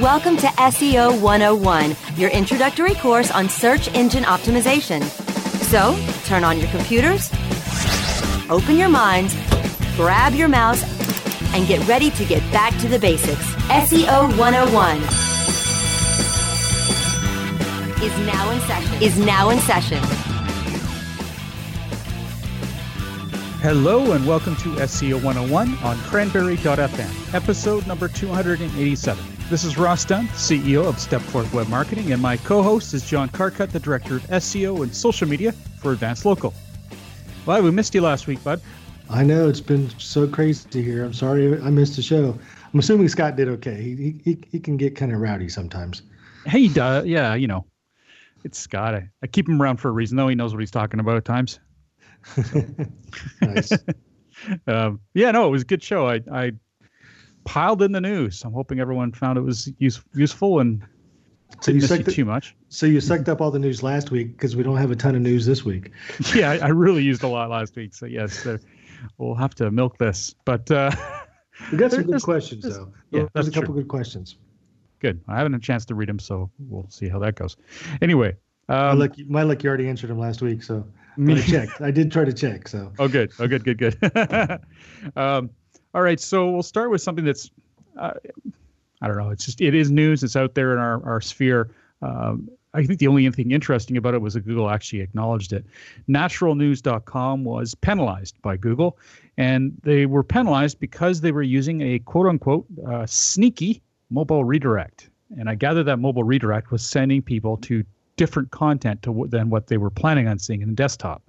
Welcome 0.00 0.38
to 0.38 0.46
SEO 0.46 1.20
101, 1.20 1.94
your 2.16 2.30
introductory 2.30 2.94
course 2.94 3.30
on 3.30 3.50
search 3.50 3.86
engine 3.94 4.24
optimization. 4.24 5.02
So, 5.68 5.94
turn 6.24 6.42
on 6.42 6.58
your 6.58 6.68
computers, 6.70 7.30
open 8.48 8.78
your 8.78 8.88
minds, 8.88 9.34
grab 9.96 10.32
your 10.32 10.48
mouse, 10.48 10.82
and 11.54 11.68
get 11.68 11.86
ready 11.86 12.10
to 12.12 12.24
get 12.24 12.40
back 12.50 12.74
to 12.80 12.88
the 12.88 12.98
basics. 12.98 13.44
SEO 13.68 14.34
101 14.38 14.96
is 18.02 18.26
now 18.26 18.50
in 18.52 18.60
session. 18.62 19.02
Is 19.02 19.18
now 19.18 19.50
in 19.50 19.58
session. 19.58 19.98
Hello 23.60 24.12
and 24.12 24.26
welcome 24.26 24.56
to 24.56 24.70
SEO 24.76 25.22
101 25.22 25.76
on 25.84 25.98
cranberry.fm, 26.04 27.34
episode 27.34 27.86
number 27.86 28.08
287. 28.08 29.39
This 29.50 29.64
is 29.64 29.76
Ross 29.76 30.04
Dunn, 30.04 30.28
CEO 30.28 30.86
of 30.86 30.94
Stepforth 30.94 31.52
Web 31.52 31.68
Marketing, 31.68 32.12
and 32.12 32.22
my 32.22 32.36
co 32.36 32.62
host 32.62 32.94
is 32.94 33.04
John 33.04 33.28
Carcutt, 33.28 33.72
the 33.72 33.80
Director 33.80 34.14
of 34.14 34.22
SEO 34.28 34.84
and 34.84 34.94
Social 34.94 35.26
Media 35.26 35.50
for 35.82 35.90
Advance 35.90 36.24
Local. 36.24 36.54
Well, 37.46 37.60
we 37.60 37.72
missed 37.72 37.92
you 37.92 38.00
last 38.00 38.28
week, 38.28 38.44
bud. 38.44 38.60
I 39.10 39.24
know 39.24 39.48
it's 39.48 39.60
been 39.60 39.90
so 39.98 40.28
crazy 40.28 40.84
here. 40.84 41.04
I'm 41.04 41.12
sorry 41.12 41.60
I 41.60 41.68
missed 41.68 41.96
the 41.96 42.02
show. 42.02 42.38
I'm 42.72 42.78
assuming 42.78 43.08
Scott 43.08 43.34
did 43.34 43.48
okay. 43.48 43.82
He 43.82 44.20
he, 44.22 44.38
he 44.52 44.60
can 44.60 44.76
get 44.76 44.94
kind 44.94 45.12
of 45.12 45.18
rowdy 45.18 45.48
sometimes. 45.48 46.02
He 46.46 46.68
does, 46.68 47.06
yeah. 47.06 47.34
You 47.34 47.48
know, 47.48 47.66
it's 48.44 48.56
Scott. 48.56 48.94
I, 48.94 49.10
I 49.20 49.26
keep 49.26 49.48
him 49.48 49.60
around 49.60 49.78
for 49.78 49.88
a 49.88 49.92
reason, 49.92 50.16
though. 50.16 50.28
He 50.28 50.36
knows 50.36 50.54
what 50.54 50.60
he's 50.60 50.70
talking 50.70 51.00
about 51.00 51.16
at 51.16 51.24
times. 51.24 51.58
So. 52.44 52.62
nice. 53.42 53.72
um, 54.68 55.00
yeah, 55.14 55.32
no, 55.32 55.48
it 55.48 55.50
was 55.50 55.62
a 55.62 55.66
good 55.66 55.82
show. 55.82 56.06
I 56.06 56.20
I 56.30 56.52
piled 57.44 57.82
in 57.82 57.92
the 57.92 58.00
news. 58.00 58.42
I'm 58.44 58.52
hoping 58.52 58.80
everyone 58.80 59.12
found 59.12 59.38
it 59.38 59.42
was 59.42 59.72
use, 59.78 60.02
useful 60.14 60.60
and 60.60 60.82
so 61.60 61.72
you 61.72 61.80
sucked 61.80 62.10
too 62.10 62.24
much. 62.24 62.56
So 62.68 62.86
you 62.86 63.00
sucked 63.00 63.28
up 63.28 63.40
all 63.40 63.50
the 63.50 63.58
news 63.58 63.82
last 63.82 64.10
week 64.10 64.36
because 64.36 64.56
we 64.56 64.62
don't 64.62 64.76
have 64.76 64.90
a 64.90 64.96
ton 64.96 65.14
of 65.14 65.22
news 65.22 65.46
this 65.46 65.64
week. 65.64 65.90
yeah, 66.34 66.52
I, 66.52 66.58
I, 66.58 66.68
really 66.68 67.02
used 67.02 67.22
a 67.22 67.28
lot 67.28 67.50
last 67.50 67.74
week. 67.76 67.94
So 67.94 68.06
yes, 68.06 68.46
we'll 69.18 69.34
have 69.34 69.54
to 69.56 69.70
milk 69.70 69.98
this. 69.98 70.34
But 70.44 70.70
uh, 70.70 70.92
we 71.72 71.78
got 71.78 71.90
some 71.90 72.04
good 72.04 72.22
questions 72.22 72.64
though. 72.64 72.92
Yeah, 73.10 73.26
there's 73.34 73.48
a 73.48 73.50
couple 73.50 73.74
true. 73.74 73.82
good 73.82 73.88
questions. 73.88 74.36
Good. 75.00 75.20
I 75.28 75.36
haven't 75.36 75.52
had 75.52 75.62
a 75.62 75.64
chance 75.64 75.84
to 75.86 75.94
read 75.94 76.08
them, 76.08 76.18
so 76.18 76.50
we'll 76.58 76.88
see 76.90 77.08
how 77.08 77.18
that 77.20 77.34
goes. 77.34 77.56
Anyway, 78.00 78.36
um, 78.68 78.76
my, 78.76 78.92
luck, 78.92 79.12
my 79.26 79.42
luck, 79.42 79.64
you 79.64 79.68
already 79.68 79.88
answered 79.88 80.10
them 80.10 80.18
last 80.18 80.42
week, 80.42 80.62
so 80.62 80.86
I 81.18 81.40
checked. 81.40 81.80
I 81.80 81.90
did 81.90 82.12
try 82.12 82.24
to 82.24 82.32
check. 82.32 82.68
So 82.68 82.92
oh, 82.98 83.08
good. 83.08 83.32
Oh, 83.38 83.48
good. 83.48 83.64
Good. 83.64 83.78
Good. 83.78 83.98
um, 85.16 85.50
all 85.94 86.02
right, 86.02 86.20
so 86.20 86.50
we'll 86.50 86.62
start 86.62 86.90
with 86.90 87.00
something 87.00 87.24
that's, 87.24 87.50
uh, 87.98 88.12
I 89.02 89.06
don't 89.06 89.16
know, 89.16 89.30
it's 89.30 89.44
just 89.44 89.60
it 89.60 89.74
is 89.74 89.90
news. 89.90 90.22
It's 90.22 90.36
out 90.36 90.54
there 90.54 90.72
in 90.72 90.78
our 90.78 91.04
our 91.04 91.20
sphere. 91.20 91.70
Um, 92.02 92.48
I 92.72 92.84
think 92.84 93.00
the 93.00 93.08
only 93.08 93.28
thing 93.30 93.50
interesting 93.50 93.96
about 93.96 94.14
it 94.14 94.20
was 94.20 94.34
that 94.34 94.46
Google 94.46 94.70
actually 94.70 95.00
acknowledged 95.00 95.52
it. 95.52 95.64
Naturalnews.com 96.08 97.44
was 97.44 97.74
penalized 97.74 98.40
by 98.42 98.56
Google, 98.56 98.96
and 99.36 99.72
they 99.82 100.06
were 100.06 100.22
penalized 100.22 100.78
because 100.78 101.20
they 101.20 101.32
were 101.32 101.42
using 101.42 101.80
a 101.80 101.98
quote 102.00 102.26
unquote 102.26 102.66
uh, 102.86 103.06
sneaky 103.06 103.82
mobile 104.10 104.44
redirect. 104.44 105.10
And 105.36 105.48
I 105.48 105.54
gather 105.54 105.82
that 105.84 105.98
mobile 105.98 106.24
redirect 106.24 106.70
was 106.70 106.86
sending 106.86 107.22
people 107.22 107.56
to 107.58 107.84
different 108.16 108.50
content 108.50 109.02
to, 109.02 109.26
than 109.30 109.48
what 109.48 109.68
they 109.68 109.78
were 109.78 109.90
planning 109.90 110.28
on 110.28 110.38
seeing 110.38 110.62
in 110.62 110.68
the 110.68 110.74
desktop. 110.74 111.22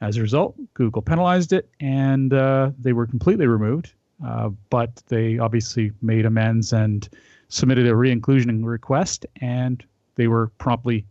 As 0.00 0.16
a 0.16 0.22
result, 0.22 0.56
Google 0.74 1.02
penalized 1.02 1.52
it 1.52 1.68
and 1.80 2.32
uh, 2.32 2.70
they 2.78 2.92
were 2.92 3.06
completely 3.06 3.46
removed. 3.46 3.92
Uh, 4.24 4.50
but 4.70 5.00
they 5.06 5.38
obviously 5.38 5.92
made 6.02 6.26
amends 6.26 6.72
and 6.72 7.08
submitted 7.48 7.86
a 7.86 7.94
re-inclusion 7.94 8.64
request, 8.64 9.26
and 9.40 9.84
they 10.16 10.26
were 10.26 10.48
promptly 10.58 11.04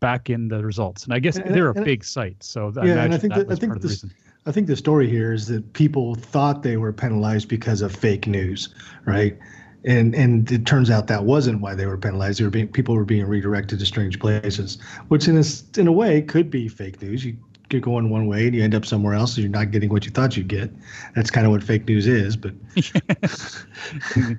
back 0.00 0.30
in 0.30 0.48
the 0.48 0.64
results. 0.64 1.04
And 1.04 1.12
I 1.12 1.18
guess 1.18 1.36
and, 1.36 1.54
they're 1.54 1.70
and, 1.70 1.78
a 1.78 1.82
big 1.82 2.04
site, 2.04 2.42
so 2.42 2.72
I 2.80 2.86
yeah. 2.86 3.02
And 3.04 3.14
I 3.14 3.18
think 3.18 3.34
that, 3.34 3.48
that 3.48 3.54
I 3.54 3.60
think 3.60 3.80
this, 3.82 4.04
I 4.46 4.52
think 4.52 4.66
the 4.66 4.76
story 4.76 5.10
here 5.10 5.32
is 5.32 5.46
that 5.48 5.72
people 5.74 6.14
thought 6.14 6.62
they 6.62 6.76
were 6.76 6.92
penalized 6.92 7.48
because 7.48 7.82
of 7.82 7.94
fake 7.94 8.26
news, 8.26 8.74
right? 9.04 9.38
And 9.84 10.14
and 10.14 10.50
it 10.50 10.64
turns 10.64 10.90
out 10.90 11.06
that 11.08 11.24
wasn't 11.24 11.60
why 11.60 11.74
they 11.74 11.86
were 11.86 11.98
penalized. 11.98 12.40
They 12.40 12.44
were 12.44 12.50
being 12.50 12.68
people 12.68 12.94
were 12.94 13.04
being 13.04 13.26
redirected 13.26 13.78
to 13.78 13.86
strange 13.86 14.18
places, 14.18 14.78
which 15.08 15.28
in 15.28 15.36
a 15.36 15.44
in 15.78 15.86
a 15.86 15.92
way 15.92 16.22
could 16.22 16.50
be 16.50 16.66
fake 16.66 17.02
news. 17.02 17.24
You 17.24 17.36
you're 17.70 17.80
going 17.80 18.10
one 18.10 18.26
way 18.26 18.46
and 18.46 18.54
you 18.54 18.62
end 18.62 18.74
up 18.74 18.84
somewhere 18.84 19.14
else 19.14 19.36
and 19.36 19.44
you're 19.44 19.50
not 19.50 19.70
getting 19.70 19.90
what 19.90 20.04
you 20.04 20.10
thought 20.10 20.36
you'd 20.36 20.48
get. 20.48 20.70
That's 21.14 21.30
kind 21.30 21.46
of 21.46 21.52
what 21.52 21.62
fake 21.62 21.86
news 21.86 22.06
is, 22.06 22.36
but 22.36 22.52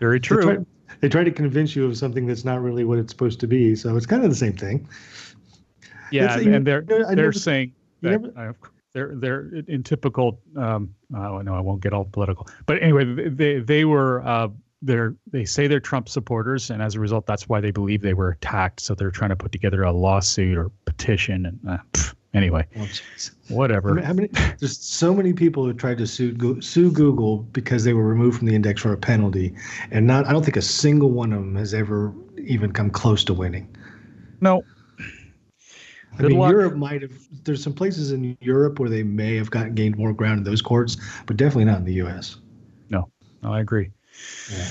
very 0.00 0.20
true. 0.20 0.36
They 0.36 0.54
try, 0.54 0.64
they 1.00 1.08
try, 1.08 1.24
to 1.24 1.30
convince 1.30 1.74
you 1.74 1.86
of 1.86 1.96
something 1.96 2.26
that's 2.26 2.44
not 2.44 2.60
really 2.62 2.84
what 2.84 2.98
it's 2.98 3.12
supposed 3.12 3.40
to 3.40 3.46
be. 3.46 3.74
So 3.74 3.96
it's 3.96 4.06
kind 4.06 4.24
of 4.24 4.30
the 4.30 4.36
same 4.36 4.54
thing. 4.54 4.86
Yeah, 6.10 6.38
and, 6.38 6.66
they're 6.66 6.82
they're 6.82 7.14
never, 7.14 7.32
saying 7.32 7.72
never, 8.00 8.32
uh, 8.36 8.52
they're 8.94 9.14
they're 9.14 9.50
in 9.66 9.82
typical. 9.82 10.40
Um, 10.56 10.94
oh 11.14 11.40
no, 11.42 11.54
I 11.54 11.60
won't 11.60 11.82
get 11.82 11.92
all 11.92 12.04
political. 12.04 12.48
But 12.66 12.82
anyway, 12.82 13.04
they 13.28 13.60
they 13.60 13.84
were. 13.84 14.22
Uh, 14.26 14.48
they're 14.80 15.16
they 15.26 15.44
say 15.44 15.66
they're 15.66 15.80
Trump 15.80 16.08
supporters, 16.08 16.70
and 16.70 16.82
as 16.82 16.94
a 16.94 17.00
result, 17.00 17.26
that's 17.26 17.48
why 17.48 17.60
they 17.60 17.70
believe 17.72 18.00
they 18.00 18.14
were 18.14 18.30
attacked. 18.30 18.80
So 18.80 18.94
they're 18.94 19.10
trying 19.10 19.30
to 19.30 19.36
put 19.36 19.52
together 19.52 19.82
a 19.82 19.92
lawsuit 19.92 20.56
or 20.56 20.70
petition, 20.84 21.46
and 21.46 21.60
uh, 21.68 21.78
pff, 21.92 22.14
Anyway, 22.34 22.66
oh, 22.78 22.86
whatever. 23.48 24.00
How 24.02 24.12
many, 24.12 24.28
there's 24.58 24.78
so 24.78 25.14
many 25.14 25.32
people 25.32 25.64
who 25.64 25.72
tried 25.72 25.96
to 25.98 26.06
sue 26.06 26.60
sue 26.60 26.90
Google 26.90 27.38
because 27.38 27.84
they 27.84 27.94
were 27.94 28.04
removed 28.04 28.38
from 28.38 28.48
the 28.48 28.54
index 28.54 28.82
for 28.82 28.92
a 28.92 28.98
penalty, 28.98 29.54
and 29.90 30.06
not. 30.06 30.26
I 30.26 30.32
don't 30.32 30.44
think 30.44 30.56
a 30.56 30.62
single 30.62 31.10
one 31.10 31.32
of 31.32 31.40
them 31.40 31.56
has 31.56 31.72
ever 31.72 32.12
even 32.36 32.72
come 32.72 32.90
close 32.90 33.24
to 33.24 33.34
winning. 33.34 33.74
No. 34.42 34.62
I 35.00 36.22
Good 36.22 36.30
mean, 36.30 36.38
luck. 36.38 36.50
Europe 36.50 36.74
might 36.74 37.00
have. 37.00 37.12
There's 37.44 37.62
some 37.62 37.72
places 37.72 38.12
in 38.12 38.36
Europe 38.40 38.78
where 38.78 38.90
they 38.90 39.02
may 39.02 39.36
have 39.36 39.50
gotten 39.50 39.74
gained 39.74 39.96
more 39.96 40.12
ground 40.12 40.38
in 40.38 40.44
those 40.44 40.60
courts, 40.60 40.98
but 41.26 41.38
definitely 41.38 41.64
not 41.64 41.78
in 41.78 41.84
the 41.84 41.94
U.S. 41.94 42.36
No, 42.90 43.08
no, 43.42 43.54
I 43.54 43.60
agree. 43.60 43.90
Yeah. 44.50 44.68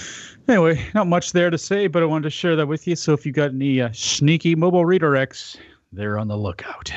Anyway, 0.47 0.85
not 0.93 1.07
much 1.07 1.31
there 1.31 1.49
to 1.49 1.57
say, 1.57 1.87
but 1.87 2.03
I 2.03 2.05
wanted 2.05 2.23
to 2.23 2.29
share 2.29 2.55
that 2.55 2.67
with 2.67 2.87
you. 2.87 2.95
So 2.95 3.13
if 3.13 3.25
you 3.25 3.31
got 3.31 3.49
any 3.49 3.81
uh, 3.81 3.89
sneaky 3.93 4.55
mobile 4.55 4.85
redirects, 4.85 5.57
they're 5.91 6.17
on 6.19 6.27
the 6.27 6.37
lookout. 6.37 6.91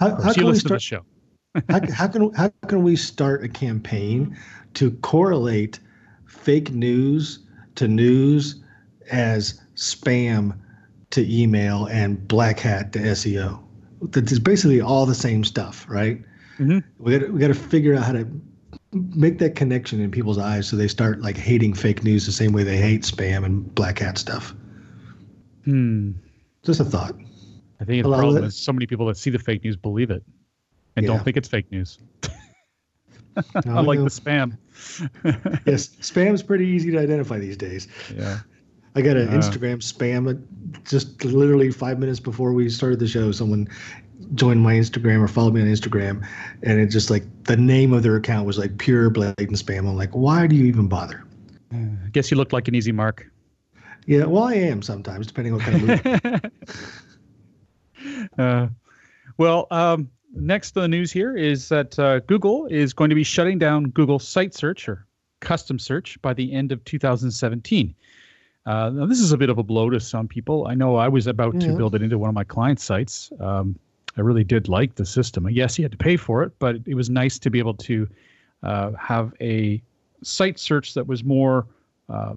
How, 0.00 0.20
how 0.20 0.32
can 0.32 0.46
we 0.46 0.54
start, 0.58 0.74
the 0.74 0.80
show. 0.80 1.04
how, 1.68 1.80
how, 1.92 2.08
can 2.08 2.32
how 2.34 2.50
can 2.68 2.82
we 2.82 2.96
start 2.96 3.44
a 3.44 3.48
campaign 3.48 4.36
to 4.74 4.90
correlate 4.90 5.80
fake 6.26 6.72
news 6.72 7.40
to 7.76 7.88
news 7.88 8.62
as 9.10 9.60
spam 9.74 10.58
to 11.10 11.26
email 11.32 11.86
and 11.86 12.26
black 12.28 12.60
hat 12.60 12.92
to 12.92 12.98
SEO? 12.98 13.62
It's 14.14 14.38
basically 14.38 14.80
all 14.80 15.06
the 15.06 15.14
same 15.14 15.44
stuff, 15.44 15.86
right? 15.88 16.22
Mm-hmm. 16.58 16.78
We 16.98 17.18
got 17.18 17.30
we 17.30 17.40
got 17.40 17.48
to 17.48 17.54
figure 17.54 17.94
out 17.94 18.04
how 18.04 18.12
to 18.12 18.28
make 18.92 19.38
that 19.38 19.54
connection 19.54 20.00
in 20.00 20.10
people's 20.10 20.38
eyes 20.38 20.68
so 20.68 20.76
they 20.76 20.88
start 20.88 21.20
like 21.20 21.36
hating 21.36 21.74
fake 21.74 22.02
news 22.02 22.24
the 22.24 22.32
same 22.32 22.52
way 22.52 22.62
they 22.62 22.76
hate 22.76 23.02
spam 23.02 23.44
and 23.44 23.74
black 23.74 23.98
hat 23.98 24.18
stuff. 24.18 24.54
Hmm. 25.64 26.12
Just 26.62 26.80
a 26.80 26.84
thought. 26.84 27.14
I 27.80 27.84
think 27.84 28.02
the 28.02 28.10
problem 28.10 28.44
is 28.44 28.56
so 28.56 28.72
many 28.72 28.86
people 28.86 29.06
that 29.06 29.16
see 29.16 29.30
the 29.30 29.38
fake 29.38 29.64
news 29.64 29.76
believe 29.76 30.10
it 30.10 30.22
and 30.96 31.04
yeah. 31.04 31.12
don't 31.12 31.22
think 31.22 31.36
it's 31.36 31.48
fake 31.48 31.70
news. 31.70 31.98
Unlike 33.54 33.98
the 33.98 34.04
spam. 34.06 34.56
yes, 35.66 35.88
spam 36.00 36.32
is 36.32 36.42
pretty 36.42 36.66
easy 36.66 36.90
to 36.90 36.98
identify 36.98 37.38
these 37.38 37.56
days. 37.56 37.86
Yeah. 38.14 38.40
I 38.94 39.02
got 39.02 39.18
an 39.18 39.28
uh, 39.28 39.32
Instagram 39.32 39.76
spam 39.76 40.42
just 40.84 41.22
literally 41.22 41.70
five 41.70 41.98
minutes 41.98 42.18
before 42.18 42.54
we 42.54 42.70
started 42.70 42.98
the 42.98 43.06
show. 43.06 43.30
Someone 43.30 43.68
joined 44.34 44.62
my 44.62 44.72
Instagram 44.72 45.20
or 45.20 45.28
followed 45.28 45.52
me 45.52 45.60
on 45.60 45.66
Instagram, 45.66 46.26
and 46.62 46.80
it 46.80 46.86
just 46.86 47.10
like 47.10 47.24
the 47.44 47.58
name 47.58 47.92
of 47.92 48.02
their 48.02 48.16
account 48.16 48.46
was 48.46 48.56
like 48.56 48.78
pure 48.78 49.10
blatant 49.10 49.58
spam. 49.58 49.80
I'm 49.80 49.96
like, 49.96 50.12
why 50.12 50.46
do 50.46 50.56
you 50.56 50.64
even 50.64 50.88
bother? 50.88 51.24
I 51.72 52.08
guess 52.12 52.30
you 52.30 52.38
look 52.38 52.54
like 52.54 52.68
an 52.68 52.74
easy 52.74 52.92
mark. 52.92 53.30
Yeah, 54.06 54.24
well, 54.24 54.44
I 54.44 54.54
am 54.54 54.80
sometimes, 54.80 55.26
depending 55.26 55.52
on 55.52 55.58
what 55.58 55.68
kind 55.68 55.90
of 55.90 56.24
mood. 56.24 56.52
Uh, 58.38 58.68
well, 59.38 59.66
um, 59.70 60.10
next 60.34 60.76
on 60.76 60.82
the 60.82 60.88
news 60.88 61.10
here 61.12 61.36
is 61.36 61.68
that 61.68 61.98
uh, 61.98 62.20
Google 62.20 62.66
is 62.66 62.92
going 62.92 63.10
to 63.10 63.16
be 63.16 63.24
shutting 63.24 63.58
down 63.58 63.90
Google 63.90 64.18
Site 64.18 64.54
Search 64.54 64.88
or 64.88 65.06
custom 65.40 65.78
search 65.78 66.20
by 66.22 66.34
the 66.34 66.52
end 66.52 66.72
of 66.72 66.84
2017. 66.84 67.94
Uh, 68.66 68.90
now, 68.90 69.06
this 69.06 69.20
is 69.20 69.32
a 69.32 69.36
bit 69.36 69.48
of 69.48 69.58
a 69.58 69.62
blow 69.62 69.90
to 69.90 70.00
some 70.00 70.26
people. 70.26 70.66
I 70.66 70.74
know 70.74 70.96
I 70.96 71.08
was 71.08 71.26
about 71.26 71.54
yeah. 71.54 71.68
to 71.68 71.76
build 71.76 71.94
it 71.94 72.02
into 72.02 72.18
one 72.18 72.28
of 72.28 72.34
my 72.34 72.44
client 72.44 72.80
sites. 72.80 73.30
Um, 73.40 73.78
I 74.16 74.22
really 74.22 74.44
did 74.44 74.68
like 74.68 74.96
the 74.96 75.06
system. 75.06 75.48
Yes, 75.48 75.78
you 75.78 75.84
had 75.84 75.92
to 75.92 75.98
pay 75.98 76.16
for 76.16 76.42
it, 76.42 76.52
but 76.58 76.76
it 76.86 76.94
was 76.94 77.08
nice 77.08 77.38
to 77.38 77.50
be 77.50 77.58
able 77.58 77.74
to 77.74 78.08
uh, 78.62 78.92
have 78.92 79.32
a 79.40 79.80
site 80.22 80.58
search 80.58 80.94
that 80.94 81.06
was 81.06 81.22
more 81.22 81.66
uh, 82.08 82.34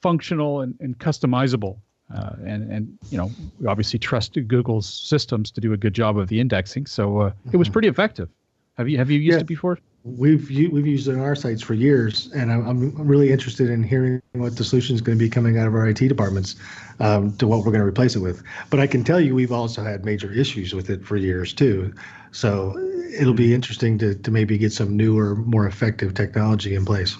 functional 0.00 0.60
and, 0.60 0.74
and 0.80 0.96
customizable. 0.98 1.76
Uh, 2.14 2.36
and 2.46 2.72
and 2.72 2.98
you 3.10 3.18
know 3.18 3.30
we 3.60 3.66
obviously 3.66 3.98
trust 3.98 4.38
Google's 4.46 4.88
systems 4.88 5.50
to 5.50 5.60
do 5.60 5.72
a 5.72 5.76
good 5.76 5.94
job 5.94 6.16
of 6.16 6.28
the 6.28 6.40
indexing, 6.40 6.86
so 6.86 7.18
uh, 7.18 7.32
it 7.52 7.56
was 7.56 7.68
mm-hmm. 7.68 7.72
pretty 7.74 7.88
effective. 7.88 8.30
Have 8.78 8.88
you 8.88 8.96
have 8.96 9.10
you 9.10 9.18
used 9.18 9.36
yeah. 9.36 9.40
it 9.40 9.46
before? 9.46 9.78
We've 10.04 10.48
we've 10.48 10.86
used 10.86 11.08
it 11.08 11.14
on 11.14 11.20
our 11.20 11.34
sites 11.34 11.60
for 11.60 11.74
years, 11.74 12.30
and 12.34 12.50
I'm, 12.50 12.66
I'm 12.66 13.06
really 13.06 13.30
interested 13.30 13.68
in 13.68 13.82
hearing 13.82 14.22
what 14.32 14.56
the 14.56 14.64
solution 14.64 14.94
is 14.94 15.02
going 15.02 15.18
to 15.18 15.22
be 15.22 15.28
coming 15.28 15.58
out 15.58 15.66
of 15.66 15.74
our 15.74 15.86
IT 15.86 15.98
departments 15.98 16.54
um, 17.00 17.36
to 17.38 17.46
what 17.46 17.58
we're 17.58 17.72
going 17.72 17.80
to 17.80 17.86
replace 17.86 18.16
it 18.16 18.20
with. 18.20 18.42
But 18.70 18.80
I 18.80 18.86
can 18.86 19.04
tell 19.04 19.20
you, 19.20 19.34
we've 19.34 19.52
also 19.52 19.82
had 19.82 20.04
major 20.04 20.32
issues 20.32 20.74
with 20.74 20.88
it 20.88 21.04
for 21.04 21.16
years 21.16 21.52
too. 21.52 21.92
So 22.30 22.78
it'll 23.18 23.34
be 23.34 23.52
interesting 23.52 23.98
to 23.98 24.14
to 24.14 24.30
maybe 24.30 24.56
get 24.56 24.72
some 24.72 24.96
newer, 24.96 25.34
more 25.34 25.66
effective 25.66 26.14
technology 26.14 26.74
in 26.74 26.86
place. 26.86 27.18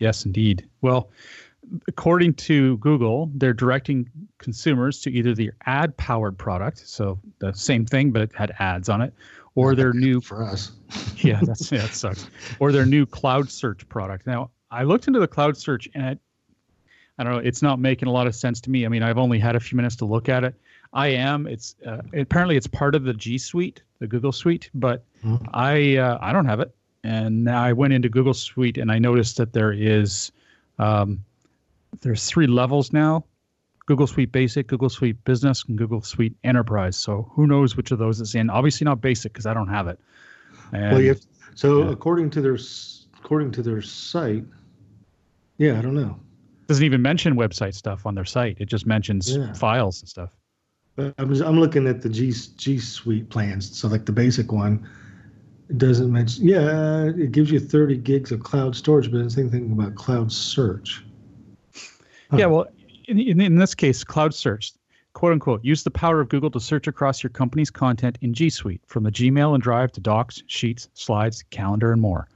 Yes, 0.00 0.26
indeed. 0.26 0.68
Well, 0.82 1.10
according 1.88 2.34
to 2.34 2.76
Google, 2.78 3.30
they're 3.34 3.52
directing 3.52 4.08
consumers 4.38 5.00
to 5.02 5.10
either 5.10 5.34
the 5.34 5.50
ad 5.66 5.96
powered 5.96 6.36
product, 6.38 6.86
so 6.86 7.18
the 7.38 7.52
same 7.52 7.86
thing, 7.86 8.10
but 8.10 8.22
it 8.22 8.32
had 8.34 8.54
ads 8.58 8.88
on 8.88 9.02
it, 9.02 9.12
or 9.54 9.74
their 9.74 9.92
new 9.92 10.20
for 10.20 10.44
us. 10.44 10.72
yeah, 11.16 11.40
that's 11.42 11.70
yeah, 11.70 11.82
that 11.82 11.94
sucks. 11.94 12.28
Or 12.58 12.72
their 12.72 12.86
new 12.86 13.06
cloud 13.06 13.50
search 13.50 13.88
product. 13.88 14.26
Now, 14.26 14.50
I 14.70 14.84
looked 14.84 15.06
into 15.06 15.20
the 15.20 15.28
cloud 15.28 15.56
search 15.56 15.88
and 15.94 16.06
it, 16.06 16.18
I 17.18 17.24
don't 17.24 17.32
know, 17.34 17.38
it's 17.38 17.62
not 17.62 17.78
making 17.78 18.08
a 18.08 18.12
lot 18.12 18.26
of 18.26 18.34
sense 18.34 18.60
to 18.62 18.70
me. 18.70 18.86
I 18.86 18.88
mean, 18.88 19.02
I've 19.02 19.18
only 19.18 19.38
had 19.38 19.56
a 19.56 19.60
few 19.60 19.76
minutes 19.76 19.96
to 19.96 20.04
look 20.04 20.28
at 20.28 20.44
it. 20.44 20.54
I 20.92 21.08
am. 21.08 21.46
It's 21.46 21.76
uh, 21.86 21.98
apparently 22.14 22.56
it's 22.56 22.66
part 22.66 22.94
of 22.94 23.04
the 23.04 23.12
G 23.12 23.38
Suite, 23.38 23.82
the 24.00 24.06
Google 24.06 24.32
Suite, 24.32 24.70
but 24.74 25.04
mm-hmm. 25.24 25.44
I 25.52 25.96
uh, 25.96 26.18
I 26.20 26.32
don't 26.32 26.46
have 26.46 26.60
it. 26.60 26.74
And 27.04 27.44
now 27.44 27.62
I 27.62 27.72
went 27.72 27.92
into 27.92 28.08
Google 28.08 28.34
Suite 28.34 28.76
and 28.76 28.90
I 28.90 28.98
noticed 28.98 29.36
that 29.38 29.52
there 29.52 29.72
is 29.72 30.32
um, 30.78 31.24
there's 32.00 32.26
three 32.26 32.46
levels 32.46 32.92
now 32.92 33.24
Google 33.90 34.06
Suite 34.06 34.30
Basic, 34.30 34.68
Google 34.68 34.88
Suite 34.88 35.24
Business, 35.24 35.64
and 35.66 35.76
Google 35.76 36.00
Suite 36.00 36.36
Enterprise. 36.44 36.96
So 36.96 37.28
who 37.32 37.48
knows 37.48 37.76
which 37.76 37.90
of 37.90 37.98
those 37.98 38.20
is 38.20 38.36
in? 38.36 38.48
Obviously 38.48 38.84
not 38.84 39.00
Basic 39.00 39.32
because 39.32 39.46
I 39.46 39.52
don't 39.52 39.66
have 39.66 39.88
it. 39.88 39.98
And, 40.72 40.92
well, 40.92 41.02
have, 41.02 41.20
so 41.56 41.82
yeah. 41.82 41.90
according 41.90 42.30
to 42.30 42.40
their 42.40 42.56
according 43.18 43.50
to 43.52 43.62
their 43.62 43.82
site, 43.82 44.44
yeah, 45.58 45.76
I 45.76 45.82
don't 45.82 45.94
know. 45.94 46.20
Doesn't 46.68 46.84
even 46.84 47.02
mention 47.02 47.34
website 47.34 47.74
stuff 47.74 48.06
on 48.06 48.14
their 48.14 48.24
site. 48.24 48.58
It 48.60 48.66
just 48.66 48.86
mentions 48.86 49.36
yeah. 49.36 49.52
files 49.54 50.00
and 50.00 50.08
stuff. 50.08 50.36
But 50.94 51.12
I'm 51.18 51.32
I'm 51.42 51.58
looking 51.58 51.88
at 51.88 52.00
the 52.00 52.08
G 52.08 52.32
G 52.56 52.78
Suite 52.78 53.28
plans. 53.28 53.76
So 53.76 53.88
like 53.88 54.06
the 54.06 54.12
basic 54.12 54.52
one, 54.52 54.88
doesn't 55.76 56.12
mention. 56.12 56.46
Yeah, 56.46 57.06
it 57.06 57.32
gives 57.32 57.50
you 57.50 57.58
30 57.58 57.96
gigs 57.96 58.30
of 58.30 58.44
cloud 58.44 58.76
storage, 58.76 59.10
but 59.10 59.18
it 59.18 59.24
doesn't 59.24 59.30
say 59.30 59.40
anything 59.40 59.72
about 59.72 59.96
cloud 59.96 60.30
search. 60.30 61.04
Yeah, 62.32 62.46
well, 62.46 62.66
in, 63.06 63.18
in, 63.18 63.40
in 63.40 63.56
this 63.56 63.74
case, 63.74 64.04
cloud 64.04 64.34
search, 64.34 64.72
quote 65.12 65.32
unquote, 65.32 65.64
use 65.64 65.82
the 65.82 65.90
power 65.90 66.20
of 66.20 66.28
Google 66.28 66.50
to 66.50 66.60
search 66.60 66.86
across 66.86 67.22
your 67.22 67.30
company's 67.30 67.70
content 67.70 68.18
in 68.20 68.34
G 68.34 68.50
Suite, 68.50 68.80
from 68.86 69.02
the 69.02 69.10
Gmail 69.10 69.54
and 69.54 69.62
Drive 69.62 69.92
to 69.92 70.00
Docs, 70.00 70.42
Sheets, 70.46 70.88
Slides, 70.94 71.42
Calendar, 71.50 71.92
and 71.92 72.00
more. 72.00 72.28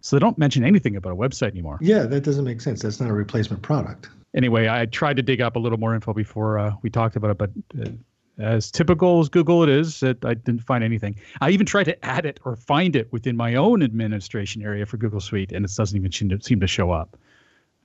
So 0.00 0.16
they 0.16 0.20
don't 0.20 0.36
mention 0.36 0.64
anything 0.64 0.96
about 0.96 1.12
a 1.12 1.16
website 1.16 1.52
anymore. 1.52 1.78
Yeah, 1.80 2.02
that 2.02 2.24
doesn't 2.24 2.44
make 2.44 2.60
sense. 2.60 2.82
That's 2.82 3.00
not 3.00 3.08
a 3.10 3.14
replacement 3.14 3.62
product. 3.62 4.08
Anyway, 4.34 4.68
I 4.68 4.86
tried 4.86 5.16
to 5.16 5.22
dig 5.22 5.40
up 5.40 5.56
a 5.56 5.58
little 5.58 5.78
more 5.78 5.94
info 5.94 6.12
before 6.12 6.58
uh, 6.58 6.74
we 6.82 6.90
talked 6.90 7.16
about 7.16 7.30
it, 7.30 7.38
but 7.38 7.50
uh, 7.80 7.90
as 8.38 8.70
typical 8.70 9.20
as 9.20 9.28
Google 9.28 9.62
it 9.62 9.68
is, 9.68 10.02
it, 10.02 10.24
I 10.24 10.34
didn't 10.34 10.62
find 10.62 10.82
anything. 10.82 11.16
I 11.40 11.50
even 11.50 11.66
tried 11.66 11.84
to 11.84 12.04
add 12.04 12.26
it 12.26 12.40
or 12.44 12.56
find 12.56 12.96
it 12.96 13.12
within 13.12 13.36
my 13.36 13.54
own 13.54 13.82
administration 13.82 14.60
area 14.62 14.86
for 14.86 14.96
Google 14.96 15.20
Suite, 15.20 15.52
and 15.52 15.64
it 15.64 15.70
doesn't 15.74 15.96
even 15.96 16.10
seem 16.10 16.28
to, 16.30 16.42
seem 16.42 16.60
to 16.60 16.66
show 16.66 16.90
up. 16.90 17.16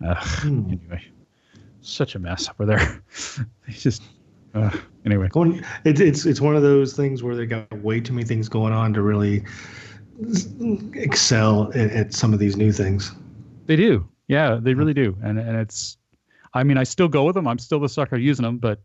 Uh, 0.06 0.16
hmm. 0.18 0.72
Anyway, 0.72 1.06
such 1.82 2.16
a 2.16 2.20
mess 2.20 2.50
over 2.50 2.66
there. 2.66 3.04
it's 3.68 3.82
just 3.82 4.04
uh, 4.54 4.76
anyway. 5.06 5.30
It's 5.86 6.00
it's 6.00 6.26
it's 6.26 6.42
one 6.42 6.56
of 6.56 6.62
those 6.62 6.94
things 6.94 7.24
where 7.24 7.36
they 7.36 7.46
got 7.46 7.72
way 7.80 8.00
too 8.00 8.14
many 8.14 8.26
things 8.26 8.50
going 8.50 8.74
on 8.74 8.94
to 8.94 9.02
really 9.02 9.44
excel 10.94 11.72
at, 11.74 11.92
at 11.92 12.14
some 12.14 12.34
of 12.34 12.40
these 12.40 12.58
new 12.58 12.72
things. 12.72 13.14
They 13.66 13.76
do, 13.76 14.08
yeah, 14.28 14.60
they 14.62 14.74
really 14.74 14.94
do, 14.94 15.16
and 15.24 15.40
and 15.40 15.58
it's. 15.58 15.98
I 16.56 16.64
mean, 16.64 16.78
I 16.78 16.84
still 16.84 17.08
go 17.08 17.26
with 17.26 17.36
them. 17.36 17.48
I'm 17.48 17.60
still 17.60 17.80
the 17.80 17.90
sucker 17.90 18.18
using 18.18 18.44
them, 18.44 18.58
but 18.58 18.82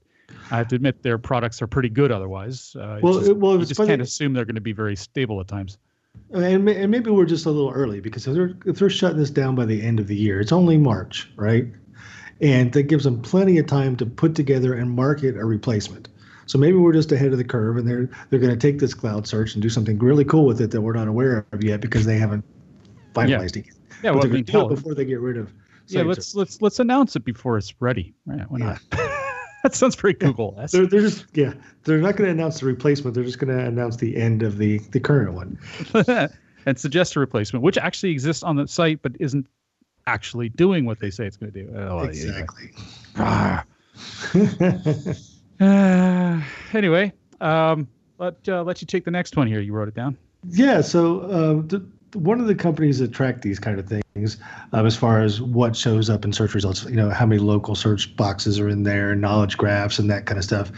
I 0.50 0.58
have 0.58 0.68
to 0.68 0.76
admit 0.76 1.02
their 1.02 1.16
products 1.16 1.62
are 1.62 1.66
pretty 1.66 1.88
good. 1.88 2.12
Otherwise, 2.12 2.76
uh, 2.78 2.98
well, 3.02 3.20
just, 3.20 3.36
well, 3.36 3.52
you 3.54 3.64
just 3.64 3.76
funny. 3.76 3.88
can't 3.88 4.02
assume 4.02 4.34
they're 4.34 4.44
going 4.44 4.54
to 4.54 4.60
be 4.60 4.72
very 4.72 4.96
stable 4.96 5.40
at 5.40 5.48
times. 5.48 5.78
And, 6.32 6.68
and 6.68 6.90
maybe 6.90 7.10
we're 7.10 7.24
just 7.24 7.46
a 7.46 7.50
little 7.50 7.70
early 7.70 8.00
because 8.00 8.26
if 8.26 8.34
they're, 8.34 8.54
if 8.66 8.78
they're 8.78 8.90
shutting 8.90 9.18
this 9.18 9.30
down 9.30 9.54
by 9.54 9.64
the 9.64 9.82
end 9.82 9.98
of 9.98 10.06
the 10.06 10.16
year, 10.16 10.40
it's 10.40 10.52
only 10.52 10.76
March, 10.76 11.30
right? 11.36 11.66
And 12.44 12.72
that 12.72 12.84
gives 12.84 13.04
them 13.04 13.20
plenty 13.22 13.56
of 13.56 13.66
time 13.66 13.96
to 13.96 14.04
put 14.04 14.34
together 14.34 14.74
and 14.74 14.90
market 14.90 15.34
a 15.36 15.44
replacement. 15.44 16.08
So 16.46 16.58
maybe 16.58 16.76
we're 16.76 16.92
just 16.92 17.10
ahead 17.10 17.32
of 17.32 17.38
the 17.38 17.44
curve, 17.44 17.78
and 17.78 17.88
they're 17.88 18.08
they're 18.28 18.38
going 18.38 18.52
to 18.52 18.58
take 18.58 18.78
this 18.78 18.92
cloud 18.92 19.26
search 19.26 19.54
and 19.54 19.62
do 19.62 19.70
something 19.70 19.98
really 19.98 20.26
cool 20.26 20.44
with 20.44 20.60
it 20.60 20.70
that 20.70 20.82
we're 20.82 20.92
not 20.92 21.08
aware 21.08 21.46
of 21.52 21.64
yet 21.64 21.80
because 21.80 22.04
they 22.04 22.18
haven't 22.18 22.44
finalized 23.14 23.56
yeah. 23.56 23.62
it. 23.62 23.68
Yeah, 24.02 24.10
well, 24.10 24.20
they're 24.20 24.30
going 24.30 24.44
to 24.44 24.52
do 24.52 24.60
it 24.66 24.68
before 24.68 24.94
they 24.94 25.06
get 25.06 25.20
rid 25.20 25.38
of. 25.38 25.50
Yeah, 25.86 26.02
let's 26.02 26.28
search. 26.28 26.36
let's 26.36 26.62
let's 26.62 26.78
announce 26.80 27.16
it 27.16 27.24
before 27.24 27.56
it's 27.56 27.72
ready. 27.80 28.14
Right? 28.26 28.50
Why 28.50 28.58
not? 28.58 28.80
Yeah. 28.92 29.32
that 29.62 29.74
sounds 29.74 29.96
pretty 29.96 30.18
Google. 30.18 30.54
Yeah. 30.58 30.66
They're, 30.70 30.86
they're 30.86 31.00
just 31.00 31.24
yeah, 31.32 31.54
they're 31.84 31.98
not 31.98 32.16
going 32.16 32.28
to 32.28 32.32
announce 32.32 32.60
the 32.60 32.66
replacement. 32.66 33.14
They're 33.14 33.24
just 33.24 33.38
going 33.38 33.56
to 33.56 33.64
announce 33.64 33.96
the 33.96 34.14
end 34.16 34.42
of 34.42 34.58
the 34.58 34.80
the 34.90 35.00
current 35.00 35.32
one. 35.32 35.58
and 36.66 36.78
suggest 36.78 37.16
a 37.16 37.20
replacement, 37.20 37.62
which 37.62 37.78
actually 37.78 38.12
exists 38.12 38.42
on 38.42 38.56
the 38.56 38.68
site 38.68 39.00
but 39.00 39.12
isn't 39.18 39.46
actually 40.06 40.48
doing 40.48 40.84
what 40.84 41.00
they 41.00 41.10
say 41.10 41.26
it's 41.26 41.36
going 41.36 41.52
to 41.52 41.64
do. 41.64 41.74
Oh, 41.76 42.00
exactly. 42.00 42.70
uh, 43.16 43.62
anyway, 46.72 47.12
um, 47.40 47.88
let 48.18 48.36
uh, 48.48 48.62
let 48.62 48.80
you 48.80 48.86
take 48.86 49.04
the 49.04 49.10
next 49.10 49.36
one 49.36 49.46
here. 49.46 49.60
You 49.60 49.72
wrote 49.72 49.88
it 49.88 49.94
down. 49.94 50.16
Yeah. 50.50 50.80
So 50.80 51.20
uh, 51.20 51.54
the, 51.66 51.86
one 52.14 52.40
of 52.40 52.46
the 52.46 52.54
companies 52.54 52.98
that 53.00 53.12
track 53.12 53.42
these 53.42 53.58
kind 53.58 53.78
of 53.78 53.88
things, 53.88 54.38
um, 54.72 54.86
as 54.86 54.96
far 54.96 55.20
as 55.20 55.40
what 55.40 55.74
shows 55.74 56.08
up 56.08 56.24
in 56.24 56.32
search 56.32 56.54
results, 56.54 56.84
you 56.84 56.96
know, 56.96 57.10
how 57.10 57.26
many 57.26 57.40
local 57.40 57.74
search 57.74 58.14
boxes 58.16 58.60
are 58.60 58.68
in 58.68 58.84
there, 58.84 59.14
knowledge 59.14 59.56
graphs, 59.56 59.98
and 59.98 60.10
that 60.10 60.26
kind 60.26 60.38
of 60.38 60.44
stuff. 60.44 60.70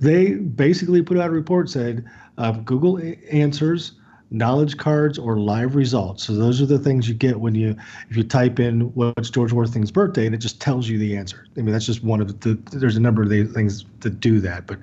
They 0.00 0.34
basically 0.34 1.02
put 1.02 1.18
out 1.18 1.28
a 1.28 1.32
report 1.32 1.70
said 1.70 2.04
um, 2.38 2.62
Google 2.64 3.00
answers 3.30 3.92
knowledge 4.30 4.76
cards 4.76 5.18
or 5.18 5.38
live 5.38 5.74
results. 5.74 6.24
So 6.24 6.34
those 6.34 6.60
are 6.60 6.66
the 6.66 6.78
things 6.78 7.08
you 7.08 7.14
get 7.14 7.38
when 7.38 7.54
you 7.54 7.76
if 8.10 8.16
you 8.16 8.24
type 8.24 8.58
in 8.58 8.92
what's 8.94 9.30
George 9.30 9.52
Washington's 9.52 9.90
birthday 9.90 10.26
and 10.26 10.34
it 10.34 10.38
just 10.38 10.60
tells 10.60 10.88
you 10.88 10.98
the 10.98 11.16
answer. 11.16 11.46
I 11.56 11.60
mean 11.60 11.72
that's 11.72 11.86
just 11.86 12.02
one 12.02 12.20
of 12.20 12.40
the 12.40 12.54
there's 12.72 12.96
a 12.96 13.00
number 13.00 13.22
of 13.22 13.28
the 13.28 13.44
things 13.44 13.84
that 14.00 14.20
do 14.20 14.40
that, 14.40 14.66
but 14.66 14.78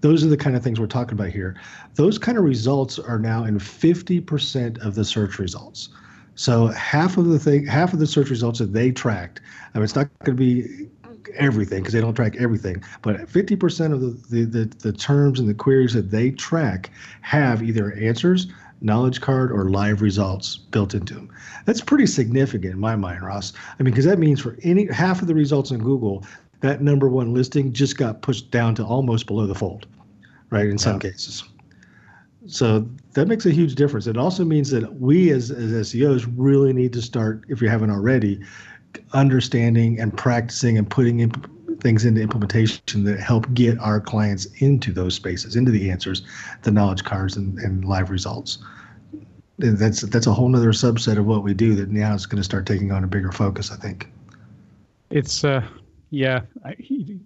those 0.00 0.24
are 0.24 0.28
the 0.28 0.36
kind 0.36 0.56
of 0.56 0.62
things 0.62 0.80
we're 0.80 0.86
talking 0.86 1.12
about 1.12 1.28
here. 1.28 1.56
Those 1.94 2.18
kind 2.18 2.38
of 2.38 2.44
results 2.44 2.98
are 2.98 3.18
now 3.18 3.44
in 3.44 3.58
50% 3.58 4.84
of 4.84 4.94
the 4.94 5.04
search 5.04 5.38
results. 5.38 5.90
So 6.34 6.66
half 6.68 7.16
of 7.16 7.26
the 7.26 7.38
thing 7.38 7.66
half 7.66 7.92
of 7.92 7.98
the 7.98 8.06
search 8.06 8.30
results 8.30 8.58
that 8.58 8.72
they 8.72 8.90
tracked, 8.90 9.40
I 9.74 9.78
mean 9.78 9.84
it's 9.84 9.94
not 9.94 10.08
going 10.24 10.36
to 10.36 10.42
be 10.42 10.88
everything 11.34 11.80
because 11.80 11.92
they 11.92 12.00
don't 12.00 12.14
track 12.14 12.36
everything 12.38 12.82
but 13.02 13.16
50% 13.16 13.92
of 13.92 14.00
the, 14.00 14.10
the, 14.30 14.44
the, 14.44 14.64
the 14.78 14.92
terms 14.92 15.40
and 15.40 15.48
the 15.48 15.54
queries 15.54 15.92
that 15.92 16.08
they 16.10 16.30
track 16.30 16.90
have 17.20 17.64
either 17.64 17.92
answers 17.94 18.46
knowledge 18.80 19.20
card 19.20 19.50
or 19.50 19.70
live 19.70 20.02
results 20.02 20.56
built 20.56 20.94
into 20.94 21.14
them. 21.14 21.30
That's 21.64 21.80
pretty 21.80 22.06
significant 22.06 22.74
in 22.74 22.80
my 22.80 22.96
mind, 22.96 23.22
Ross. 23.22 23.52
I 23.78 23.82
mean, 23.82 23.92
because 23.92 24.04
that 24.04 24.18
means 24.18 24.40
for 24.40 24.56
any 24.62 24.86
half 24.86 25.22
of 25.22 25.28
the 25.28 25.34
results 25.34 25.70
in 25.70 25.78
Google, 25.78 26.24
that 26.60 26.82
number 26.82 27.08
one 27.08 27.34
listing 27.34 27.72
just 27.72 27.96
got 27.96 28.22
pushed 28.22 28.50
down 28.50 28.74
to 28.76 28.84
almost 28.84 29.26
below 29.26 29.46
the 29.46 29.54
fold, 29.54 29.86
right? 30.50 30.66
In 30.66 30.78
some 30.78 30.98
cases. 30.98 31.44
So 32.46 32.88
that 33.14 33.26
makes 33.26 33.44
a 33.46 33.50
huge 33.50 33.74
difference. 33.74 34.06
It 34.06 34.16
also 34.16 34.44
means 34.44 34.70
that 34.70 35.00
we 35.00 35.30
as, 35.30 35.50
as 35.50 35.92
SEOs 35.92 36.32
really 36.36 36.72
need 36.72 36.92
to 36.92 37.02
start, 37.02 37.44
if 37.48 37.60
you 37.60 37.68
haven't 37.68 37.90
already, 37.90 38.40
understanding 39.12 40.00
and 40.00 40.16
practicing 40.16 40.78
and 40.78 40.88
putting 40.88 41.20
in 41.20 41.32
things 41.80 42.04
into 42.04 42.20
implementation 42.20 43.04
that 43.04 43.20
help 43.20 43.52
get 43.54 43.78
our 43.78 44.00
clients 44.00 44.46
into 44.60 44.92
those 44.92 45.14
spaces, 45.14 45.56
into 45.56 45.70
the 45.70 45.90
answers, 45.90 46.22
the 46.62 46.70
knowledge 46.70 47.04
cards, 47.04 47.36
and, 47.36 47.58
and 47.58 47.84
live 47.84 48.10
results. 48.10 48.58
And 49.58 49.78
that's 49.78 50.02
that's 50.02 50.26
a 50.26 50.32
whole 50.32 50.54
other 50.54 50.72
subset 50.72 51.18
of 51.18 51.26
what 51.26 51.42
we 51.42 51.54
do 51.54 51.74
that 51.76 51.90
now 51.90 52.14
is 52.14 52.26
going 52.26 52.38
to 52.38 52.44
start 52.44 52.66
taking 52.66 52.92
on 52.92 53.04
a 53.04 53.06
bigger 53.06 53.32
focus. 53.32 53.70
I 53.70 53.76
think. 53.76 54.10
It's 55.10 55.44
uh, 55.44 55.66
yeah. 56.10 56.42
I, 56.64 56.76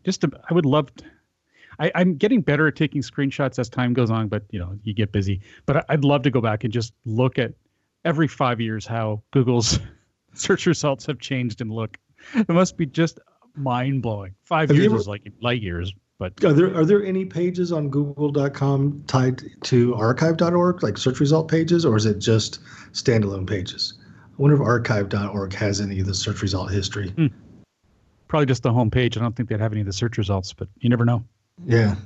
just 0.05 0.23
a, 0.25 0.31
I 0.49 0.55
would 0.55 0.67
love. 0.67 0.95
To, 0.97 1.05
I, 1.81 1.91
I'm 1.95 2.15
getting 2.15 2.41
better 2.41 2.69
at 2.69 2.77
taking 2.77 3.03
screenshots 3.03 3.59
as 3.59 3.69
time 3.69 3.95
goes 3.95 4.11
on, 4.11 4.29
but 4.29 4.45
you 4.51 4.61
know 4.61 4.79
you 4.85 4.95
get 4.95 5.11
busy. 5.11 5.41
But 5.67 5.85
I'd 5.89 6.05
love 6.05 6.23
to 6.23 6.31
go 6.31 6.41
back 6.41 6.63
and 6.63 6.73
just 6.73 6.93
look 7.05 7.39
at 7.39 7.53
every 8.05 8.29
five 8.29 8.61
years 8.61 8.87
how 8.87 9.23
Google's 9.33 9.81
search 10.35 10.67
results 10.67 11.07
have 11.07 11.19
changed 11.19 11.61
and 11.61 11.73
look. 11.73 11.99
It 12.35 12.49
must 12.49 12.77
be 12.77 12.87
just 12.87 13.19
mind 13.57 14.03
blowing. 14.03 14.35
Five 14.45 14.69
have 14.69 14.77
years 14.77 14.87
ever, 14.87 14.97
is 14.97 15.09
like 15.09 15.23
light 15.41 15.63
years. 15.63 15.93
But 16.19 16.45
are 16.45 16.53
there 16.53 16.77
are 16.77 16.85
there 16.85 17.05
any 17.05 17.25
pages 17.25 17.73
on 17.73 17.89
Google.com 17.89 19.05
tied 19.07 19.43
to 19.65 19.95
archive.org, 19.95 20.83
like 20.83 20.99
search 20.99 21.19
result 21.19 21.51
pages, 21.51 21.87
or 21.87 21.97
is 21.97 22.05
it 22.05 22.19
just 22.19 22.61
standalone 22.93 23.49
pages? 23.49 23.95
I 24.27 24.43
wonder 24.43 24.57
if 24.57 24.63
archive.org 24.63 25.55
has 25.55 25.81
any 25.81 26.01
of 26.01 26.07
the 26.07 26.15
search 26.15 26.43
result 26.43 26.71
history. 26.71 27.11
Hmm. 27.11 27.27
Probably 28.29 28.47
just 28.47 28.63
the 28.63 28.73
home 28.73 28.91
page. 28.91 29.17
I 29.17 29.21
don't 29.21 29.35
think 29.35 29.49
they'd 29.49 29.61
have 29.61 29.73
any 29.73 29.81
of 29.81 29.87
the 29.87 29.93
search 29.93 30.19
results, 30.19 30.53
but 30.53 30.69
you 30.79 30.89
never 30.91 31.05
know. 31.05 31.25
Yeah, 31.67 31.97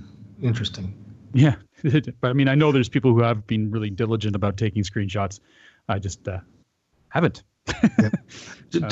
interesting. 0.41 0.95
Yeah, 1.33 1.57
but 1.83 2.31
I 2.31 2.33
mean, 2.33 2.49
I 2.49 2.55
know 2.55 2.71
there's 2.71 2.89
people 2.89 3.13
who 3.13 3.21
have 3.21 3.47
been 3.47 3.71
really 3.71 3.91
diligent 3.91 4.37
about 4.37 4.57
taking 4.57 4.85
screenshots. 4.85 5.41
I 5.89 5.99
just 5.99 6.27
uh, 6.29 6.39
haven't. 7.09 7.43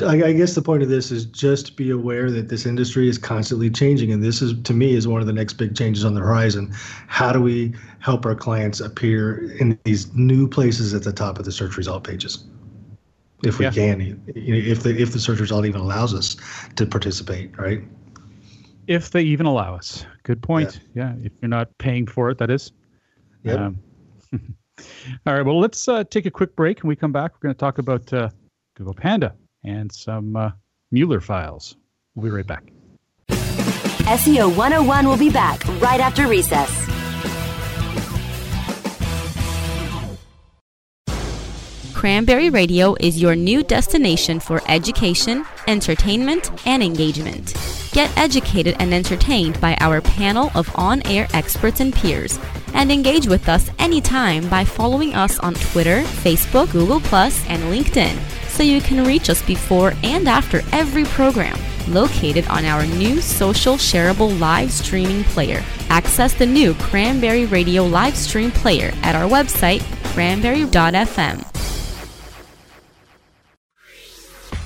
I 0.06 0.32
guess 0.32 0.54
the 0.54 0.62
point 0.62 0.82
of 0.82 0.88
this 0.88 1.10
is 1.10 1.24
just 1.26 1.76
be 1.76 1.90
aware 1.90 2.30
that 2.30 2.48
this 2.48 2.64
industry 2.64 3.08
is 3.08 3.18
constantly 3.18 3.68
changing, 3.68 4.12
and 4.12 4.22
this 4.22 4.40
is 4.40 4.54
to 4.62 4.72
me 4.72 4.94
is 4.94 5.06
one 5.06 5.20
of 5.20 5.26
the 5.26 5.32
next 5.32 5.54
big 5.54 5.76
changes 5.76 6.04
on 6.04 6.14
the 6.14 6.20
horizon. 6.20 6.72
How 7.08 7.32
do 7.32 7.40
we 7.40 7.74
help 7.98 8.24
our 8.24 8.34
clients 8.34 8.80
appear 8.80 9.52
in 9.58 9.78
these 9.84 10.12
new 10.14 10.48
places 10.48 10.94
at 10.94 11.02
the 11.02 11.12
top 11.12 11.38
of 11.38 11.44
the 11.44 11.52
search 11.52 11.76
result 11.76 12.04
pages, 12.04 12.44
if 13.44 13.58
we 13.58 13.66
yeah. 13.66 13.72
can, 13.72 14.22
if 14.34 14.82
the 14.82 14.96
if 15.00 15.12
the 15.12 15.18
search 15.18 15.40
result 15.40 15.66
even 15.66 15.80
allows 15.80 16.14
us 16.14 16.36
to 16.76 16.86
participate, 16.86 17.56
right? 17.58 17.82
If 18.86 19.10
they 19.10 19.22
even 19.22 19.46
allow 19.46 19.74
us. 19.74 20.06
Good 20.22 20.42
point. 20.42 20.80
Yeah, 20.94 21.14
yeah 21.16 21.26
if 21.26 21.32
you're 21.40 21.48
not 21.48 21.76
paying 21.78 22.06
for 22.06 22.30
it, 22.30 22.38
that 22.38 22.50
is. 22.50 22.72
Yeah. 23.42 23.66
Um, 23.66 23.78
all 25.26 25.34
right. 25.34 25.44
Well, 25.44 25.58
let's 25.58 25.88
uh, 25.88 26.04
take 26.04 26.26
a 26.26 26.30
quick 26.30 26.56
break. 26.56 26.80
and 26.80 26.88
we 26.88 26.96
come 26.96 27.12
back, 27.12 27.32
we're 27.34 27.48
going 27.48 27.54
to 27.54 27.58
talk 27.58 27.78
about. 27.78 28.12
Uh, 28.12 28.30
Google 28.82 28.94
Panda, 28.94 29.32
and 29.62 29.92
some 29.92 30.34
uh, 30.34 30.50
Mueller 30.90 31.20
files. 31.20 31.76
We'll 32.16 32.24
be 32.24 32.36
right 32.36 32.46
back. 32.46 32.64
SEO 33.30 34.56
101 34.56 35.06
will 35.06 35.16
be 35.16 35.30
back 35.30 35.64
right 35.80 36.00
after 36.00 36.26
recess. 36.26 36.80
Cranberry 41.94 42.50
Radio 42.50 42.96
is 42.98 43.22
your 43.22 43.36
new 43.36 43.62
destination 43.62 44.40
for 44.40 44.60
education, 44.66 45.46
entertainment, 45.68 46.50
and 46.66 46.82
engagement. 46.82 47.54
Get 47.92 48.10
educated 48.18 48.74
and 48.80 48.92
entertained 48.92 49.60
by 49.60 49.76
our 49.78 50.00
panel 50.00 50.50
of 50.56 50.68
on 50.74 51.06
air 51.06 51.28
experts 51.32 51.78
and 51.78 51.94
peers, 51.94 52.40
and 52.74 52.90
engage 52.90 53.28
with 53.28 53.48
us 53.48 53.70
anytime 53.78 54.48
by 54.48 54.64
following 54.64 55.14
us 55.14 55.38
on 55.38 55.54
Twitter, 55.54 56.02
Facebook, 56.24 56.72
Google, 56.72 56.96
and 56.96 57.62
LinkedIn 57.72 58.41
so 58.52 58.62
you 58.62 58.80
can 58.80 59.04
reach 59.04 59.30
us 59.30 59.42
before 59.42 59.94
and 60.02 60.28
after 60.28 60.60
every 60.72 61.04
program. 61.04 61.58
Located 61.88 62.46
on 62.48 62.64
our 62.64 62.86
new 62.86 63.20
social 63.20 63.74
shareable 63.74 64.38
live 64.38 64.70
streaming 64.70 65.24
player. 65.24 65.64
Access 65.88 66.34
the 66.34 66.46
new 66.46 66.74
Cranberry 66.74 67.46
Radio 67.46 67.84
live 67.84 68.16
stream 68.16 68.50
player 68.50 68.92
at 69.02 69.16
our 69.16 69.28
website, 69.28 69.82
cranberry.fm. 70.12 71.48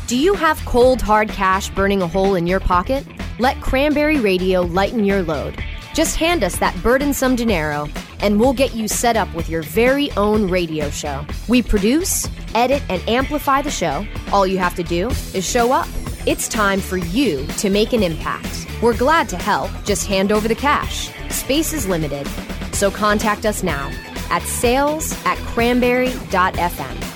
Do 0.08 0.16
you 0.16 0.34
have 0.34 0.64
cold, 0.64 1.02
hard 1.02 1.28
cash 1.30 1.68
burning 1.70 2.02
a 2.02 2.06
hole 2.06 2.36
in 2.36 2.46
your 2.46 2.60
pocket? 2.60 3.04
Let 3.38 3.60
Cranberry 3.60 4.20
Radio 4.20 4.62
lighten 4.62 5.04
your 5.04 5.22
load. 5.22 5.62
Just 5.96 6.16
hand 6.16 6.44
us 6.44 6.58
that 6.58 6.76
burdensome 6.82 7.36
dinero, 7.36 7.88
and 8.20 8.38
we'll 8.38 8.52
get 8.52 8.74
you 8.74 8.86
set 8.86 9.16
up 9.16 9.32
with 9.34 9.48
your 9.48 9.62
very 9.62 10.10
own 10.12 10.46
radio 10.46 10.90
show. 10.90 11.24
We 11.48 11.62
produce, 11.62 12.28
edit, 12.54 12.82
and 12.90 13.00
amplify 13.08 13.62
the 13.62 13.70
show. 13.70 14.06
All 14.30 14.46
you 14.46 14.58
have 14.58 14.74
to 14.74 14.82
do 14.82 15.08
is 15.32 15.42
show 15.42 15.72
up. 15.72 15.88
It's 16.26 16.48
time 16.48 16.80
for 16.80 16.98
you 16.98 17.46
to 17.46 17.70
make 17.70 17.94
an 17.94 18.02
impact. 18.02 18.66
We're 18.82 18.94
glad 18.94 19.26
to 19.30 19.38
help. 19.38 19.70
Just 19.86 20.06
hand 20.06 20.32
over 20.32 20.48
the 20.48 20.54
cash. 20.54 21.08
Space 21.30 21.72
is 21.72 21.88
limited, 21.88 22.26
so 22.74 22.90
contact 22.90 23.46
us 23.46 23.62
now 23.62 23.90
at 24.30 24.42
sales 24.42 25.14
at 25.24 25.38
cranberry.fm. 25.38 27.15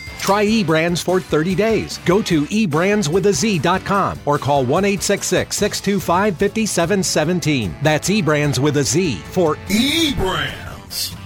Try 0.21 0.45
eBrandz 0.45 1.03
for 1.03 1.19
30 1.19 1.55
days. 1.55 1.97
Go 2.05 2.21
to 2.21 2.43
eBrandsWithAZ.com 2.43 4.19
or 4.25 4.37
call 4.37 4.63
1 4.63 4.83
625 5.01 6.37
5717. 6.37 7.75
That's 7.81 8.07
eBrands 8.07 8.59
with 8.59 8.77
a 8.77 8.83
Z 8.83 9.15
for 9.15 9.55
eBrandz. 9.67 11.17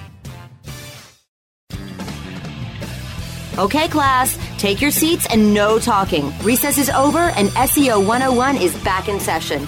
Okay, 3.57 3.87
class, 3.89 4.37
take 4.57 4.81
your 4.81 4.91
seats 4.91 5.27
and 5.29 5.53
no 5.53 5.77
talking. 5.77 6.33
Recess 6.41 6.77
is 6.77 6.89
over 6.89 7.19
and 7.19 7.49
SEO 7.49 7.99
101 8.05 8.57
is 8.57 8.75
back 8.83 9.09
in 9.09 9.19
session. 9.19 9.67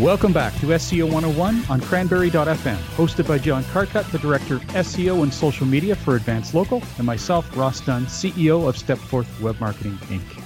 Welcome 0.00 0.34
back 0.34 0.52
to 0.56 0.66
SEO 0.66 1.04
101 1.04 1.64
on 1.70 1.80
cranberry.fm, 1.80 2.76
hosted 2.96 3.26
by 3.26 3.38
John 3.38 3.64
Carcutt, 3.64 4.12
the 4.12 4.18
Director 4.18 4.56
of 4.56 4.62
SEO 4.64 5.22
and 5.22 5.32
Social 5.32 5.64
Media 5.64 5.96
for 5.96 6.16
Advance 6.16 6.52
Local, 6.52 6.82
and 6.98 7.06
myself, 7.06 7.56
Ross 7.56 7.80
Dunn, 7.80 8.04
CEO 8.04 8.68
of 8.68 8.76
Stepforth 8.76 9.40
Web 9.40 9.58
Marketing 9.58 9.96
Inc. 10.08 10.44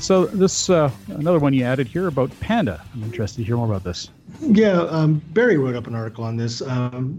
So 0.00 0.26
this 0.26 0.70
uh, 0.70 0.88
another 1.08 1.40
one 1.40 1.52
you 1.52 1.64
added 1.64 1.88
here 1.88 2.06
about 2.06 2.30
Panda. 2.38 2.80
I'm 2.94 3.02
interested 3.02 3.38
to 3.38 3.44
hear 3.44 3.56
more 3.56 3.66
about 3.66 3.82
this. 3.82 4.08
Yeah, 4.40 4.82
um, 4.82 5.20
Barry 5.30 5.58
wrote 5.58 5.74
up 5.74 5.88
an 5.88 5.96
article 5.96 6.22
on 6.22 6.36
this. 6.36 6.62
Um, 6.62 7.18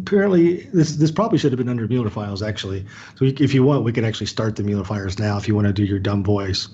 apparently, 0.00 0.62
this 0.72 0.96
this 0.96 1.10
probably 1.10 1.36
should 1.36 1.52
have 1.52 1.58
been 1.58 1.68
under 1.68 1.86
Mueller 1.86 2.08
files 2.08 2.42
actually. 2.42 2.86
So 3.16 3.26
if 3.26 3.52
you 3.52 3.62
want, 3.62 3.84
we 3.84 3.92
could 3.92 4.04
actually 4.06 4.28
start 4.28 4.56
the 4.56 4.62
Mueller 4.62 4.84
files 4.84 5.18
now. 5.18 5.36
If 5.36 5.46
you 5.46 5.54
want 5.54 5.66
to 5.66 5.74
do 5.74 5.84
your 5.84 5.98
dumb 5.98 6.24
voice. 6.24 6.70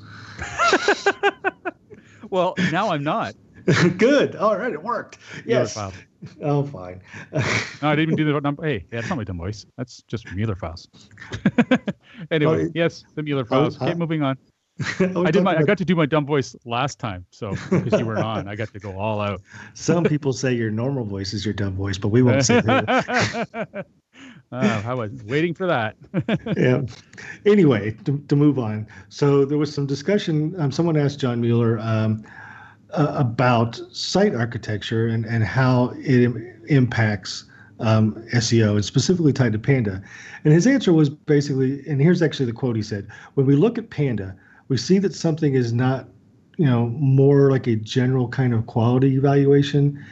well, 2.30 2.54
now 2.70 2.90
I'm 2.90 3.02
not. 3.02 3.34
Good. 3.98 4.36
All 4.36 4.56
right, 4.56 4.72
it 4.72 4.82
worked. 4.82 5.18
Yes. 5.44 5.78
Oh, 6.42 6.64
fine. 6.64 7.00
no, 7.32 7.40
I 7.80 7.94
didn't 7.94 8.12
even 8.12 8.16
do 8.16 8.32
the 8.32 8.40
number. 8.40 8.66
Hey, 8.66 8.84
that's 8.90 9.08
not 9.08 9.18
my 9.18 9.22
dumb 9.22 9.38
voice. 9.38 9.64
That's 9.76 10.02
just 10.08 10.28
Mueller 10.34 10.56
files. 10.56 10.88
anyway, 12.32 12.64
oh, 12.64 12.70
yes, 12.74 13.04
the 13.14 13.22
Mueller 13.22 13.44
files. 13.44 13.78
Keep 13.78 13.98
moving 13.98 14.24
on. 14.24 14.36
I 14.98 15.30
did 15.30 15.44
my. 15.44 15.52
About... 15.52 15.58
I 15.58 15.62
got 15.62 15.78
to 15.78 15.84
do 15.84 15.94
my 15.94 16.06
dumb 16.06 16.26
voice 16.26 16.56
last 16.64 16.98
time, 16.98 17.24
so 17.30 17.52
because 17.70 18.00
you 18.00 18.04
weren't 18.04 18.24
on, 18.24 18.48
I 18.48 18.56
got 18.56 18.72
to 18.72 18.80
go 18.80 18.98
all 18.98 19.20
out. 19.20 19.42
Some 19.74 20.02
people 20.02 20.32
say 20.32 20.52
your 20.54 20.72
normal 20.72 21.04
voice 21.04 21.32
is 21.34 21.44
your 21.44 21.54
dumb 21.54 21.76
voice, 21.76 21.98
but 21.98 22.08
we 22.08 22.20
won't 22.20 22.44
say 22.44 22.62
that. 22.62 23.86
Uh, 24.50 24.82
I 24.86 24.94
was 24.94 25.12
waiting 25.24 25.52
for 25.52 25.66
that. 25.66 25.94
yeah. 26.56 26.82
Anyway, 27.44 27.92
to, 28.04 28.18
to 28.28 28.36
move 28.36 28.58
on. 28.58 28.86
So 29.08 29.44
there 29.44 29.58
was 29.58 29.72
some 29.72 29.86
discussion. 29.86 30.58
Um, 30.58 30.72
someone 30.72 30.96
asked 30.96 31.20
John 31.20 31.40
Mueller, 31.40 31.78
um, 31.78 32.24
uh, 32.92 33.14
about 33.16 33.80
site 33.92 34.34
architecture 34.34 35.08
and, 35.08 35.24
and 35.24 35.44
how 35.44 35.92
it 35.96 36.22
Im- 36.24 36.62
impacts 36.68 37.44
um, 37.80 38.14
SEO 38.34 38.76
and 38.76 38.84
specifically 38.84 39.32
tied 39.32 39.52
to 39.52 39.58
Panda. 39.58 40.02
And 40.44 40.52
his 40.52 40.66
answer 40.66 40.92
was 40.92 41.10
basically, 41.10 41.86
and 41.86 42.00
here's 42.00 42.22
actually 42.22 42.46
the 42.46 42.52
quote 42.52 42.76
he 42.76 42.82
said 42.82 43.06
When 43.34 43.46
we 43.46 43.54
look 43.54 43.78
at 43.78 43.90
Panda, 43.90 44.34
we 44.68 44.76
see 44.76 44.98
that 44.98 45.14
something 45.14 45.54
is 45.54 45.72
not, 45.72 46.08
you 46.56 46.66
know, 46.66 46.86
more 46.88 47.50
like 47.50 47.66
a 47.66 47.76
general 47.76 48.28
kind 48.28 48.52
of 48.52 48.66
quality 48.66 49.14
evaluation 49.14 50.04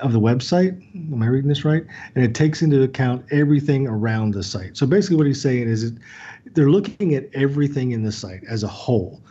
of 0.00 0.12
the 0.12 0.20
website. 0.20 0.72
Am 1.12 1.22
I 1.22 1.26
reading 1.26 1.48
this 1.48 1.64
right? 1.64 1.84
And 2.14 2.24
it 2.24 2.34
takes 2.34 2.60
into 2.60 2.82
account 2.82 3.24
everything 3.30 3.86
around 3.86 4.34
the 4.34 4.42
site. 4.42 4.76
So 4.76 4.86
basically, 4.86 5.16
what 5.16 5.26
he's 5.26 5.40
saying 5.40 5.68
is 5.68 5.92
they're 6.54 6.70
looking 6.70 7.14
at 7.14 7.28
everything 7.34 7.92
in 7.92 8.02
the 8.02 8.12
site 8.12 8.42
as 8.48 8.62
a 8.62 8.68
whole. 8.68 9.22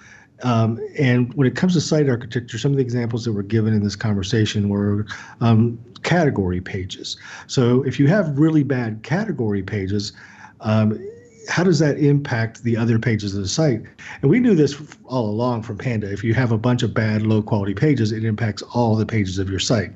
Um, 0.43 0.79
and 0.97 1.33
when 1.33 1.47
it 1.47 1.55
comes 1.55 1.73
to 1.73 1.81
site 1.81 2.09
architecture, 2.09 2.57
some 2.57 2.71
of 2.71 2.77
the 2.77 2.83
examples 2.83 3.25
that 3.25 3.33
were 3.33 3.43
given 3.43 3.73
in 3.73 3.83
this 3.83 3.95
conversation 3.95 4.69
were 4.69 5.05
um, 5.39 5.79
category 6.03 6.61
pages. 6.61 7.17
So 7.47 7.83
if 7.83 7.99
you 7.99 8.07
have 8.07 8.37
really 8.37 8.63
bad 8.63 9.03
category 9.03 9.63
pages, 9.63 10.13
um, 10.61 10.99
how 11.47 11.63
does 11.63 11.79
that 11.79 11.97
impact 11.97 12.63
the 12.63 12.77
other 12.77 12.99
pages 12.99 13.35
of 13.35 13.41
the 13.41 13.47
site? 13.47 13.81
And 14.21 14.29
we 14.29 14.39
knew 14.39 14.55
this 14.55 14.79
all 15.05 15.29
along 15.29 15.63
from 15.63 15.77
Panda. 15.77 16.11
If 16.11 16.23
you 16.23 16.33
have 16.33 16.51
a 16.51 16.57
bunch 16.57 16.83
of 16.83 16.93
bad, 16.93 17.23
low 17.23 17.41
quality 17.41 17.73
pages, 17.73 18.11
it 18.11 18.23
impacts 18.23 18.61
all 18.61 18.95
the 18.95 19.05
pages 19.05 19.39
of 19.39 19.49
your 19.49 19.59
site. 19.59 19.91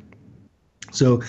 So 0.92 1.22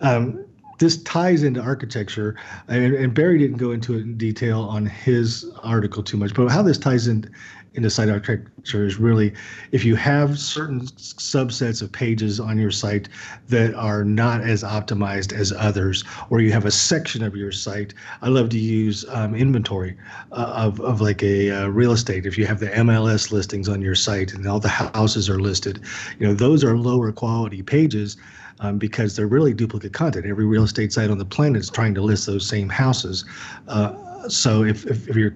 um, 0.00 0.44
this 0.78 1.02
ties 1.04 1.42
into 1.42 1.60
architecture, 1.60 2.36
and, 2.68 2.94
and, 2.94 3.14
Barry 3.14 3.38
didn't 3.38 3.58
go 3.58 3.70
into 3.70 3.94
it 3.94 4.00
in 4.00 4.16
detail 4.16 4.62
on 4.62 4.84
his 4.84 5.48
article 5.62 6.02
too 6.02 6.16
much, 6.16 6.34
but 6.34 6.48
how 6.50 6.62
this 6.62 6.78
ties 6.78 7.06
in 7.06 7.30
into 7.74 7.88
site 7.88 8.08
architecture 8.08 8.84
is 8.84 8.98
really 8.98 9.32
if 9.72 9.84
you 9.84 9.96
have 9.96 10.38
certain 10.38 10.80
subsets 10.80 11.82
of 11.82 11.90
pages 11.90 12.38
on 12.38 12.58
your 12.58 12.70
site 12.70 13.08
that 13.48 13.74
are 13.74 14.04
not 14.04 14.42
as 14.42 14.62
optimized 14.62 15.32
as 15.32 15.52
others, 15.52 16.04
or 16.30 16.40
you 16.40 16.52
have 16.52 16.66
a 16.66 16.70
section 16.70 17.22
of 17.22 17.34
your 17.34 17.52
site. 17.52 17.94
I 18.20 18.28
love 18.28 18.50
to 18.50 18.58
use 18.58 19.04
um, 19.08 19.34
inventory 19.34 19.96
uh, 20.32 20.52
of, 20.56 20.80
of 20.80 21.00
like 21.00 21.22
a 21.22 21.50
uh, 21.50 21.66
real 21.68 21.92
estate. 21.92 22.26
If 22.26 22.36
you 22.36 22.46
have 22.46 22.60
the 22.60 22.68
MLS 22.68 23.32
listings 23.32 23.68
on 23.68 23.80
your 23.80 23.94
site 23.94 24.34
and 24.34 24.46
all 24.46 24.60
the 24.60 24.68
houses 24.68 25.28
are 25.28 25.40
listed, 25.40 25.80
you 26.18 26.26
know, 26.26 26.34
those 26.34 26.64
are 26.64 26.76
lower 26.76 27.12
quality 27.12 27.62
pages. 27.62 28.16
Um, 28.60 28.78
because 28.78 29.16
they're 29.16 29.26
really 29.26 29.52
duplicate 29.54 29.92
content. 29.92 30.24
Every 30.24 30.44
real 30.44 30.62
estate 30.62 30.92
site 30.92 31.10
on 31.10 31.18
the 31.18 31.24
planet 31.24 31.62
is 31.62 31.70
trying 31.70 31.94
to 31.94 32.00
list 32.00 32.26
those 32.26 32.46
same 32.46 32.68
houses. 32.68 33.24
Uh, 33.66 34.28
so 34.28 34.62
if, 34.62 34.86
if, 34.86 35.08
if, 35.08 35.16
you're 35.16 35.34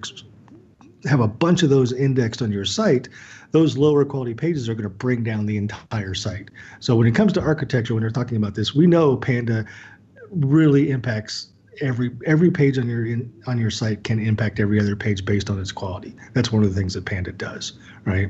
have 1.07 1.19
a 1.19 1.27
bunch 1.27 1.63
of 1.63 1.69
those 1.69 1.91
indexed 1.93 2.41
on 2.41 2.51
your 2.51 2.65
site, 2.65 3.09
those 3.51 3.77
lower 3.77 4.05
quality 4.05 4.33
pages 4.33 4.67
are 4.67 4.73
going 4.73 4.83
to 4.83 4.89
bring 4.89 5.23
down 5.23 5.45
the 5.45 5.57
entire 5.57 6.13
site. 6.13 6.49
So 6.79 6.95
when 6.95 7.07
it 7.07 7.15
comes 7.15 7.33
to 7.33 7.41
architecture, 7.41 7.93
when 7.93 8.03
we're 8.03 8.09
talking 8.09 8.37
about 8.37 8.55
this, 8.55 8.75
we 8.75 8.87
know 8.87 9.17
Panda 9.17 9.65
really 10.31 10.89
impacts 10.91 11.47
every 11.81 12.11
every 12.25 12.51
page 12.51 12.77
on 12.77 12.87
your 12.87 13.05
in, 13.05 13.31
on 13.45 13.57
your 13.57 13.69
site 13.69 14.03
can 14.03 14.19
impact 14.19 14.59
every 14.59 14.79
other 14.79 14.95
page 14.95 15.23
based 15.25 15.49
on 15.49 15.59
its 15.59 15.71
quality. 15.71 16.15
That's 16.33 16.51
one 16.51 16.63
of 16.63 16.73
the 16.73 16.79
things 16.79 16.93
that 16.95 17.05
Panda 17.05 17.31
does, 17.31 17.73
right? 18.05 18.29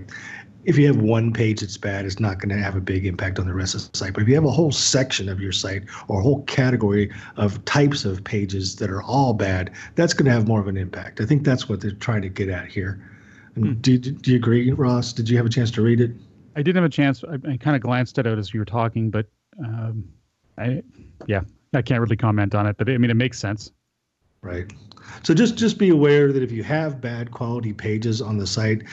If 0.68 0.78
you 0.78 0.86
have 0.88 0.98
one 0.98 1.32
page 1.32 1.62
that's 1.62 1.78
bad, 1.78 2.06
it's 2.06 2.20
not 2.20 2.40
going 2.40 2.50
to 2.50 2.62
have 2.62 2.76
a 2.76 2.82
big 2.82 3.06
impact 3.06 3.40
on 3.40 3.48
the 3.48 3.54
rest 3.54 3.74
of 3.74 3.90
the 3.90 3.98
site. 3.98 4.14
But 4.14 4.24
if 4.24 4.30
you 4.30 4.36
have 4.36 4.44
a 4.44 4.52
whole 4.52 4.74
section 4.74 5.30
of 5.30 5.40
your 5.40 5.54
site 5.54 5.84
or 6.10 6.20
a 6.20 6.22
whole 6.22 6.44
category 6.44 7.10
of 7.38 7.64
types 7.64 8.04
of 8.04 8.22
pages 8.22 8.76
that 8.76 8.90
are 8.90 9.02
all 9.02 9.34
bad, 9.34 9.72
that's 9.96 10.14
going 10.14 10.26
to 10.26 10.32
have 10.32 10.46
more 10.46 10.60
of 10.60 10.68
an 10.68 10.76
impact. 10.76 11.22
I 11.22 11.26
think 11.26 11.46
that's 11.46 11.70
what 11.70 11.80
they're 11.80 11.92
trying 11.92 12.22
to 12.24 12.30
get 12.30 12.50
at 12.50 12.68
here. 12.68 13.02
Hmm. 13.56 13.76
Do, 13.76 13.98
do 13.98 14.32
you 14.32 14.36
agree, 14.36 14.70
Ross? 14.74 15.14
Did 15.14 15.30
you 15.30 15.38
have 15.38 15.46
a 15.46 15.50
chance 15.50 15.72
to 15.72 15.82
read 15.82 16.02
it? 16.02 16.12
I 16.58 16.62
didn't 16.64 16.76
have 16.76 16.84
a 16.84 16.94
chance. 16.94 17.24
I, 17.24 17.36
I 17.50 17.56
kind 17.56 17.78
of 17.78 17.82
glanced 17.82 18.20
at 18.20 18.28
it 18.28 18.38
as 18.38 18.54
you 18.54 18.60
were 18.60 18.66
talking, 18.66 19.10
but 19.10 19.26
um, 19.64 20.04
I, 20.58 20.84
yeah, 21.28 21.44
I 21.74 21.82
can't 21.82 22.02
really 22.02 22.18
comment 22.18 22.54
on 22.54 22.68
it. 22.68 22.76
But 22.78 22.90
I 22.90 22.98
mean, 22.98 23.10
it 23.10 23.16
makes 23.16 23.40
sense. 23.40 23.72
Right. 24.42 24.72
So 25.24 25.34
just 25.34 25.58
just 25.58 25.78
be 25.78 25.90
aware 25.90 26.32
that 26.32 26.44
if 26.44 26.52
you 26.52 26.64
have 26.64 27.02
bad 27.02 27.32
quality 27.32 27.74
pages 27.74 28.22
on 28.22 28.38
the 28.38 28.48
site, 28.48 28.84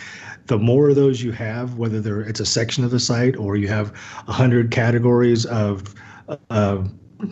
the 0.46 0.58
more 0.58 0.88
of 0.88 0.96
those 0.96 1.22
you 1.22 1.32
have, 1.32 1.74
whether 1.74 2.00
they're 2.00 2.22
it's 2.22 2.40
a 2.40 2.46
section 2.46 2.84
of 2.84 2.90
the 2.90 3.00
site 3.00 3.36
or 3.36 3.56
you 3.56 3.68
have 3.68 3.94
hundred 4.26 4.70
categories 4.70 5.46
of 5.46 5.94
uh, 6.50 6.82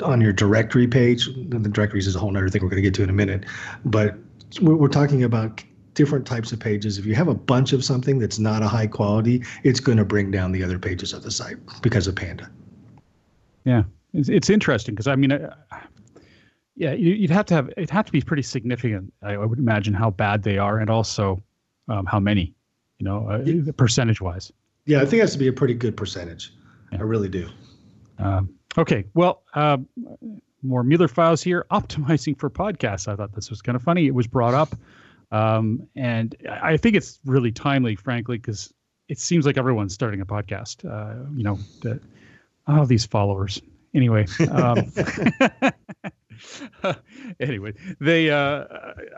on 0.02 0.21
your 0.21 0.33
directory 0.33 0.87
page. 0.87 1.26
The 1.26 1.59
directories 1.59 2.07
is 2.07 2.16
a 2.16 2.19
whole 2.19 2.37
other 2.37 2.49
thing 2.49 2.62
we're 2.62 2.71
going 2.71 2.83
to 2.83 2.88
get 2.88 2.95
to 2.95 3.02
in 3.02 3.11
a 3.11 3.14
minute, 3.14 3.45
but 3.85 4.16
we're, 4.61 4.76
we're 4.76 4.88
talking 4.88 5.25
about 5.25 5.62
different 5.95 6.26
types 6.26 6.52
of 6.52 6.61
pages. 6.61 6.99
If 6.99 7.07
you 7.07 7.14
have 7.14 7.28
a 7.28 7.35
bunch 7.35 7.73
of 7.73 7.85
something 7.85 8.19
that's 8.19 8.38
not 8.38 8.62
a 8.62 8.69
high 8.69 8.87
quality, 8.87 9.45
it's 9.62 9.81
going 9.81 9.99
to 9.99 10.04
bring 10.04 10.31
down 10.31 10.52
the 10.52 10.62
other 10.62 10.78
pages 10.78 11.12
of 11.12 11.23
the 11.23 11.31
site 11.31 11.57
because 11.83 12.07
of 12.07 12.16
Panda. 12.16 12.50
Yeah, 13.64 13.83
it's, 14.14 14.28
it's 14.28 14.50
interesting 14.50 14.95
because 14.95 15.07
I 15.07 15.16
mean, 15.16 15.33
yeah, 16.83 16.95
you'd 16.95 17.31
have 17.31 17.47
to 17.47 17.55
have 17.55 17.71
it'd 17.77 17.91
have 17.91 18.07
to 18.07 18.12
be 18.12 18.21
pretty 18.21 18.43
significant. 18.43 19.12
I 19.23 19.37
would 19.37 19.61
imagine 19.61 19.95
how 19.95 20.11
bad 20.11 20.43
they 20.43 20.59
are, 20.59 20.81
and 20.81 20.91
also 20.91 21.41
um, 21.89 22.07
how 22.07 22.19
many, 22.19 22.57
you 22.99 23.05
know, 23.05 23.29
uh, 23.29 23.73
percentage 23.77 24.21
wise. 24.21 24.53
Yeah, 24.85 24.99
I 24.99 25.03
think 25.03 25.15
it 25.15 25.21
has 25.21 25.33
to 25.35 25.39
be 25.39 25.47
a 25.47 25.53
pretty 25.53 25.75
good 25.75 25.97
percentage. 25.97 26.53
Yeah. 26.91 26.99
I 26.99 27.03
really 27.03 27.29
do. 27.29 27.49
Um, 28.19 28.53
okay, 28.77 29.05
well, 29.15 29.45
uh, 29.55 29.77
more 30.65 30.83
Mueller 30.83 31.07
files 31.07 31.41
here. 31.41 31.67
Optimizing 31.71 32.37
for 32.37 32.51
podcasts. 32.51 33.07
I 33.07 33.15
thought 33.15 33.33
this 33.33 33.49
was 33.49 33.62
kind 33.62 33.77
of 33.77 33.83
funny. 33.83 34.09
It 34.09 34.15
was 34.17 34.27
brought 34.27 34.55
up, 34.55 34.75
um, 35.31 35.87
and 35.95 36.35
I 36.51 36.77
think 36.77 36.97
it's 36.97 37.21
really 37.25 37.53
timely, 37.53 37.95
frankly, 37.95 38.38
because 38.38 38.75
it 39.09 39.21
seems 39.21 39.47
like 39.47 39.57
everyone's 39.57 39.95
starting 39.95 40.21
a 40.21 40.27
podcast. 40.27 40.85
Uh, 40.85 41.31
you 41.37 41.45
know, 41.45 41.61
the, 41.83 42.01
oh, 42.66 42.87
these 42.87 43.07
followers. 43.07 43.62
Anyway. 43.95 44.27
Anyway, 47.40 47.72
they 48.00 48.31
uh, 48.31 48.64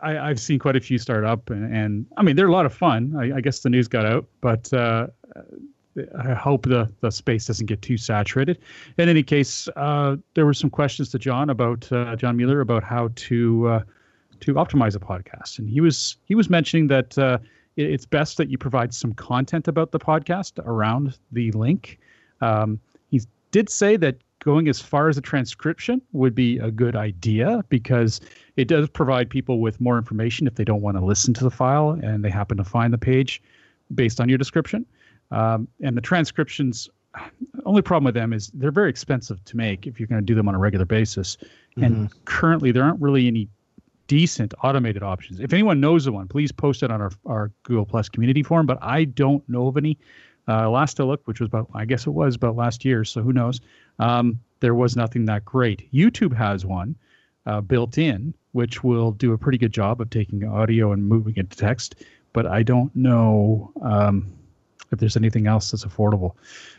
I, 0.03 0.19
I've 0.19 0.41
seen 0.41 0.59
quite 0.59 0.77
a 0.77 0.81
few 0.81 0.99
start 0.99 1.25
up, 1.25 1.51
and, 1.51 1.75
and 1.75 2.07
I 2.17 2.23
mean 2.23 2.37
they're 2.37 2.49
a 2.49 2.53
lot 2.53 2.67
of 2.67 2.73
fun. 2.73 3.15
I, 3.19 3.37
I, 3.37 3.41
guess 3.41 3.61
the 3.61 3.71
news 3.71 3.89
got 3.89 4.07
out, 4.07 4.27
but 4.41 4.73
uh, 4.73 5.09
I 6.23 6.33
hope 6.33 6.65
the 6.65 6.91
the 7.01 7.11
space 7.11 7.47
doesn't 7.47 7.67
get 7.67 7.83
too 7.83 7.97
saturated. 7.97 8.59
In 8.99 9.09
any 9.09 9.23
case, 9.23 9.69
uh, 9.77 10.17
there 10.35 10.47
were 10.47 10.55
some 10.55 10.71
questions 10.71 11.11
to 11.11 11.19
John 11.19 11.51
about 11.51 11.91
uh, 11.93 12.17
John 12.17 12.37
Mueller 12.37 12.61
about 12.61 12.83
how 12.83 13.11
to 13.15 13.69
uh, 13.69 13.83
to 14.41 14.55
optimize 14.55 14.97
a 14.97 15.01
podcast, 15.01 15.59
and 15.59 15.69
he 15.69 15.81
was 15.81 16.17
he 16.25 16.35
was 16.35 16.51
mentioning 16.51 16.89
that 16.89 17.17
uh, 17.19 17.39
it's 17.77 18.07
best 18.07 18.37
that 18.39 18.51
you 18.51 18.59
provide 18.59 18.95
some 18.95 19.13
content 19.15 19.69
about 19.69 19.93
the 19.93 19.99
podcast 19.99 20.59
around 20.65 21.19
the 21.33 21.51
link. 21.53 21.99
Um, 22.41 22.81
he 23.11 23.21
did 23.51 23.69
say 23.69 23.97
that 23.97 24.19
going 24.45 24.69
as 24.69 24.79
far 24.79 25.09
as 25.09 25.17
a 25.17 25.23
transcription 25.23 26.03
would 26.13 26.35
be 26.35 26.59
a 26.59 26.71
good 26.71 26.95
idea 26.95 27.65
because 27.71 28.21
it 28.57 28.69
does 28.69 28.89
provide 28.91 29.31
people 29.31 29.59
with 29.59 29.81
more 29.81 29.97
information 29.97 30.47
if 30.47 30.57
they 30.57 30.65
don't 30.65 30.83
want 30.83 30.99
to 30.99 31.05
listen 31.05 31.33
to 31.33 31.43
the 31.43 31.51
file 31.51 31.99
and 32.03 32.23
they 32.23 32.29
happen 32.29 32.59
to 32.59 32.65
find 32.65 32.93
the 32.93 32.99
page 32.99 33.43
based 33.95 34.21
on 34.21 34.29
your 34.29 34.37
description. 34.37 34.85
Um, 35.31 35.67
and 35.83 35.97
the 35.97 36.03
transcriptions, 36.03 36.91
only 37.65 37.81
problem 37.81 38.05
with 38.05 38.15
them 38.15 38.35
is 38.35 38.51
they're 38.53 38.71
very 38.71 38.91
expensive 38.91 39.43
to 39.47 39.57
make 39.57 39.87
if 39.87 39.99
you're 39.99 40.07
going 40.07 40.21
to 40.21 40.27
do 40.27 40.35
them 40.35 40.47
on 40.47 40.55
a 40.55 40.59
regular 40.59 40.85
basis. 40.85 41.39
Mm-hmm. 41.39 41.85
And 41.85 42.25
currently, 42.27 42.71
there 42.71 42.85
aren't 42.85 43.01
really 43.01 43.27
any 43.27 43.49
decent 44.09 44.53
automated 44.63 45.03
options. 45.03 45.41
If 45.41 45.55
anyone 45.55 45.81
knows 45.81 46.07
of 46.07 46.13
one, 46.13 46.29
please 46.29 46.53
post 46.53 46.83
it 46.83 46.91
on 46.91 47.01
our, 47.01 47.11
our 47.25 47.51
Google 47.63 47.87
Plus 47.87 48.11
community 48.11 48.43
forum. 48.43 48.67
But 48.67 48.77
I 48.83 49.05
don't 49.05 49.49
know 49.49 49.69
of 49.69 49.79
any. 49.79 49.99
Uh, 50.47 50.69
last 50.69 51.01
I 51.01 51.05
looked, 51.05 51.27
which 51.27 51.41
was 51.41 51.47
about, 51.47 51.71
I 51.73 51.87
guess 51.87 52.07
it 52.07 52.11
was 52.11 52.35
about 52.35 52.55
last 52.55 52.85
year, 52.85 53.05
so 53.05 53.23
who 53.23 53.33
knows? 53.33 53.63
Um, 53.99 54.41
there 54.61 54.75
was 54.75 54.97
nothing 54.97 55.27
that 55.27 55.45
great. 55.45 55.93
YouTube 55.93 56.35
has 56.35 56.65
one 56.65 56.97
uh, 57.47 57.61
built 57.61 57.99
in, 57.99 58.35
which 58.53 58.83
will 58.83 59.13
do 59.13 59.33
a 59.33 59.39
pretty 59.39 59.59
good 59.59 59.73
job 59.73 60.01
of 60.01 60.11
taking 60.11 60.45
audio 60.45 60.93
and 60.93 61.07
moving 61.07 61.35
it 61.37 61.51
to 61.51 61.57
text. 61.57 61.97
But 62.33 62.47
I 62.47 62.63
don't 62.63 62.95
know 62.97 63.73
um, 63.83 64.33
if 64.91 64.99
there's 64.99 65.17
anything 65.17 65.47
else 65.47 65.71
that's 65.71 65.85
affordable. 65.85 66.33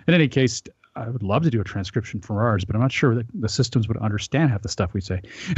In 0.08 0.14
any 0.14 0.28
case, 0.28 0.62
I 0.98 1.10
would 1.10 1.24
love 1.24 1.44
to 1.44 1.50
do 1.50 1.60
a 1.60 1.64
transcription 1.64 2.22
for 2.22 2.42
ours, 2.44 2.64
but 2.64 2.76
I'm 2.76 2.82
not 2.82 2.92
sure 2.92 3.16
that 3.16 3.26
the 3.34 3.50
systems 3.50 3.90
would 3.90 3.98
understand 3.98 4.50
half 4.50 4.62
the 4.62 4.70
stuff 4.70 4.94
we 4.94 5.02
say. 5.02 5.22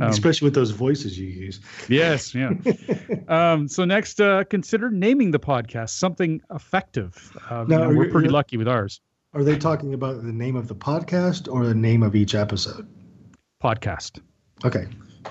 um, 0.00 0.08
Especially 0.08 0.46
with 0.46 0.54
those 0.54 0.70
voices 0.70 1.18
you 1.18 1.28
use. 1.28 1.60
Yes, 1.88 2.34
yeah. 2.34 2.52
um, 3.28 3.68
so 3.68 3.84
next, 3.84 4.22
uh, 4.22 4.44
consider 4.44 4.90
naming 4.90 5.32
the 5.32 5.38
podcast 5.38 5.90
something 5.90 6.40
effective. 6.50 7.36
Uh, 7.50 7.64
now, 7.68 7.82
you 7.82 7.92
know, 7.92 7.98
we're 7.98 8.10
pretty 8.10 8.30
lucky 8.30 8.56
with 8.56 8.68
ours. 8.68 9.02
Are 9.32 9.44
they 9.44 9.56
talking 9.56 9.94
about 9.94 10.24
the 10.24 10.32
name 10.32 10.56
of 10.56 10.66
the 10.66 10.74
podcast 10.74 11.52
or 11.52 11.64
the 11.64 11.74
name 11.74 12.02
of 12.02 12.16
each 12.16 12.34
episode? 12.34 12.88
Podcast. 13.62 14.20
Okay. 14.64 14.88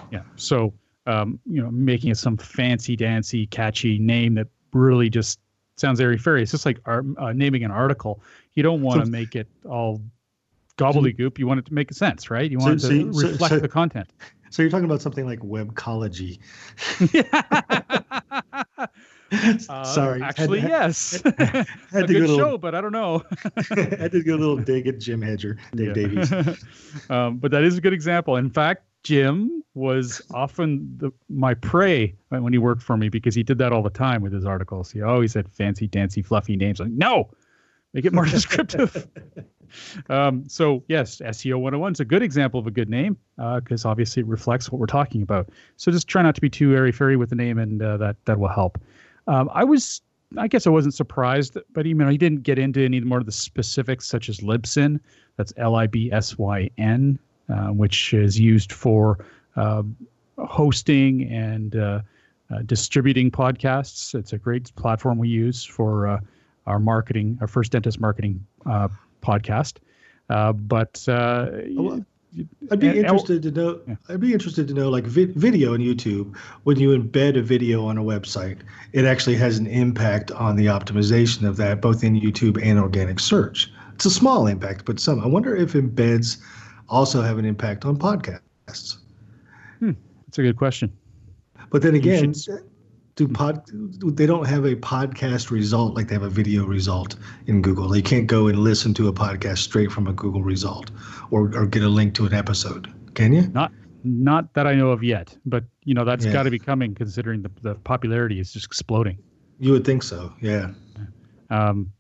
Yeah. 0.10 0.22
So, 0.38 0.74
um, 1.06 1.38
you 1.46 1.62
know, 1.62 1.70
making 1.70 2.12
it 2.12 2.18
some 2.18 2.38
fancy 2.38 2.96
dancy, 2.96 3.46
catchy 3.48 4.00
name 4.00 4.36
that 4.36 4.48
really 4.72 5.10
just 5.10 5.42
sounds 5.76 6.00
airy 6.00 6.18
fairy. 6.18 6.44
It's 6.44 6.52
just 6.52 6.66
like 6.66 6.80
uh, 6.86 7.02
naming 7.34 7.66
an 7.66 7.72
article. 7.72 8.22
You 8.54 8.64
don't 8.64 8.82
want 8.82 9.02
to 9.02 9.06
so, 9.06 9.12
make 9.12 9.36
it 9.36 9.48
all 9.66 10.02
gobbledygook. 10.78 11.38
You 11.38 11.48
want 11.48 11.60
it 11.60 11.66
to 11.66 11.74
make 11.74 11.92
sense, 11.92 12.30
right? 12.30 12.50
You 12.50 12.60
want 12.60 12.80
so, 12.80 12.88
it 12.88 12.92
to 12.92 13.14
so, 13.14 13.28
reflect 13.28 13.62
the 13.62 13.68
content. 13.68 14.10
So 14.50 14.62
you're 14.62 14.72
talking 14.72 14.86
about 14.86 15.02
something 15.02 15.26
like 15.26 15.40
webcology. 15.40 16.40
uh, 19.70 19.84
Sorry. 19.84 20.22
Actually, 20.22 20.60
had, 20.60 20.70
yes. 20.70 21.22
Had, 21.24 21.36
had 21.92 22.04
a 22.04 22.08
to 22.08 22.14
good 22.14 22.28
go 22.28 22.38
show, 22.38 22.58
but 22.58 22.76
I 22.76 22.82
don't 22.82 22.92
know. 22.92 23.24
had 23.56 24.12
to 24.12 24.24
get 24.24 24.36
a 24.36 24.38
little 24.38 24.58
dig 24.58 24.88
at 24.88 25.00
Jim 25.00 25.22
Hedger, 25.22 25.58
Dave 25.76 25.88
yeah. 25.88 25.94
Davies. 25.94 26.66
Um, 27.10 27.38
but 27.38 27.52
that 27.52 27.64
is 27.64 27.78
a 27.78 27.82
good 27.82 27.94
example. 27.94 28.36
In 28.36 28.50
fact, 28.50 28.84
Jim 29.04 29.64
was 29.74 30.22
often 30.34 30.98
the, 30.98 31.12
my 31.30 31.54
prey 31.54 32.16
when 32.30 32.52
he 32.52 32.60
worked 32.60 32.82
for 32.82 32.98
me 32.98 33.10
because 33.10 33.34
he 33.34 33.44
did 33.44 33.58
that 33.60 33.72
all 33.72 33.82
the 33.82 33.90
time 33.90 34.22
with 34.22 34.34
his 34.34 34.46
articles. 34.46 34.92
He 34.92 35.02
always 35.02 35.34
had 35.34 35.50
fancy, 35.50 35.88
dancy, 35.88 36.22
fluffy 36.22 36.56
names. 36.56 36.80
Like, 36.80 36.92
no, 36.92 37.30
make 37.94 38.06
it 38.06 38.14
more 38.14 38.26
descriptive. 38.26 39.08
um, 40.10 40.48
so 40.50 40.84
yes, 40.88 41.22
SEO 41.24 41.56
101 41.56 41.94
is 41.94 42.00
a 42.00 42.06
good 42.06 42.24
example 42.24 42.60
of 42.60 42.68
a 42.68 42.72
good 42.72 42.90
name 42.90 43.18
because 43.38 43.86
uh, 43.86 43.90
obviously 43.90 44.22
it 44.22 44.28
reflects 44.28 44.72
what 44.72 44.80
we're 44.80 44.86
talking 44.86 45.22
about. 45.22 45.50
So 45.78 45.92
just 45.92 46.08
try 46.08 46.22
not 46.22 46.36
to 46.36 46.42
be 46.42 46.50
too 46.50 46.76
airy 46.76 46.92
fairy 46.92 47.16
with 47.16 47.30
the 47.30 47.36
name, 47.36 47.58
and 47.58 47.82
uh, 47.82 47.98
that 47.98 48.18
that 48.26 48.40
will 48.40 48.50
help. 48.50 48.80
Um, 49.30 49.50
I 49.54 49.64
was, 49.64 50.02
I 50.38 50.48
guess, 50.48 50.68
I 50.68 50.72
wasn't 50.72 50.94
surprised, 50.94 51.58
but 51.74 51.86
you 51.86 51.94
know, 51.94 52.10
he 52.10 52.18
didn't 52.18 52.44
get 52.44 52.60
into 52.60 52.84
any 52.84 53.00
more 53.00 53.20
of 53.20 53.26
the 53.26 53.32
specifics, 53.32 54.08
such 54.08 54.28
as 54.28 54.40
Libsyn. 54.40 55.00
That's 55.38 55.54
L 55.58 55.76
I 55.76 55.88
B 55.88 56.12
S 56.12 56.38
Y 56.38 56.70
N 56.78 57.20
uh, 57.50 57.70
which 57.70 58.14
is 58.14 58.40
used 58.40 58.72
for 58.72 59.26
uh, 59.56 59.84
hosting 60.38 61.24
and 61.32 61.76
uh, 61.76 62.02
uh, 62.52 62.60
distributing 62.66 63.32
podcasts. 63.32 64.14
It's 64.14 64.34
a 64.34 64.38
great 64.38 64.74
platform 64.76 65.18
we 65.18 65.30
use 65.30 65.64
for 65.66 66.22
our 66.68 66.80
marketing, 66.80 67.38
our 67.42 67.48
first 67.48 67.72
dentist 67.72 68.00
marketing 68.00 68.46
podcast. 69.24 69.78
Uh, 70.30 70.54
but 70.54 71.04
uh, 71.10 71.50
well, 71.70 72.06
I'd 72.72 72.80
be 72.80 72.88
and- 72.88 72.98
interested 73.00 73.42
to 73.44 73.52
know. 73.52 73.82
Yeah. 73.88 73.96
I'd 74.08 74.20
be 74.20 74.34
interested 74.34 74.68
to 74.68 74.74
know, 74.74 74.90
like 74.90 75.06
vi- 75.06 75.26
video 75.36 75.74
on 75.74 75.80
YouTube, 75.80 76.36
when 76.64 76.80
you 76.80 76.90
embed 76.98 77.38
a 77.38 77.42
video 77.42 77.86
on 77.86 77.98
a 77.98 78.04
website, 78.04 78.58
it 78.94 79.06
actually 79.06 79.36
has 79.36 79.58
an 79.58 79.68
impact 79.68 80.32
on 80.32 80.56
the 80.56 80.68
optimization 80.68 81.48
of 81.48 81.58
that, 81.58 81.82
both 81.82 82.04
in 82.04 82.20
YouTube 82.20 82.62
and 82.64 82.78
organic 82.80 83.20
search. 83.20 83.72
It's 83.96 84.06
a 84.06 84.12
small 84.12 84.48
impact, 84.48 84.86
but 84.86 85.00
some. 85.00 85.20
I 85.20 85.28
wonder 85.28 85.56
if 85.56 85.74
embeds 85.74 86.38
also 86.88 87.22
have 87.22 87.38
an 87.38 87.46
impact 87.46 87.84
on 87.86 87.98
podcasts. 87.98 88.98
Hmm, 89.80 89.92
that's 90.28 90.38
a 90.38 90.44
good 90.44 90.56
question. 90.58 90.92
But 91.72 91.82
then 91.82 91.96
again, 91.96 92.34
should- 92.34 92.64
do 93.20 93.28
pod 93.28 93.62
they 94.16 94.26
don't 94.26 94.48
have 94.48 94.64
a 94.64 94.76
podcast 94.76 95.52
result 95.52 95.94
like 95.94 96.08
they 96.08 96.16
have 96.16 96.24
a 96.24 96.30
video 96.30 96.66
result 96.66 97.18
in 97.48 97.62
Google. 97.62 97.90
They 97.90 98.02
can't 98.02 98.28
go 98.28 98.48
and 98.48 98.60
listen 98.60 98.94
to 98.94 99.10
a 99.10 99.14
podcast 99.14 99.58
straight 99.58 99.92
from 99.92 100.08
a 100.08 100.14
Google 100.14 100.42
result 100.42 100.90
or, 101.30 101.54
or 101.54 101.66
get 101.66 101.84
a 101.84 101.90
link 101.90 102.14
to 102.16 102.26
an 102.26 102.34
episode. 102.34 102.88
Can 103.16 103.34
you? 103.34 103.48
Not 103.50 103.74
not 104.06 104.54
that 104.54 104.66
I 104.66 104.74
know 104.76 104.92
of 104.92 105.04
yet, 105.04 105.38
but 105.46 105.66
you 105.84 105.94
know 105.94 106.06
that's 106.06 106.26
Yeah. 106.26 106.32
got 106.32 106.44
to 106.44 106.50
be 106.50 106.60
coming 106.60 106.96
considering 106.96 107.42
the, 107.42 107.52
the 107.62 107.76
popularity 107.76 108.40
is 108.40 108.54
just 108.54 108.66
exploding. 108.66 109.18
You 109.60 109.74
would 109.74 109.84
think 109.84 110.02
so. 110.04 110.32
Yeah. 110.42 110.72
Um, 111.50 111.92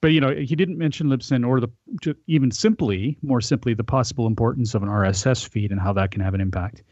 but 0.00 0.08
you 0.12 0.20
know, 0.22 0.34
he 0.34 0.56
didn't 0.56 0.78
mention 0.78 1.08
Libsyn 1.08 1.46
or 1.46 1.60
the 1.60 1.68
even 2.26 2.50
simply, 2.50 3.18
more 3.20 3.42
simply, 3.42 3.74
the 3.74 3.84
possible 3.84 4.26
importance 4.26 4.74
of 4.74 4.82
an 4.82 4.88
RSS 4.88 5.46
feed 5.46 5.70
and 5.72 5.80
how 5.80 5.92
that 5.92 6.10
can 6.10 6.22
have 6.22 6.32
an 6.32 6.40
impact. 6.40 6.82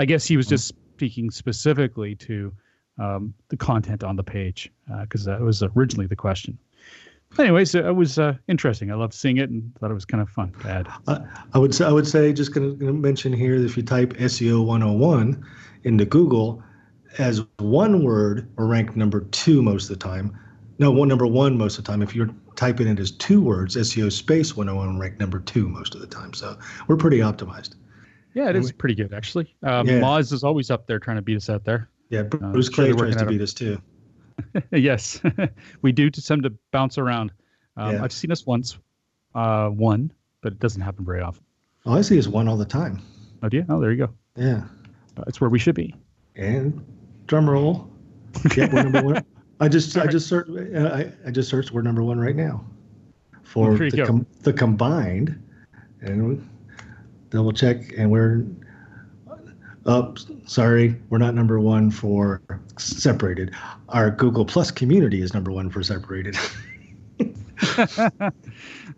I 0.00 0.04
guess 0.04 0.26
he 0.26 0.36
was 0.36 0.48
just 0.48 0.74
speaking 0.96 1.30
specifically 1.30 2.16
to 2.16 2.52
um, 2.98 3.34
the 3.48 3.56
content 3.56 4.04
on 4.04 4.16
the 4.16 4.24
page 4.24 4.70
because 5.02 5.24
that 5.24 5.40
was 5.40 5.62
originally 5.62 6.06
the 6.06 6.16
question. 6.16 6.58
Anyways, 7.38 7.74
it 7.76 7.94
was 7.94 8.18
uh, 8.18 8.34
interesting. 8.48 8.90
I 8.90 8.94
loved 8.94 9.14
seeing 9.14 9.36
it 9.36 9.50
and 9.50 9.72
thought 9.78 9.90
it 9.90 9.94
was 9.94 10.04
kind 10.04 10.20
of 10.20 10.28
fun 10.28 10.52
to 10.62 10.68
add. 10.68 10.88
I, 11.06 11.20
I 11.54 11.58
would 11.58 11.74
say 11.74 11.84
I 11.84 11.92
would 11.92 12.06
say 12.06 12.32
just 12.32 12.52
going 12.52 12.76
to 12.78 12.92
mention 12.92 13.32
here 13.32 13.58
that 13.58 13.64
if 13.64 13.76
you 13.76 13.84
type 13.84 14.14
SEO 14.14 14.64
101 14.66 15.44
into 15.84 16.04
Google 16.04 16.62
as 17.18 17.42
one 17.58 18.02
word, 18.02 18.48
we're 18.56 18.66
ranked 18.66 18.96
number 18.96 19.20
two 19.30 19.62
most 19.62 19.84
of 19.84 19.98
the 19.98 20.04
time. 20.04 20.36
No, 20.80 20.90
one 20.90 21.08
number 21.08 21.26
one 21.26 21.56
most 21.56 21.78
of 21.78 21.84
the 21.84 21.92
time. 21.92 22.02
If 22.02 22.16
you're 22.16 22.30
typing 22.56 22.88
it 22.88 22.98
as 22.98 23.12
two 23.12 23.40
words, 23.40 23.76
SEO 23.76 24.10
space 24.10 24.56
101 24.56 24.98
ranked 24.98 25.20
number 25.20 25.38
two 25.40 25.68
most 25.68 25.94
of 25.94 26.00
the 26.00 26.06
time. 26.08 26.32
So 26.34 26.58
we're 26.88 26.96
pretty 26.96 27.18
optimized. 27.18 27.74
Yeah, 28.34 28.48
it 28.48 28.56
is 28.56 28.72
pretty 28.72 28.94
good 28.94 29.12
actually. 29.12 29.54
Um, 29.62 29.86
Yeah. 29.86 30.00
Moz 30.00 30.32
is 30.32 30.42
always 30.42 30.70
up 30.70 30.86
there 30.86 30.98
trying 30.98 31.16
to 31.16 31.22
beat 31.22 31.36
us 31.36 31.48
out 31.48 31.64
there. 31.64 31.88
Yeah, 32.10 32.22
Bruce 32.22 32.66
sure 32.66 32.86
Clay 32.86 32.92
tries 32.92 33.16
to 33.16 33.26
beat 33.26 33.40
us 33.40 33.54
too. 33.54 33.80
yes, 34.72 35.20
we 35.82 35.92
do 35.92 36.10
to 36.10 36.22
tend 36.22 36.42
to 36.42 36.52
bounce 36.72 36.98
around. 36.98 37.32
Um, 37.76 37.94
Yeah. 37.94 38.04
I've 38.04 38.12
seen 38.12 38.32
us 38.32 38.44
once, 38.44 38.78
uh, 39.34 39.68
one, 39.68 40.12
but 40.42 40.52
it 40.52 40.58
doesn't 40.58 40.82
happen 40.82 41.04
very 41.04 41.20
often. 41.20 41.44
All 41.86 41.96
I 41.96 42.02
see 42.02 42.18
is 42.18 42.28
one 42.28 42.48
all 42.48 42.56
the 42.56 42.64
time. 42.64 43.00
Oh, 43.42 43.48
do 43.48 43.58
you? 43.58 43.66
Oh, 43.68 43.80
there 43.80 43.92
you 43.92 44.06
go. 44.06 44.12
Yeah. 44.36 44.64
That's 45.14 45.40
where 45.40 45.48
we 45.48 45.58
should 45.58 45.74
be. 45.74 45.94
And 46.36 46.84
drum 47.26 47.48
roll. 47.48 47.90
Yeah, 48.56 48.68
we're 48.72 48.82
number 48.82 49.02
one. 49.02 49.24
I 49.60 49.68
just 49.68 49.96
I 49.96 50.06
just 50.16 50.28
searched 50.28 50.50
uh, 50.50 50.88
I, 50.88 51.12
I 51.26 51.30
just 51.30 51.48
searched 51.48 51.70
we're 51.72 51.82
number 51.82 52.02
one 52.02 52.18
right 52.18 52.36
now 52.36 52.64
for 53.42 53.76
the, 53.76 54.04
com- 54.04 54.26
the 54.42 54.52
combined 54.52 55.42
and 56.00 56.48
double 57.30 57.52
check 57.52 57.92
and 57.98 58.10
we're 58.10 58.46
up 59.86 60.18
sorry 60.46 60.94
we're 61.08 61.18
not 61.18 61.34
number 61.34 61.58
one 61.58 61.90
for 61.90 62.42
separated 62.78 63.54
our 63.88 64.10
google 64.10 64.44
plus 64.44 64.70
community 64.70 65.22
is 65.22 65.32
number 65.32 65.50
one 65.50 65.70
for 65.70 65.82
separated 65.82 66.36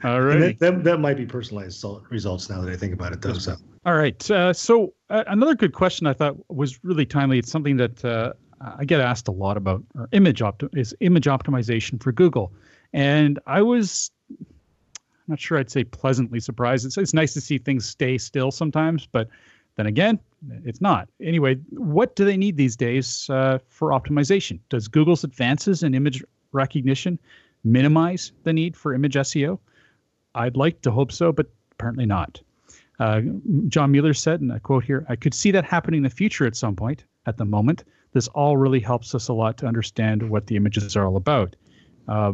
All 0.04 0.20
right. 0.20 0.58
That, 0.58 0.58
that, 0.60 0.84
that 0.84 0.98
might 1.00 1.16
be 1.16 1.26
personalized 1.26 1.84
results 2.10 2.48
now 2.48 2.60
that 2.60 2.70
i 2.70 2.76
think 2.76 2.92
about 2.92 3.12
it 3.12 3.20
though 3.20 3.34
so 3.34 3.56
All 3.84 3.94
right. 3.94 4.30
Uh, 4.30 4.52
so 4.52 4.92
uh, 5.10 5.24
another 5.26 5.56
good 5.56 5.72
question 5.72 6.06
I 6.06 6.12
thought 6.12 6.36
was 6.48 6.82
really 6.84 7.04
timely. 7.04 7.38
It's 7.38 7.50
something 7.50 7.76
that 7.78 8.04
uh, 8.04 8.32
I 8.60 8.84
get 8.84 9.00
asked 9.00 9.26
a 9.26 9.32
lot 9.32 9.56
about. 9.56 9.82
Or 9.96 10.08
image 10.12 10.40
opti- 10.40 10.76
is 10.76 10.94
image 11.00 11.24
optimization 11.24 12.00
for 12.00 12.12
Google, 12.12 12.52
and 12.92 13.40
I 13.46 13.62
was 13.62 14.12
not 15.26 15.40
sure 15.40 15.58
I'd 15.58 15.70
say 15.70 15.84
pleasantly 15.84 16.40
surprised. 16.40 16.86
It's, 16.86 16.96
it's 16.96 17.14
nice 17.14 17.34
to 17.34 17.40
see 17.40 17.58
things 17.58 17.88
stay 17.88 18.18
still 18.18 18.50
sometimes, 18.50 19.06
but 19.06 19.28
then 19.76 19.87
again, 19.87 20.18
it's 20.64 20.80
not. 20.80 21.08
Anyway, 21.20 21.54
what 21.70 22.16
do 22.16 22.24
they 22.24 22.37
need 22.37 22.56
these 22.56 22.76
days 22.76 23.28
uh, 23.30 23.58
for 23.68 23.90
optimization? 23.90 24.58
Does 24.68 24.88
Google's 24.88 25.24
advances 25.24 25.82
in 25.82 25.94
image 25.94 26.22
recognition 26.52 27.18
minimize 27.64 28.32
the 28.44 28.52
need 28.52 28.76
for 28.76 28.92
image 28.94 29.14
SEO? 29.14 29.58
I'd 30.35 30.56
like 30.56 30.82
to 30.82 30.90
hope 30.90 31.12
so, 31.12 31.32
but 31.32 31.46
apparently 31.72 32.06
not. 32.06 32.40
Uh, 32.98 33.20
John 33.68 33.90
Mueller 33.90 34.14
said, 34.14 34.40
and 34.40 34.52
I 34.52 34.58
quote 34.58 34.85
here, 34.85 35.06
I 35.08 35.16
could 35.16 35.35
see 35.35 35.50
that 35.52 35.64
happening 35.64 35.98
in 35.98 36.04
the 36.04 36.11
future 36.11 36.46
at 36.46 36.56
some 36.56 36.76
point. 36.76 37.04
At 37.26 37.37
the 37.37 37.44
moment, 37.44 37.85
this 38.12 38.28
all 38.28 38.56
really 38.56 38.80
helps 38.80 39.14
us 39.14 39.28
a 39.28 39.32
lot 39.32 39.56
to 39.58 39.66
understand 39.66 40.28
what 40.28 40.46
the 40.46 40.56
images 40.56 40.96
are 40.96 41.06
all 41.06 41.16
about. 41.16 41.56
Uh, 42.08 42.32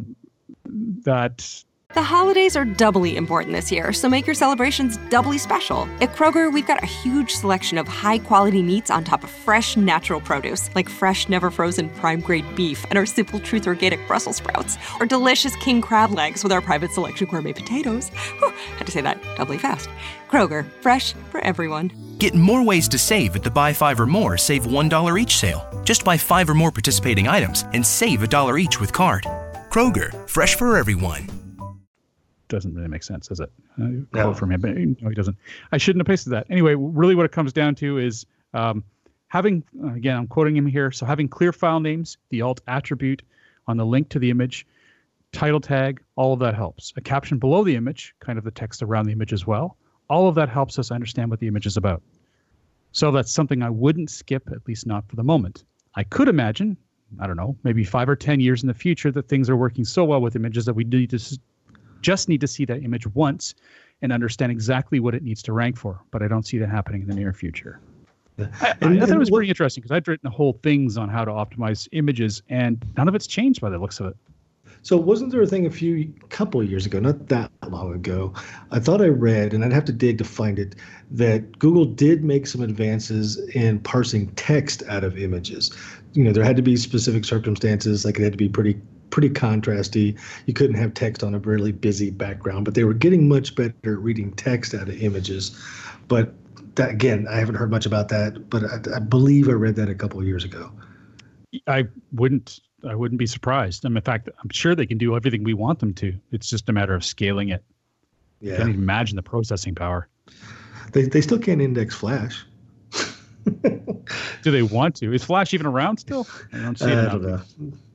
that 0.64 1.64
The 1.94 2.02
holidays 2.02 2.54
are 2.54 2.66
doubly 2.66 3.16
important 3.16 3.54
this 3.54 3.72
year, 3.72 3.94
so 3.94 4.10
make 4.10 4.26
your 4.26 4.34
celebrations 4.34 4.98
doubly 5.08 5.38
special. 5.38 5.88
At 6.02 6.14
Kroger, 6.14 6.52
we've 6.52 6.66
got 6.66 6.82
a 6.82 6.86
huge 6.86 7.30
selection 7.30 7.78
of 7.78 7.88
high 7.88 8.18
quality 8.18 8.62
meats 8.62 8.90
on 8.90 9.04
top 9.04 9.24
of 9.24 9.30
fresh, 9.30 9.74
natural 9.74 10.20
produce, 10.20 10.68
like 10.74 10.90
fresh, 10.90 11.30
never 11.30 11.50
frozen 11.50 11.88
prime 11.88 12.20
grade 12.20 12.44
beef 12.54 12.84
and 12.90 12.98
our 12.98 13.06
Simple 13.06 13.40
Truth 13.40 13.66
organic 13.66 14.06
Brussels 14.06 14.36
sprouts, 14.36 14.76
or 15.00 15.06
delicious 15.06 15.56
king 15.56 15.80
crab 15.80 16.10
legs 16.10 16.42
with 16.42 16.52
our 16.52 16.60
private 16.60 16.92
selection 16.92 17.26
gourmet 17.26 17.54
potatoes. 17.54 18.10
Whew, 18.38 18.52
had 18.76 18.86
to 18.86 18.92
say 18.92 19.00
that 19.00 19.18
doubly 19.36 19.56
fast. 19.56 19.88
Kroger, 20.28 20.70
fresh 20.82 21.14
for 21.30 21.40
everyone. 21.40 21.90
Get 22.18 22.34
more 22.34 22.62
ways 22.62 22.86
to 22.88 22.98
save 22.98 23.34
at 23.34 23.42
the 23.42 23.50
Buy 23.50 23.72
Five 23.72 23.98
or 23.98 24.06
More 24.06 24.36
Save 24.36 24.66
$1 24.66 25.20
each 25.20 25.38
sale. 25.38 25.66
Just 25.84 26.04
buy 26.04 26.18
five 26.18 26.50
or 26.50 26.54
more 26.54 26.70
participating 26.70 27.28
items 27.28 27.64
and 27.72 27.84
save 27.84 28.22
a 28.22 28.26
dollar 28.26 28.58
each 28.58 28.78
with 28.78 28.92
card. 28.92 29.24
Kroger, 29.70 30.28
fresh 30.28 30.54
for 30.54 30.76
everyone. 30.76 31.37
Doesn't 32.48 32.74
really 32.74 32.88
make 32.88 33.02
sense, 33.02 33.28
does 33.28 33.40
it? 33.40 33.50
Uh, 33.80 33.84
No. 33.86 34.06
quote 34.12 34.38
from 34.38 34.52
him, 34.52 34.60
but 34.60 34.76
no, 34.76 35.08
he 35.08 35.14
doesn't. 35.14 35.36
I 35.72 35.78
shouldn't 35.78 36.00
have 36.00 36.06
pasted 36.06 36.32
that. 36.32 36.46
Anyway, 36.50 36.74
really, 36.74 37.14
what 37.14 37.24
it 37.26 37.32
comes 37.32 37.52
down 37.52 37.74
to 37.76 37.98
is 37.98 38.26
um, 38.54 38.84
having 39.28 39.62
uh, 39.82 39.92
again, 39.92 40.16
I'm 40.16 40.26
quoting 40.26 40.56
him 40.56 40.66
here. 40.66 40.90
So 40.90 41.06
having 41.06 41.28
clear 41.28 41.52
file 41.52 41.80
names, 41.80 42.16
the 42.30 42.42
alt 42.42 42.60
attribute 42.66 43.22
on 43.66 43.76
the 43.76 43.86
link 43.86 44.08
to 44.10 44.18
the 44.18 44.30
image, 44.30 44.66
title 45.32 45.60
tag, 45.60 46.02
all 46.16 46.32
of 46.32 46.40
that 46.40 46.54
helps. 46.54 46.92
A 46.96 47.00
caption 47.00 47.38
below 47.38 47.62
the 47.64 47.76
image, 47.76 48.14
kind 48.20 48.38
of 48.38 48.44
the 48.44 48.50
text 48.50 48.82
around 48.82 49.06
the 49.06 49.12
image 49.12 49.32
as 49.32 49.46
well. 49.46 49.76
All 50.08 50.28
of 50.28 50.34
that 50.36 50.48
helps 50.48 50.78
us 50.78 50.90
understand 50.90 51.30
what 51.30 51.38
the 51.40 51.48
image 51.48 51.66
is 51.66 51.76
about. 51.76 52.02
So 52.92 53.10
that's 53.10 53.30
something 53.30 53.62
I 53.62 53.68
wouldn't 53.68 54.10
skip, 54.10 54.48
at 54.50 54.66
least 54.66 54.86
not 54.86 55.06
for 55.06 55.16
the 55.16 55.22
moment. 55.22 55.64
I 55.94 56.04
could 56.04 56.28
imagine, 56.28 56.78
I 57.20 57.26
don't 57.26 57.36
know, 57.36 57.56
maybe 57.62 57.84
five 57.84 58.08
or 58.08 58.16
10 58.16 58.40
years 58.40 58.62
in 58.62 58.68
the 58.68 58.74
future 58.74 59.10
that 59.12 59.28
things 59.28 59.50
are 59.50 59.56
working 59.56 59.84
so 59.84 60.04
well 60.04 60.22
with 60.22 60.34
images 60.34 60.64
that 60.64 60.72
we 60.72 60.84
need 60.84 61.10
to 61.10 61.38
just 62.00 62.28
need 62.28 62.40
to 62.40 62.46
see 62.46 62.64
that 62.66 62.82
image 62.82 63.06
once 63.08 63.54
and 64.02 64.12
understand 64.12 64.52
exactly 64.52 65.00
what 65.00 65.14
it 65.14 65.22
needs 65.22 65.42
to 65.42 65.52
rank 65.52 65.76
for. 65.76 66.00
But 66.10 66.22
I 66.22 66.28
don't 66.28 66.46
see 66.46 66.58
that 66.58 66.68
happening 66.68 67.02
in 67.02 67.08
the 67.08 67.14
near 67.14 67.32
future. 67.32 67.80
I, 68.38 68.46
I, 68.62 69.00
thought 69.00 69.10
it 69.10 69.18
was 69.18 69.30
pretty 69.30 69.48
interesting 69.48 69.82
because 69.82 69.94
I'd 69.94 70.06
written 70.06 70.30
whole 70.30 70.52
things 70.62 70.96
on 70.96 71.08
how 71.08 71.24
to 71.24 71.32
optimize 71.32 71.88
images, 71.92 72.42
and 72.48 72.84
none 72.96 73.08
of 73.08 73.14
it's 73.14 73.26
changed 73.26 73.60
by 73.60 73.68
the 73.68 73.78
looks 73.78 73.98
of 73.98 74.06
it. 74.06 74.16
So 74.82 74.96
wasn't 74.96 75.32
there 75.32 75.42
a 75.42 75.46
thing 75.46 75.66
a 75.66 75.70
few 75.70 76.12
couple 76.28 76.60
of 76.60 76.70
years 76.70 76.86
ago, 76.86 77.00
not 77.00 77.28
that 77.28 77.50
long 77.68 77.92
ago? 77.94 78.32
I 78.70 78.78
thought 78.78 79.02
I 79.02 79.08
read, 79.08 79.52
and 79.52 79.64
I'd 79.64 79.72
have 79.72 79.84
to 79.86 79.92
dig 79.92 80.18
to 80.18 80.24
find 80.24 80.58
it, 80.58 80.76
that 81.10 81.58
Google 81.58 81.84
did 81.84 82.22
make 82.22 82.46
some 82.46 82.62
advances 82.62 83.38
in 83.54 83.80
parsing 83.80 84.28
text 84.36 84.84
out 84.88 85.02
of 85.02 85.18
images. 85.18 85.76
You 86.12 86.22
know, 86.22 86.32
there 86.32 86.44
had 86.44 86.56
to 86.56 86.62
be 86.62 86.76
specific 86.76 87.24
circumstances, 87.24 88.04
like 88.04 88.18
it 88.18 88.22
had 88.22 88.32
to 88.32 88.38
be 88.38 88.48
pretty 88.48 88.80
pretty 89.10 89.30
contrasty. 89.30 90.18
You 90.46 90.54
couldn't 90.54 90.76
have 90.76 90.94
text 90.94 91.22
on 91.22 91.34
a 91.34 91.38
really 91.38 91.72
busy 91.72 92.10
background, 92.10 92.64
but 92.64 92.74
they 92.74 92.84
were 92.84 92.94
getting 92.94 93.28
much 93.28 93.54
better 93.54 93.74
at 93.84 93.98
reading 93.98 94.32
text 94.32 94.74
out 94.74 94.88
of 94.88 95.02
images. 95.02 95.58
But 96.08 96.32
that 96.76 96.90
again, 96.90 97.26
I 97.28 97.36
haven't 97.38 97.56
heard 97.56 97.70
much 97.70 97.86
about 97.86 98.08
that, 98.08 98.48
but 98.50 98.64
I, 98.64 98.96
I 98.96 98.98
believe 99.00 99.48
I 99.48 99.52
read 99.52 99.76
that 99.76 99.88
a 99.88 99.94
couple 99.94 100.20
of 100.20 100.26
years 100.26 100.44
ago. 100.44 100.70
I 101.66 101.84
wouldn't. 102.12 102.60
I 102.88 102.94
wouldn't 102.94 103.18
be 103.18 103.26
surprised. 103.26 103.84
I 103.84 103.88
mean, 103.88 103.96
in 103.96 104.02
fact, 104.04 104.28
I'm 104.42 104.50
sure 104.50 104.74
they 104.76 104.86
can 104.86 104.98
do 104.98 105.16
everything 105.16 105.42
we 105.42 105.54
want 105.54 105.80
them 105.80 105.92
to. 105.94 106.14
It's 106.30 106.48
just 106.48 106.68
a 106.68 106.72
matter 106.72 106.94
of 106.94 107.04
scaling 107.04 107.48
it. 107.48 107.64
I 108.40 108.46
Yeah, 108.46 108.56
can't 108.58 108.68
even 108.68 108.82
imagine 108.82 109.16
the 109.16 109.22
processing 109.22 109.74
power. 109.74 110.08
they 110.92 111.02
they 111.02 111.20
still 111.20 111.38
can't 111.40 111.60
index 111.60 111.94
Flash. 111.96 112.46
Do 114.42 114.50
they 114.50 114.62
want 114.62 114.94
to? 114.96 115.12
Is 115.12 115.24
Flash 115.24 115.54
even 115.54 115.66
around 115.66 115.98
still? 115.98 116.28
I 116.52 116.58
don't 116.58 116.78
see 116.78 116.90
it. 116.92 116.98
I 116.98 117.08
don't 117.08 117.22
know. 117.22 117.40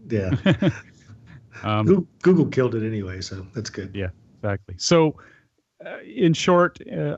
Yeah. 0.10 0.70
Um, 1.64 1.86
Google, 1.86 2.08
Google 2.22 2.46
killed 2.48 2.76
it 2.76 2.86
anyway, 2.86 3.22
so 3.22 3.46
that's 3.54 3.70
good. 3.70 3.92
Yeah, 3.94 4.10
exactly. 4.38 4.76
So, 4.78 5.16
uh, 5.86 6.00
in 6.00 6.34
short, 6.34 6.80
uh, 6.92 7.18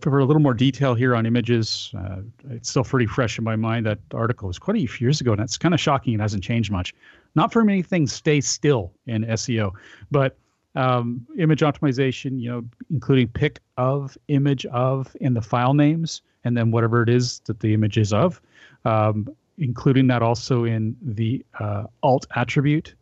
for 0.00 0.18
a 0.18 0.24
little 0.24 0.42
more 0.42 0.54
detail 0.54 0.94
here 0.94 1.14
on 1.14 1.26
images, 1.26 1.92
uh, 1.98 2.18
it's 2.50 2.70
still 2.70 2.84
pretty 2.84 3.06
fresh 3.06 3.38
in 3.38 3.44
my 3.44 3.56
mind. 3.56 3.86
That 3.86 3.98
article 4.12 4.48
was 4.48 4.58
quite 4.58 4.76
a 4.76 4.86
few 4.86 5.06
years 5.06 5.20
ago, 5.20 5.32
and 5.32 5.40
it's 5.40 5.56
kind 5.56 5.74
of 5.74 5.80
shocking. 5.80 6.14
It 6.14 6.20
hasn't 6.20 6.44
changed 6.44 6.70
much. 6.70 6.94
Not 7.34 7.52
very 7.52 7.64
many 7.64 7.82
things 7.82 8.12
stay 8.12 8.40
still 8.40 8.92
in 9.06 9.24
SEO, 9.24 9.72
but 10.10 10.36
um, 10.76 11.26
image 11.38 11.60
optimization, 11.60 12.40
you 12.40 12.50
know, 12.50 12.64
including 12.90 13.28
pick 13.28 13.60
of, 13.76 14.18
image 14.28 14.66
of 14.66 15.16
in 15.20 15.34
the 15.34 15.42
file 15.42 15.74
names, 15.74 16.22
and 16.44 16.56
then 16.56 16.70
whatever 16.70 17.02
it 17.02 17.08
is 17.08 17.40
that 17.46 17.60
the 17.60 17.74
image 17.74 17.96
is 17.96 18.12
of, 18.12 18.40
um, 18.84 19.28
including 19.58 20.06
that 20.08 20.22
also 20.22 20.64
in 20.64 20.96
the 21.00 21.44
uh, 21.60 21.84
alt 22.02 22.26
attribute, 22.36 22.94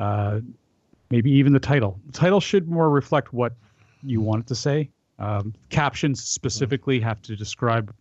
uh, 0.00 0.40
maybe 1.10 1.30
even 1.30 1.52
the 1.52 1.60
title. 1.60 2.00
The 2.06 2.12
title 2.12 2.40
should 2.40 2.68
more 2.68 2.90
reflect 2.90 3.32
what 3.32 3.52
you 4.02 4.20
want 4.20 4.44
it 4.44 4.46
to 4.48 4.54
say. 4.54 4.88
Um, 5.18 5.54
captions 5.68 6.24
specifically 6.24 6.98
have 7.00 7.20
to 7.22 7.36
describe 7.36 7.94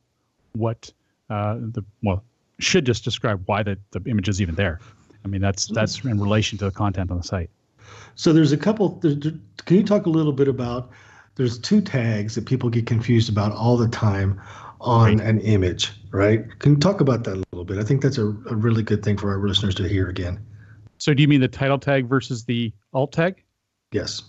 what 0.53 0.91
uh, 1.29 1.55
the 1.59 1.83
well 2.01 2.23
should 2.59 2.85
just 2.85 3.03
describe 3.03 3.43
why 3.45 3.63
the, 3.63 3.77
the 3.91 4.01
image 4.09 4.29
is 4.29 4.41
even 4.41 4.55
there. 4.55 4.79
I 5.25 5.27
mean 5.27 5.41
that's 5.41 5.67
that's 5.67 6.03
in 6.05 6.19
relation 6.19 6.57
to 6.59 6.65
the 6.65 6.71
content 6.71 7.11
on 7.11 7.17
the 7.17 7.23
site. 7.23 7.49
So 8.15 8.31
there's 8.31 8.53
a 8.53 8.57
couple. 8.57 8.99
There's, 9.01 9.17
can 9.17 9.77
you 9.77 9.83
talk 9.83 10.05
a 10.05 10.09
little 10.09 10.33
bit 10.33 10.47
about? 10.47 10.89
There's 11.35 11.59
two 11.59 11.81
tags 11.81 12.35
that 12.35 12.45
people 12.45 12.69
get 12.69 12.85
confused 12.85 13.29
about 13.29 13.51
all 13.51 13.77
the 13.77 13.87
time 13.87 14.41
on 14.81 15.17
right. 15.17 15.27
an 15.27 15.39
image, 15.41 15.91
right? 16.11 16.57
Can 16.59 16.73
you 16.73 16.77
talk 16.79 17.01
about 17.01 17.23
that 17.25 17.35
a 17.35 17.43
little 17.51 17.65
bit? 17.65 17.77
I 17.77 17.83
think 17.83 18.01
that's 18.01 18.17
a, 18.17 18.27
a 18.27 18.55
really 18.55 18.83
good 18.83 19.03
thing 19.03 19.17
for 19.17 19.31
our 19.31 19.45
listeners 19.45 19.75
to 19.75 19.87
hear 19.87 20.09
again. 20.09 20.39
So 20.99 21.13
do 21.13 21.21
you 21.21 21.27
mean 21.27 21.41
the 21.41 21.47
title 21.47 21.79
tag 21.79 22.07
versus 22.07 22.45
the 22.45 22.71
alt 22.93 23.11
tag? 23.13 23.43
Yes. 23.91 24.21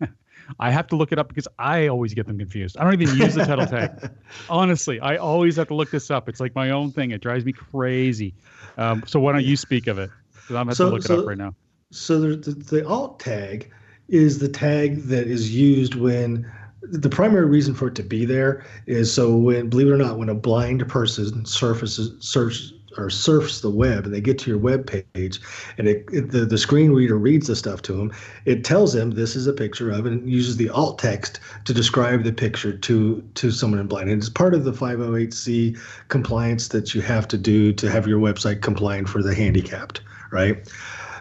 I 0.60 0.70
have 0.70 0.86
to 0.88 0.96
look 0.96 1.10
it 1.10 1.18
up 1.18 1.28
because 1.28 1.48
I 1.58 1.88
always 1.88 2.14
get 2.14 2.26
them 2.26 2.38
confused. 2.38 2.76
I 2.76 2.84
don't 2.84 3.00
even 3.00 3.16
use 3.16 3.34
the 3.34 3.44
title 3.44 3.66
tag. 3.66 4.10
Honestly, 4.50 5.00
I 5.00 5.16
always 5.16 5.56
have 5.56 5.68
to 5.68 5.74
look 5.74 5.90
this 5.90 6.10
up. 6.10 6.28
It's 6.28 6.38
like 6.38 6.54
my 6.54 6.70
own 6.70 6.92
thing. 6.92 7.10
It 7.10 7.20
drives 7.20 7.44
me 7.44 7.52
crazy. 7.52 8.34
Um, 8.76 9.02
so 9.06 9.18
why 9.18 9.32
don't 9.32 9.44
you 9.44 9.56
speak 9.56 9.86
of 9.88 9.98
it? 9.98 10.10
Because 10.32 10.56
I'm 10.56 10.66
going 10.66 10.76
to 10.76 10.86
look 10.86 11.02
so, 11.02 11.14
it 11.14 11.20
up 11.20 11.26
right 11.26 11.38
now. 11.38 11.54
So 11.90 12.20
the, 12.20 12.36
the, 12.36 12.52
the 12.52 12.86
alt 12.86 13.18
tag 13.18 13.72
is 14.08 14.38
the 14.38 14.48
tag 14.48 15.02
that 15.04 15.26
is 15.26 15.54
used 15.54 15.96
when 15.96 16.50
the 16.82 17.08
primary 17.08 17.46
reason 17.46 17.74
for 17.74 17.88
it 17.88 17.94
to 17.96 18.02
be 18.02 18.24
there 18.24 18.64
is 18.86 19.12
so 19.12 19.36
when 19.36 19.68
believe 19.68 19.88
it 19.88 19.90
or 19.90 19.96
not 19.96 20.18
when 20.18 20.28
a 20.28 20.34
blind 20.34 20.86
person 20.88 21.44
surfaces 21.44 22.14
search 22.24 22.72
or 22.98 23.10
surfs 23.10 23.60
the 23.60 23.70
web 23.70 24.04
and 24.04 24.14
they 24.14 24.20
get 24.20 24.38
to 24.38 24.50
your 24.50 24.58
web 24.58 24.86
page 24.86 25.40
and 25.78 25.88
it, 25.88 26.04
it, 26.12 26.30
the, 26.30 26.44
the 26.44 26.58
screen 26.58 26.92
reader 26.92 27.16
reads 27.16 27.46
the 27.46 27.56
stuff 27.56 27.82
to 27.82 27.92
them 27.92 28.12
it 28.44 28.64
tells 28.64 28.92
them 28.92 29.10
this 29.10 29.36
is 29.36 29.46
a 29.46 29.52
picture 29.52 29.90
of 29.90 30.06
and 30.06 30.22
it 30.22 30.28
uses 30.28 30.56
the 30.56 30.68
alt 30.70 30.98
text 30.98 31.40
to 31.64 31.72
describe 31.74 32.24
the 32.24 32.32
picture 32.32 32.76
to 32.76 33.22
to 33.34 33.50
someone 33.50 33.80
in 33.80 33.86
blind. 33.86 34.08
And 34.08 34.20
it's 34.20 34.28
part 34.28 34.54
of 34.54 34.64
the 34.64 34.72
508c 34.72 35.78
compliance 36.08 36.68
that 36.68 36.94
you 36.94 37.00
have 37.02 37.28
to 37.28 37.38
do 37.38 37.72
to 37.72 37.90
have 37.90 38.06
your 38.06 38.20
website 38.20 38.62
compliant 38.62 39.08
for 39.08 39.22
the 39.22 39.34
handicapped 39.34 40.00
right? 40.30 40.64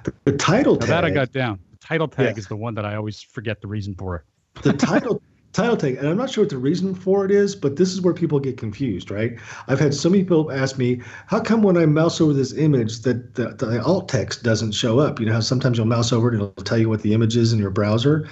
The, 0.04 0.14
the 0.26 0.38
title 0.38 0.78
tag 0.78 0.90
that 0.90 1.06
i 1.06 1.10
got 1.10 1.32
down 1.32 1.60
the 1.72 1.78
title 1.78 2.08
tag 2.08 2.36
yeah. 2.36 2.40
is 2.40 2.48
the 2.48 2.56
one 2.56 2.76
that 2.76 2.86
i 2.86 2.96
always 2.96 3.22
forget 3.22 3.62
the 3.62 3.68
reason 3.68 3.96
for. 3.96 4.24
The 4.62 4.74
title 4.74 5.22
title 5.56 5.78
tag, 5.78 5.96
and 5.96 6.08
I'm 6.08 6.18
not 6.18 6.30
sure 6.30 6.44
what 6.44 6.50
the 6.50 6.58
reason 6.58 6.94
for 6.94 7.26
it 7.26 7.32
is, 7.32 7.56
but 7.56 7.78
this 7.78 7.94
is 7.94 8.02
where 8.02 8.14
people 8.14 8.40
get 8.40 8.58
confused, 8.58 9.10
right? 9.10 9.38
I've 9.68 9.80
had 9.80 9.94
so 9.94 10.10
many 10.10 10.24
people 10.24 10.52
ask 10.52 10.78
me, 10.78 11.02
how 11.28 11.40
come 11.40 11.64
when 11.64 11.78
I 11.78 11.86
mouse 11.86 12.20
over 12.20 12.34
this 12.34 12.54
image 12.54 13.00
that 13.02 13.36
the, 13.36 13.50
the 13.50 13.82
alt 13.84 14.10
text 14.10 14.44
doesn't 14.44 14.74
show 14.74 15.00
up? 15.00 15.20
You 15.20 15.26
know 15.26 15.34
how 15.34 15.40
sometimes 15.40 15.78
you'll 15.78 15.88
mouse 15.88 16.12
over 16.12 16.28
it 16.28 16.34
and 16.34 16.44
it'll 16.44 16.64
tell 16.64 16.78
you 16.78 16.90
what 16.90 17.02
the 17.02 17.14
image 17.14 17.38
is 17.38 17.54
in 17.54 17.60
your 17.60 17.70
browser. 17.70 18.28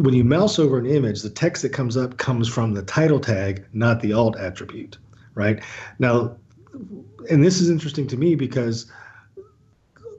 When 0.00 0.14
you 0.14 0.24
mouse 0.24 0.58
over 0.58 0.78
an 0.78 0.86
image, 0.86 1.22
the 1.22 1.30
text 1.30 1.62
that 1.62 1.70
comes 1.70 1.96
up 1.96 2.16
comes 2.16 2.48
from 2.48 2.74
the 2.74 2.82
title 2.82 3.20
tag, 3.20 3.66
not 3.72 4.00
the 4.00 4.12
alt 4.12 4.36
attribute, 4.38 4.96
right? 5.34 5.62
Now, 5.98 6.36
and 7.30 7.42
this 7.42 7.60
is 7.60 7.68
interesting 7.68 8.06
to 8.08 8.16
me 8.16 8.36
because 8.36 8.90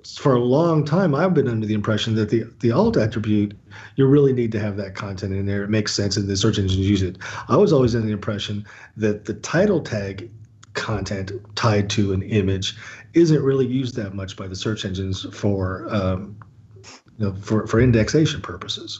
for 0.05 0.35
a 0.35 0.39
long 0.39 0.85
time 0.85 1.15
I've 1.15 1.33
been 1.33 1.47
under 1.47 1.65
the 1.65 1.73
impression 1.73 2.15
that 2.15 2.29
the 2.29 2.43
the 2.59 2.71
alt 2.71 2.97
attribute 2.97 3.57
you 3.95 4.05
really 4.05 4.33
need 4.33 4.51
to 4.51 4.59
have 4.59 4.77
that 4.77 4.95
content 4.95 5.33
in 5.33 5.45
there. 5.45 5.63
It 5.63 5.69
makes 5.69 5.93
sense 5.93 6.15
and 6.17 6.27
the 6.27 6.37
search 6.37 6.59
engines 6.59 6.77
use 6.77 7.01
it. 7.01 7.17
I 7.47 7.57
was 7.57 7.73
always 7.73 7.95
under 7.95 8.07
the 8.07 8.13
impression 8.13 8.65
that 8.97 9.25
the 9.25 9.33
title 9.33 9.81
tag 9.81 10.29
content 10.73 11.31
tied 11.55 11.89
to 11.89 12.13
an 12.13 12.21
image 12.21 12.75
isn't 13.13 13.41
really 13.41 13.65
used 13.65 13.95
that 13.95 14.13
much 14.13 14.35
by 14.35 14.47
the 14.47 14.55
search 14.55 14.85
engines 14.85 15.25
for 15.33 15.87
um, 15.89 16.37
you 17.17 17.25
know, 17.25 17.35
for 17.35 17.65
for 17.67 17.79
indexation 17.79 18.41
purposes, 18.41 18.99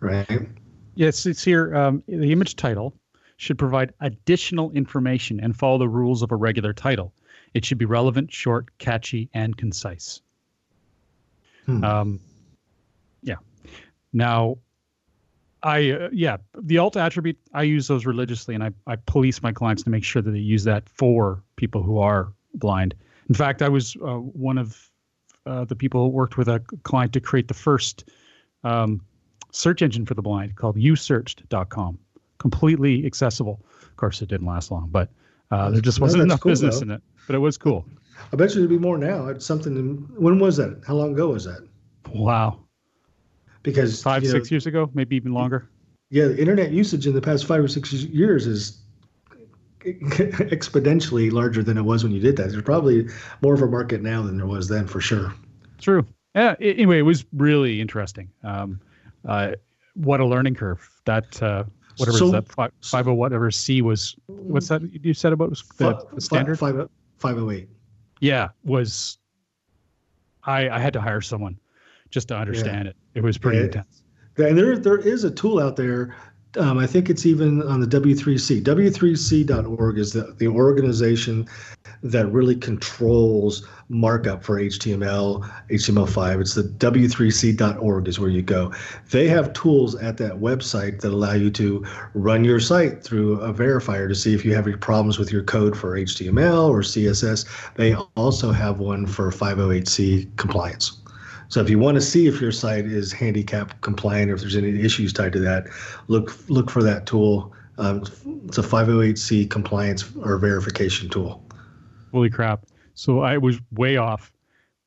right? 0.00 0.48
Yes, 0.94 1.26
it's 1.26 1.44
here. 1.44 1.74
Um, 1.74 2.02
the 2.06 2.32
image 2.32 2.56
title 2.56 2.94
should 3.36 3.58
provide 3.58 3.92
additional 4.00 4.70
information 4.72 5.40
and 5.40 5.56
follow 5.56 5.78
the 5.78 5.88
rules 5.88 6.22
of 6.22 6.32
a 6.32 6.36
regular 6.36 6.72
title. 6.72 7.12
It 7.54 7.64
should 7.64 7.78
be 7.78 7.84
relevant, 7.84 8.32
short, 8.32 8.66
catchy, 8.78 9.30
and 9.32 9.56
concise. 9.56 10.20
Hmm. 11.66 11.84
Um, 11.84 12.20
yeah. 13.22 13.36
Now, 14.12 14.58
I 15.62 15.90
uh, 15.92 16.08
yeah, 16.12 16.36
the 16.60 16.78
alt 16.78 16.96
attribute 16.96 17.38
I 17.54 17.62
use 17.62 17.88
those 17.88 18.04
religiously, 18.04 18.54
and 18.54 18.62
I 18.62 18.70
I 18.86 18.96
police 18.96 19.42
my 19.42 19.52
clients 19.52 19.82
to 19.84 19.90
make 19.90 20.04
sure 20.04 20.20
that 20.20 20.30
they 20.30 20.38
use 20.38 20.64
that 20.64 20.88
for 20.88 21.42
people 21.56 21.82
who 21.82 21.98
are 21.98 22.32
blind. 22.54 22.94
In 23.28 23.34
fact, 23.34 23.62
I 23.62 23.70
was 23.70 23.96
uh, 23.96 24.16
one 24.16 24.58
of 24.58 24.90
uh, 25.46 25.64
the 25.64 25.74
people 25.74 26.04
who 26.04 26.08
worked 26.08 26.36
with 26.36 26.48
a 26.48 26.60
client 26.82 27.14
to 27.14 27.20
create 27.20 27.48
the 27.48 27.54
first 27.54 28.10
um, 28.62 29.00
search 29.52 29.80
engine 29.80 30.04
for 30.04 30.14
the 30.14 30.22
blind 30.22 30.56
called 30.56 30.76
usearched.com, 30.76 31.98
completely 32.38 33.06
accessible. 33.06 33.64
Of 33.82 33.96
course, 33.96 34.20
it 34.20 34.28
didn't 34.28 34.46
last 34.46 34.70
long, 34.70 34.88
but 34.90 35.08
uh, 35.50 35.70
there 35.70 35.80
just 35.80 36.00
wasn't 36.00 36.22
enough 36.22 36.40
cool, 36.40 36.52
business 36.52 36.76
though. 36.78 36.82
in 36.82 36.90
it. 36.92 37.02
But 37.26 37.36
it 37.36 37.38
was 37.38 37.58
cool. 37.58 37.86
I 38.32 38.36
bet 38.36 38.50
you 38.50 38.60
there'd 38.60 38.70
be 38.70 38.78
more 38.78 38.98
now. 38.98 39.28
It's 39.28 39.46
something. 39.46 39.74
When 40.16 40.38
was 40.38 40.56
that? 40.56 40.82
How 40.86 40.94
long 40.94 41.12
ago 41.12 41.28
was 41.28 41.44
that? 41.44 41.66
Wow. 42.12 42.60
Because 43.62 44.02
five, 44.02 44.26
six 44.26 44.50
know, 44.50 44.54
years 44.54 44.66
ago, 44.66 44.90
maybe 44.94 45.16
even 45.16 45.32
longer. 45.32 45.68
Yeah, 46.10 46.26
the 46.26 46.38
internet 46.38 46.70
usage 46.70 47.06
in 47.06 47.14
the 47.14 47.20
past 47.20 47.46
five 47.46 47.62
or 47.64 47.68
six 47.68 47.92
years 47.92 48.46
is 48.46 48.82
exponentially 49.84 51.32
larger 51.32 51.62
than 51.62 51.78
it 51.78 51.82
was 51.82 52.04
when 52.04 52.12
you 52.12 52.20
did 52.20 52.36
that. 52.36 52.50
There's 52.50 52.62
probably 52.62 53.08
more 53.42 53.54
of 53.54 53.62
a 53.62 53.66
market 53.66 54.02
now 54.02 54.22
than 54.22 54.36
there 54.36 54.46
was 54.46 54.68
then, 54.68 54.86
for 54.86 55.00
sure. 55.00 55.32
True. 55.78 56.06
Yeah. 56.34 56.54
Anyway, 56.60 56.98
it 56.98 57.02
was 57.02 57.24
really 57.32 57.80
interesting. 57.80 58.30
Um, 58.42 58.80
uh, 59.26 59.52
what 59.94 60.20
a 60.20 60.26
learning 60.26 60.54
curve. 60.54 60.88
That 61.04 61.42
uh, 61.42 61.64
whatever 61.96 62.18
so, 62.18 62.30
that 62.30 62.48
five, 62.48 62.72
five 62.82 63.08
oh 63.08 63.14
whatever 63.14 63.50
C 63.50 63.82
was. 63.82 64.16
What's 64.26 64.68
that 64.68 64.82
you 65.04 65.14
said 65.14 65.32
about 65.32 65.50
the, 65.50 66.06
the 66.12 66.20
standard? 66.20 66.58
Five, 66.58 66.88
five 67.18 67.38
oh 67.38 67.50
eight 67.50 67.68
yeah, 68.24 68.48
was 68.64 69.18
I 70.44 70.68
I 70.68 70.78
had 70.78 70.92
to 70.94 71.00
hire 71.00 71.20
someone 71.20 71.58
just 72.10 72.28
to 72.28 72.36
understand 72.36 72.84
yeah. 72.84 72.90
it. 72.90 72.96
It 73.16 73.22
was 73.22 73.38
pretty 73.38 73.58
yeah. 73.58 73.64
intense. 73.64 74.02
And 74.38 74.56
there 74.56 74.78
there 74.78 74.98
is 74.98 75.24
a 75.24 75.30
tool 75.30 75.60
out 75.60 75.76
there. 75.76 76.16
Um, 76.56 76.78
I 76.78 76.86
think 76.86 77.10
it's 77.10 77.26
even 77.26 77.62
on 77.62 77.80
the 77.80 77.86
W3C. 77.86 78.62
W3C.org 78.62 79.98
is 79.98 80.12
the, 80.12 80.36
the 80.38 80.46
organization 80.46 81.48
that 82.04 82.30
really 82.30 82.54
controls 82.54 83.66
markup 83.88 84.44
for 84.44 84.60
HTML, 84.60 85.42
HTML5. 85.70 86.40
It's 86.40 86.54
the 86.54 86.62
w3c.org 86.62 88.08
is 88.08 88.20
where 88.20 88.28
you 88.28 88.42
go. 88.42 88.72
They 89.10 89.26
have 89.28 89.54
tools 89.54 89.94
at 89.96 90.18
that 90.18 90.34
website 90.34 91.00
that 91.00 91.08
allow 91.08 91.32
you 91.32 91.50
to 91.52 91.84
run 92.12 92.44
your 92.44 92.60
site 92.60 93.02
through 93.02 93.40
a 93.40 93.54
verifier 93.54 94.06
to 94.06 94.14
see 94.14 94.34
if 94.34 94.44
you 94.44 94.54
have 94.54 94.66
any 94.66 94.76
problems 94.76 95.18
with 95.18 95.32
your 95.32 95.42
code 95.42 95.76
for 95.76 95.98
HTML 95.98 96.68
or 96.68 96.82
CSS. 96.82 97.46
They 97.74 97.94
also 98.16 98.52
have 98.52 98.80
one 98.80 99.06
for 99.06 99.30
508c 99.30 100.36
compliance. 100.36 101.00
So 101.48 101.60
if 101.60 101.70
you 101.70 101.78
want 101.78 101.94
to 101.94 102.00
see 102.02 102.26
if 102.26 102.40
your 102.40 102.52
site 102.52 102.84
is 102.84 103.12
handicap 103.12 103.80
compliant 103.80 104.30
or 104.30 104.34
if 104.34 104.40
there's 104.40 104.56
any 104.56 104.80
issues 104.80 105.12
tied 105.12 105.32
to 105.34 105.40
that, 105.40 105.68
look 106.08 106.36
look 106.50 106.70
for 106.70 106.82
that 106.82 107.06
tool. 107.06 107.52
Um, 107.78 108.04
it's 108.46 108.58
a 108.58 108.62
508c 108.62 109.50
compliance 109.50 110.04
or 110.22 110.36
verification 110.38 111.08
tool. 111.08 111.43
Holy 112.14 112.30
crap. 112.30 112.64
So 112.94 113.22
I 113.22 113.38
was 113.38 113.58
way 113.72 113.96
off. 113.96 114.32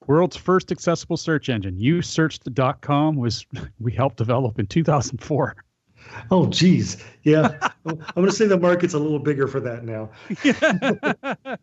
World's 0.08 0.38
first 0.38 0.72
accessible 0.72 1.18
search 1.18 1.50
engine, 1.50 1.78
usearched.com, 1.78 3.18
was 3.18 3.46
we 3.82 3.92
helped 3.92 4.16
develop 4.16 4.60
in 4.60 4.66
2004. 4.66 5.56
Oh, 6.32 6.46
geez. 6.46 7.04
Yeah. 7.24 7.58
I'm 7.86 8.00
going 8.16 8.28
to 8.28 8.32
say 8.32 8.46
the 8.46 8.58
market's 8.58 8.94
a 8.94 9.00
little 9.00 9.20
bigger 9.20 9.46
for 9.46 9.60
that 9.60 9.84
now. 9.84 10.10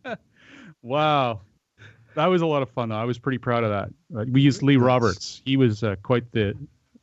wow. 0.83 1.41
That 2.13 2.27
was 2.27 2.43
a 2.43 2.45
lot 2.45 2.61
of 2.61 2.69
fun, 2.69 2.89
though. 2.89 2.95
I 2.95 3.05
was 3.05 3.17
pretty 3.17 3.39
proud 3.39 3.63
of 3.63 3.71
that. 3.71 3.89
Uh, 4.15 4.25
we 4.29 4.41
used 4.41 4.61
Lee 4.61 4.75
Roberts. 4.75 5.41
He 5.45 5.57
was 5.57 5.83
uh, 5.83 5.95
quite 6.03 6.31
the 6.31 6.53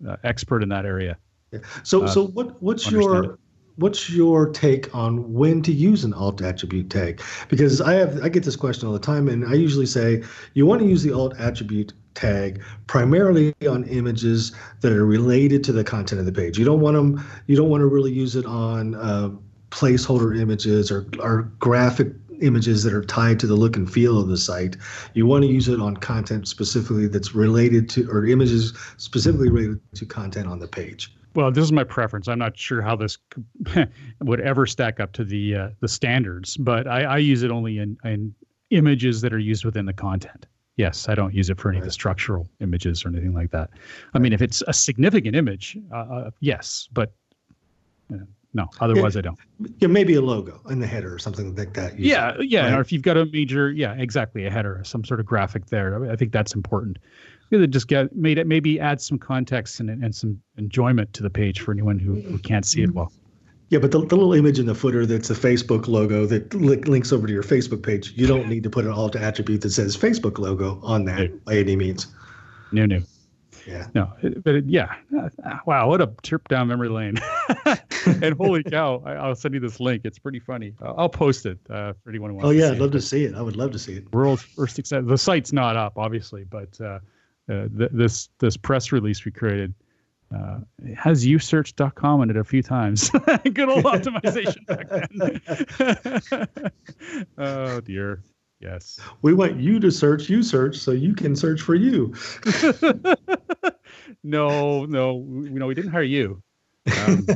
uh, 0.06 0.16
expert 0.22 0.62
in 0.62 0.68
that 0.68 0.86
area. 0.86 1.16
Yeah. 1.50 1.60
So, 1.82 2.06
so 2.06 2.28
what, 2.28 2.62
what's 2.62 2.88
your 2.88 3.40
what's 3.76 4.10
your 4.10 4.48
take 4.50 4.94
on 4.94 5.32
when 5.32 5.62
to 5.62 5.72
use 5.72 6.04
an 6.04 6.14
alt 6.14 6.40
attribute 6.42 6.90
tag? 6.90 7.22
Because 7.48 7.80
I 7.80 7.94
have 7.94 8.22
I 8.22 8.28
get 8.28 8.44
this 8.44 8.56
question 8.56 8.86
all 8.86 8.92
the 8.92 9.00
time, 9.00 9.28
and 9.28 9.46
I 9.46 9.54
usually 9.54 9.86
say 9.86 10.22
you 10.54 10.66
want 10.66 10.80
to 10.80 10.88
use 10.88 11.02
the 11.02 11.12
alt 11.12 11.34
attribute 11.38 11.92
tag 12.14 12.62
primarily 12.86 13.54
on 13.68 13.84
images 13.84 14.52
that 14.80 14.92
are 14.92 15.06
related 15.06 15.64
to 15.64 15.72
the 15.72 15.84
content 15.84 16.20
of 16.20 16.26
the 16.26 16.32
page. 16.32 16.58
You 16.58 16.64
don't 16.64 16.80
want 16.80 16.96
them. 16.96 17.24
You 17.46 17.56
don't 17.56 17.70
want 17.70 17.80
to 17.80 17.86
really 17.86 18.12
use 18.12 18.36
it 18.36 18.46
on 18.46 18.94
uh, 18.94 19.30
placeholder 19.70 20.38
images 20.38 20.90
or, 20.90 21.06
or 21.18 21.50
graphic 21.58 22.12
images 22.40 22.82
that 22.82 22.92
are 22.92 23.04
tied 23.04 23.38
to 23.40 23.46
the 23.46 23.54
look 23.54 23.76
and 23.76 23.90
feel 23.90 24.18
of 24.20 24.28
the 24.28 24.36
site. 24.36 24.76
You 25.14 25.26
want 25.26 25.44
to 25.44 25.48
use 25.48 25.68
it 25.68 25.80
on 25.80 25.96
content 25.96 26.48
specifically 26.48 27.06
that's 27.06 27.34
related 27.34 27.88
to, 27.90 28.10
or 28.10 28.26
images 28.26 28.74
specifically 28.96 29.48
related 29.48 29.80
to 29.94 30.06
content 30.06 30.48
on 30.48 30.58
the 30.58 30.68
page. 30.68 31.14
Well, 31.34 31.50
this 31.50 31.64
is 31.64 31.72
my 31.72 31.84
preference. 31.84 32.28
I'm 32.28 32.38
not 32.38 32.58
sure 32.58 32.82
how 32.82 32.96
this 32.96 33.18
would 34.20 34.40
ever 34.40 34.66
stack 34.66 35.00
up 35.00 35.12
to 35.12 35.24
the 35.24 35.54
uh, 35.54 35.68
the 35.80 35.88
standards, 35.88 36.56
but 36.56 36.86
I, 36.86 37.04
I 37.04 37.18
use 37.18 37.42
it 37.42 37.50
only 37.50 37.78
in, 37.78 37.96
in 38.04 38.34
images 38.70 39.20
that 39.22 39.32
are 39.32 39.38
used 39.38 39.64
within 39.64 39.86
the 39.86 39.92
content. 39.92 40.46
Yes, 40.76 41.08
I 41.08 41.14
don't 41.14 41.34
use 41.34 41.50
it 41.50 41.60
for 41.60 41.70
any 41.70 41.78
of 41.78 41.84
the 41.84 41.90
structural 41.90 42.48
images 42.60 43.04
or 43.04 43.08
anything 43.08 43.34
like 43.34 43.50
that. 43.50 43.70
I 44.14 44.18
mean, 44.18 44.32
if 44.32 44.40
it's 44.40 44.62
a 44.66 44.72
significant 44.72 45.36
image, 45.36 45.76
uh, 45.92 45.96
uh, 45.96 46.30
yes, 46.40 46.88
but 46.92 47.12
uh, 48.12 48.18
no. 48.54 48.68
Otherwise, 48.80 49.14
yeah, 49.14 49.18
I 49.18 49.22
don't. 49.22 49.38
Yeah, 49.78 49.88
maybe 49.88 50.14
a 50.14 50.20
logo 50.20 50.60
in 50.70 50.78
the 50.78 50.86
header 50.86 51.14
or 51.14 51.18
something 51.18 51.54
like 51.54 51.74
that. 51.74 51.98
Yeah, 51.98 52.36
yeah. 52.40 52.64
Right? 52.64 52.78
Or 52.78 52.80
if 52.80 52.92
you've 52.92 53.02
got 53.02 53.16
a 53.16 53.26
major, 53.26 53.70
yeah, 53.70 53.94
exactly, 53.94 54.46
a 54.46 54.50
header, 54.50 54.82
some 54.84 55.04
sort 55.04 55.20
of 55.20 55.26
graphic 55.26 55.66
there. 55.66 56.10
I 56.10 56.16
think 56.16 56.32
that's 56.32 56.54
important. 56.54 56.98
Really, 57.52 57.68
just 57.68 57.86
get 57.86 58.16
made 58.16 58.38
it 58.38 58.46
maybe 58.46 58.80
add 58.80 59.00
some 59.00 59.18
context 59.18 59.78
and 59.78 59.90
and 59.90 60.14
some 60.14 60.40
enjoyment 60.56 61.12
to 61.12 61.22
the 61.22 61.30
page 61.30 61.60
for 61.60 61.70
anyone 61.70 61.98
who, 61.98 62.14
who 62.22 62.38
can't 62.38 62.64
see 62.64 62.82
it 62.82 62.92
well. 62.92 63.12
Yeah, 63.68 63.78
but 63.78 63.90
the, 63.90 64.00
the 64.00 64.16
little 64.16 64.34
image 64.34 64.58
in 64.58 64.66
the 64.66 64.74
footer 64.74 65.06
that's 65.06 65.30
a 65.30 65.34
Facebook 65.34 65.88
logo 65.88 66.26
that 66.26 66.52
li- 66.52 66.76
links 66.76 67.10
over 67.10 67.26
to 67.26 67.32
your 67.32 67.42
Facebook 67.42 67.82
page, 67.82 68.12
you 68.16 68.26
don't 68.26 68.46
need 68.46 68.64
to 68.64 68.70
put 68.70 68.84
an 68.84 68.90
alt 68.90 69.16
attribute 69.16 69.62
that 69.62 69.70
says 69.70 69.96
Facebook 69.96 70.38
logo 70.38 70.78
on 70.82 71.06
that 71.06 71.30
no. 71.30 71.38
by 71.46 71.56
any 71.56 71.74
means. 71.76 72.06
No, 72.70 72.84
no. 72.84 73.00
Yeah. 73.66 73.86
No, 73.94 74.12
but 74.44 74.56
it, 74.56 74.64
yeah. 74.66 74.94
Wow, 75.66 75.88
what 75.88 76.02
a 76.02 76.12
trip 76.22 76.48
down 76.48 76.68
memory 76.68 76.88
lane. 76.88 77.18
and 78.06 78.34
holy 78.34 78.62
cow, 78.62 79.02
I, 79.06 79.28
will 79.28 79.34
send 79.34 79.54
you 79.54 79.60
this 79.60 79.80
link. 79.80 80.02
It's 80.04 80.18
pretty 80.18 80.40
funny. 80.40 80.74
I'll, 80.82 80.94
I'll 80.98 81.08
post 81.08 81.46
it 81.46 81.58
uh, 81.70 81.94
for 82.02 82.10
anyone 82.10 82.30
who 82.30 82.36
wants 82.36 82.48
Oh, 82.48 82.50
yeah, 82.50 82.72
I'd 82.72 82.78
love 82.78 82.90
it. 82.90 82.92
to 82.92 83.00
see 83.00 83.24
it. 83.24 83.34
I 83.34 83.40
would 83.40 83.56
love 83.56 83.72
to 83.72 83.78
see 83.78 83.94
it. 83.94 84.12
World's 84.12 84.42
first 84.42 84.76
success. 84.76 85.04
The 85.06 85.16
site's 85.16 85.52
not 85.52 85.76
up, 85.76 85.96
obviously, 85.96 86.44
but 86.44 86.78
uh, 86.80 86.98
uh, 87.50 87.68
th- 87.76 87.90
this 87.92 88.28
this 88.38 88.56
press 88.56 88.92
release 88.92 89.24
we 89.24 89.32
created 89.32 89.74
uh, 90.34 90.60
has 90.96 91.26
usearch.com 91.26 92.22
in 92.22 92.30
it 92.30 92.36
a 92.36 92.44
few 92.44 92.62
times. 92.62 93.10
Good 93.44 93.68
old 93.68 93.84
optimization 93.84 94.66
back 94.66 94.88
then. 96.48 96.70
oh 97.38 97.80
dear. 97.80 98.22
Yes. 98.60 99.00
We 99.22 99.34
want 99.34 99.56
you 99.56 99.80
to 99.80 99.90
search 99.90 100.30
you 100.30 100.42
search 100.42 100.78
so 100.78 100.92
you 100.92 101.14
can 101.14 101.34
search 101.34 101.60
for 101.60 101.74
you. 101.74 102.14
no, 104.22 104.84
no, 104.84 105.18
no, 105.18 105.66
we 105.66 105.74
didn't 105.74 105.90
hire 105.90 106.02
you. 106.02 106.40
Um, 106.86 107.26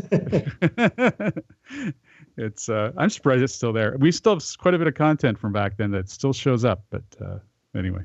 it's 2.37 2.69
uh, 2.69 2.93
I'm 2.97 3.11
surprised 3.11 3.43
it's 3.43 3.55
still 3.55 3.73
there. 3.73 3.97
We 3.99 4.13
still 4.13 4.35
have 4.35 4.45
quite 4.59 4.75
a 4.75 4.79
bit 4.79 4.87
of 4.87 4.95
content 4.95 5.39
from 5.39 5.53
back 5.53 5.77
then 5.77 5.91
that 5.91 6.09
still 6.09 6.33
shows 6.33 6.65
up, 6.65 6.85
but 6.91 7.03
uh, 7.21 7.39
anyway. 7.77 8.03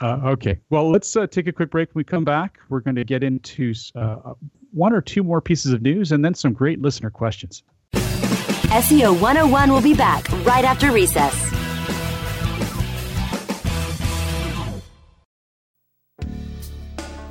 Uh, 0.00 0.20
okay. 0.24 0.58
Well, 0.70 0.90
let's 0.90 1.16
uh, 1.16 1.26
take 1.26 1.46
a 1.46 1.52
quick 1.52 1.70
break. 1.70 1.94
When 1.94 2.00
we 2.00 2.04
come 2.04 2.24
back, 2.24 2.58
we're 2.68 2.80
going 2.80 2.96
to 2.96 3.04
get 3.04 3.22
into 3.22 3.74
uh, 3.94 4.34
one 4.72 4.92
or 4.92 5.00
two 5.00 5.22
more 5.22 5.40
pieces 5.40 5.72
of 5.72 5.82
news 5.82 6.12
and 6.12 6.24
then 6.24 6.34
some 6.34 6.52
great 6.52 6.80
listener 6.80 7.10
questions. 7.10 7.62
SEO 7.94 9.18
101 9.20 9.72
will 9.72 9.80
be 9.80 9.94
back 9.94 10.30
right 10.44 10.64
after 10.64 10.90
recess. 10.92 11.34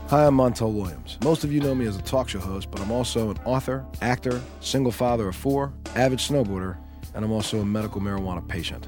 Hi, 0.08 0.28
I'm 0.28 0.38
Montel 0.38 0.72
Williams. 0.72 1.18
Most 1.24 1.44
of 1.44 1.52
you 1.52 1.60
know 1.60 1.74
me 1.74 1.88
as 1.88 1.98
a 1.98 2.02
talk 2.04 2.30
show 2.30 2.40
host, 2.40 2.70
but 2.72 2.80
I'm 2.80 2.92
also 2.92 3.32
an 3.32 3.38
author, 3.44 3.86
actor, 4.02 4.40
single 4.60 4.92
father 4.92 5.28
of 5.28 5.36
four, 5.36 5.74
avid 5.96 6.20
snowboarder, 6.20 6.78
and 7.16 7.26
I'm 7.26 7.32
also 7.32 7.60
a 7.60 7.66
medical 7.66 8.00
marijuana 8.00 8.48
patient. 8.48 8.88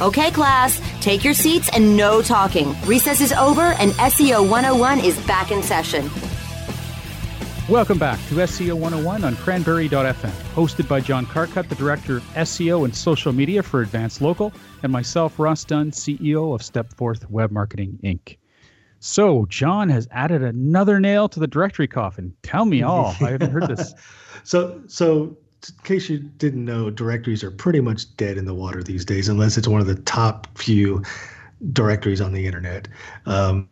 Okay, 0.00 0.32
class, 0.32 0.80
take 1.00 1.22
your 1.22 1.34
seats 1.34 1.70
and 1.72 1.96
no 1.96 2.20
talking. 2.20 2.74
Recess 2.84 3.20
is 3.20 3.32
over 3.32 3.62
and 3.62 3.92
SEO 3.92 4.42
101 4.42 4.98
is 4.98 5.16
back 5.24 5.52
in 5.52 5.62
session. 5.62 6.10
Welcome 7.68 7.98
back 7.98 8.18
to 8.28 8.34
SEO 8.34 8.74
101 8.74 9.22
on 9.22 9.36
cranberry.fm, 9.36 10.30
hosted 10.54 10.88
by 10.88 11.00
John 11.00 11.26
Carcutt, 11.26 11.68
the 11.68 11.76
Director 11.76 12.16
of 12.16 12.24
SEO 12.34 12.84
and 12.84 12.94
Social 12.94 13.32
Media 13.32 13.62
for 13.62 13.82
Advance 13.82 14.20
Local, 14.20 14.52
and 14.82 14.90
myself, 14.90 15.38
Ross 15.38 15.64
Dunn, 15.64 15.92
CEO 15.92 16.52
of 16.54 16.60
Stepforth 16.60 17.30
Web 17.30 17.52
Marketing, 17.52 17.96
Inc. 18.02 18.36
So, 18.98 19.46
John 19.46 19.88
has 19.90 20.08
added 20.10 20.42
another 20.42 20.98
nail 20.98 21.28
to 21.28 21.38
the 21.38 21.46
directory 21.46 21.86
coffin. 21.86 22.34
Tell 22.42 22.64
me 22.64 22.82
all. 22.82 23.14
I 23.20 23.30
haven't 23.30 23.50
heard 23.50 23.68
this. 23.68 23.94
so, 24.44 24.82
so 24.88 25.36
in 25.70 25.84
case 25.84 26.08
you 26.08 26.18
didn't 26.18 26.64
know, 26.64 26.90
directories 26.90 27.42
are 27.44 27.50
pretty 27.50 27.80
much 27.80 28.16
dead 28.16 28.36
in 28.36 28.44
the 28.44 28.54
water 28.54 28.82
these 28.82 29.04
days, 29.04 29.28
unless 29.28 29.56
it's 29.56 29.68
one 29.68 29.80
of 29.80 29.86
the 29.86 29.96
top 29.96 30.46
few 30.56 31.02
directories 31.72 32.20
on 32.20 32.32
the 32.32 32.46
internet. 32.46 32.88
Um, 33.26 33.68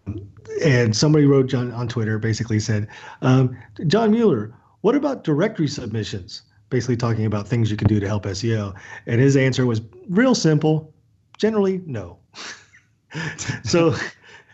and 0.62 0.96
somebody 0.96 1.26
wrote 1.26 1.46
John 1.46 1.72
on 1.72 1.88
Twitter, 1.88 2.18
basically 2.18 2.60
said, 2.60 2.88
um, 3.22 3.56
John 3.86 4.10
Mueller, 4.10 4.54
what 4.82 4.94
about 4.94 5.24
directory 5.24 5.68
submissions? 5.68 6.42
Basically 6.70 6.96
talking 6.96 7.26
about 7.26 7.46
things 7.46 7.70
you 7.70 7.76
can 7.76 7.88
do 7.88 8.00
to 8.00 8.06
help 8.06 8.24
SEO. 8.24 8.74
And 9.06 9.20
his 9.20 9.36
answer 9.36 9.66
was 9.66 9.80
real 10.08 10.34
simple. 10.34 10.92
Generally, 11.38 11.82
no. 11.86 12.18
so, 13.64 13.94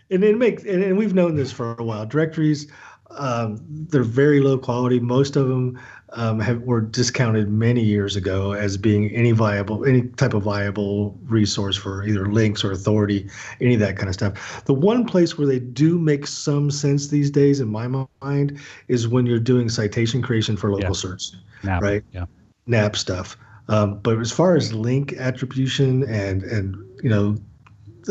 and 0.09 0.23
it 0.23 0.37
makes, 0.37 0.63
and, 0.63 0.83
and 0.83 0.97
we've 0.97 1.13
known 1.13 1.35
this 1.35 1.51
for 1.51 1.75
a 1.75 1.83
while. 1.83 2.05
Directories, 2.05 2.71
um, 3.11 3.59
they're 3.67 4.03
very 4.03 4.39
low 4.39 4.57
quality. 4.57 4.99
Most 4.99 5.35
of 5.35 5.47
them 5.47 5.79
um, 6.13 6.39
have, 6.39 6.61
were 6.61 6.81
discounted 6.81 7.49
many 7.49 7.83
years 7.83 8.15
ago 8.15 8.53
as 8.53 8.77
being 8.77 9.09
any 9.11 9.31
viable, 9.31 9.85
any 9.85 10.03
type 10.09 10.33
of 10.33 10.43
viable 10.43 11.17
resource 11.25 11.75
for 11.75 12.03
either 12.03 12.31
links 12.31 12.63
or 12.63 12.71
authority, 12.71 13.29
any 13.61 13.75
of 13.75 13.79
that 13.79 13.97
kind 13.97 14.09
of 14.09 14.15
stuff. 14.15 14.63
The 14.65 14.73
one 14.73 15.05
place 15.05 15.37
where 15.37 15.47
they 15.47 15.59
do 15.59 15.97
make 15.97 16.27
some 16.27 16.71
sense 16.71 17.07
these 17.07 17.29
days, 17.29 17.59
in 17.59 17.67
my 17.67 17.87
mind, 18.21 18.59
is 18.87 19.07
when 19.07 19.25
you're 19.25 19.39
doing 19.39 19.69
citation 19.69 20.21
creation 20.21 20.57
for 20.57 20.71
local 20.71 20.89
yeah. 20.89 20.93
search, 20.93 21.31
NAP, 21.63 21.81
right? 21.81 22.03
Yeah. 22.11 22.25
NAP 22.67 22.95
stuff. 22.95 23.37
Um, 23.67 23.99
but 23.99 24.17
as 24.19 24.31
far 24.31 24.55
as 24.55 24.73
link 24.73 25.13
attribution 25.13 26.03
and 26.03 26.41
and 26.43 26.75
you 27.03 27.09
know 27.09 27.37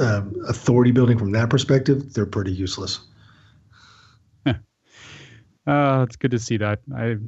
um, 0.01 0.35
authority 0.47 0.93
building 0.93 1.19
from 1.19 1.33
that 1.33 1.51
perspective, 1.51 2.13
they're 2.15 2.27
pretty 2.27 2.53
useless. 2.53 3.01
Uh, 5.69 6.03
it's 6.03 6.17
good 6.17 6.31
to 6.31 6.39
see 6.39 6.57
that. 6.57 6.81
I've 6.97 7.21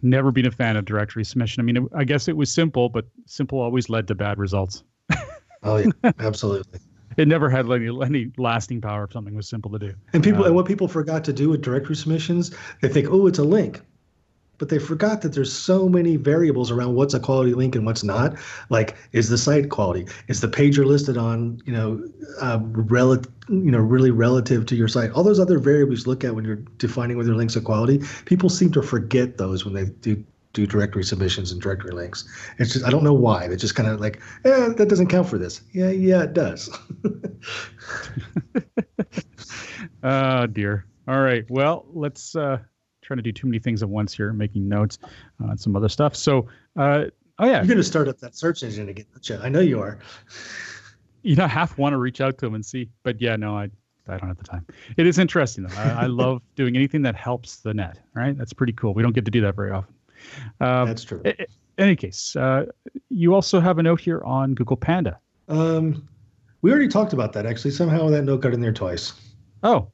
never 0.00 0.30
been 0.30 0.46
a 0.46 0.50
fan 0.52 0.76
of 0.76 0.84
directory 0.84 1.24
submission. 1.24 1.60
I 1.60 1.64
mean, 1.64 1.76
it, 1.76 1.82
I 1.92 2.04
guess 2.04 2.28
it 2.28 2.36
was 2.36 2.52
simple, 2.52 2.88
but 2.88 3.04
simple 3.26 3.60
always 3.60 3.88
led 3.88 4.06
to 4.08 4.14
bad 4.14 4.38
results. 4.38 4.84
oh 5.64 5.78
yeah, 5.78 6.12
absolutely. 6.20 6.78
It 7.16 7.26
never 7.26 7.50
had 7.50 7.68
any, 7.70 7.88
any 8.04 8.30
lasting 8.38 8.80
power 8.80 9.04
if 9.04 9.12
something 9.12 9.34
was 9.34 9.48
simple 9.48 9.72
to 9.72 9.78
do. 9.78 9.94
And 10.12 10.22
people, 10.22 10.44
uh, 10.44 10.46
and 10.46 10.54
what 10.54 10.66
people 10.66 10.86
forgot 10.86 11.24
to 11.24 11.32
do 11.32 11.48
with 11.48 11.62
directory 11.62 11.96
submissions, 11.96 12.54
they 12.80 12.88
think, 12.88 13.08
oh, 13.10 13.26
it's 13.26 13.38
a 13.38 13.44
link 13.44 13.80
but 14.58 14.68
they 14.68 14.78
forgot 14.78 15.22
that 15.22 15.32
there's 15.32 15.52
so 15.52 15.88
many 15.88 16.16
variables 16.16 16.70
around 16.70 16.94
what's 16.94 17.14
a 17.14 17.20
quality 17.20 17.54
link 17.54 17.74
and 17.74 17.84
what's 17.84 18.04
not. 18.04 18.36
Like, 18.70 18.96
is 19.12 19.28
the 19.28 19.38
site 19.38 19.70
quality? 19.70 20.06
Is 20.28 20.40
the 20.40 20.48
page 20.48 20.76
you're 20.76 20.86
listed 20.86 21.16
on, 21.16 21.60
you 21.64 21.72
know, 21.72 22.02
uh, 22.40 22.60
you 23.48 23.70
know, 23.70 23.78
really 23.78 24.10
relative 24.10 24.66
to 24.66 24.76
your 24.76 24.88
site? 24.88 25.10
All 25.12 25.22
those 25.22 25.40
other 25.40 25.58
variables 25.58 26.04
you 26.04 26.10
look 26.10 26.24
at 26.24 26.34
when 26.34 26.44
you're 26.44 26.62
defining 26.78 27.16
whether 27.16 27.34
links 27.34 27.56
are 27.56 27.60
quality. 27.60 28.02
People 28.24 28.48
seem 28.48 28.70
to 28.72 28.82
forget 28.82 29.38
those 29.38 29.64
when 29.64 29.74
they 29.74 29.86
do 30.00 30.22
do 30.54 30.66
directory 30.66 31.02
submissions 31.02 31.50
and 31.52 31.60
directory 31.60 31.90
links. 31.90 32.24
It's 32.58 32.72
just 32.72 32.84
I 32.86 32.90
don't 32.90 33.04
know 33.04 33.12
why. 33.12 33.48
They 33.48 33.56
just 33.56 33.74
kind 33.74 33.88
of 33.88 34.00
like, 34.00 34.20
eh, 34.44 34.68
that 34.68 34.88
doesn't 34.88 35.08
count 35.08 35.28
for 35.28 35.36
this. 35.36 35.60
Yeah, 35.72 35.90
yeah, 35.90 36.22
it 36.22 36.32
does. 36.32 36.70
oh 40.02 40.46
dear. 40.52 40.86
All 41.06 41.20
right. 41.20 41.44
Well, 41.50 41.84
let's 41.92 42.34
uh 42.34 42.58
trying 43.04 43.18
to 43.18 43.22
do 43.22 43.32
too 43.32 43.46
many 43.46 43.58
things 43.58 43.82
at 43.82 43.88
once 43.88 44.14
here, 44.14 44.32
making 44.32 44.68
notes 44.68 44.98
on 45.40 45.50
uh, 45.50 45.56
some 45.56 45.76
other 45.76 45.88
stuff. 45.88 46.16
So, 46.16 46.48
uh, 46.76 47.04
oh 47.38 47.46
yeah, 47.46 47.58
you're 47.58 47.66
going 47.66 47.76
to 47.76 47.84
start 47.84 48.08
up 48.08 48.18
that 48.18 48.34
search 48.34 48.62
engine 48.62 48.88
again? 48.88 49.06
I 49.40 49.48
know 49.48 49.60
you 49.60 49.80
are. 49.80 49.98
You 51.26 51.36
know, 51.36 51.46
half 51.46 51.78
want 51.78 51.94
to 51.94 51.96
reach 51.96 52.20
out 52.20 52.36
to 52.36 52.44
them 52.44 52.54
and 52.54 52.66
see, 52.66 52.90
but 53.02 53.18
yeah, 53.18 53.34
no, 53.34 53.56
I, 53.56 53.70
I 54.08 54.18
don't 54.18 54.28
have 54.28 54.36
the 54.36 54.44
time. 54.44 54.66
It 54.98 55.06
is 55.06 55.18
interesting 55.18 55.64
though. 55.64 55.74
I, 55.74 56.02
I 56.02 56.06
love 56.08 56.42
doing 56.54 56.76
anything 56.76 57.00
that 57.00 57.16
helps 57.16 57.60
the 57.60 57.72
net. 57.72 57.98
Right, 58.12 58.36
that's 58.36 58.52
pretty 58.52 58.74
cool. 58.74 58.92
We 58.92 59.02
don't 59.02 59.14
get 59.14 59.24
to 59.24 59.30
do 59.30 59.40
that 59.40 59.56
very 59.56 59.70
often. 59.70 59.94
Um, 60.60 60.86
that's 60.86 61.02
true. 61.02 61.22
In 61.24 61.46
any 61.78 61.96
case, 61.96 62.36
uh, 62.36 62.66
you 63.08 63.34
also 63.34 63.58
have 63.58 63.78
a 63.78 63.82
note 63.82 64.02
here 64.02 64.22
on 64.22 64.54
Google 64.54 64.76
Panda. 64.76 65.18
Um, 65.48 66.06
we 66.60 66.70
already 66.70 66.88
talked 66.88 67.14
about 67.14 67.32
that 67.32 67.46
actually. 67.46 67.70
Somehow 67.70 68.10
that 68.10 68.24
note 68.24 68.42
got 68.42 68.52
in 68.52 68.60
there 68.60 68.70
twice. 68.70 69.14
Oh, 69.62 69.90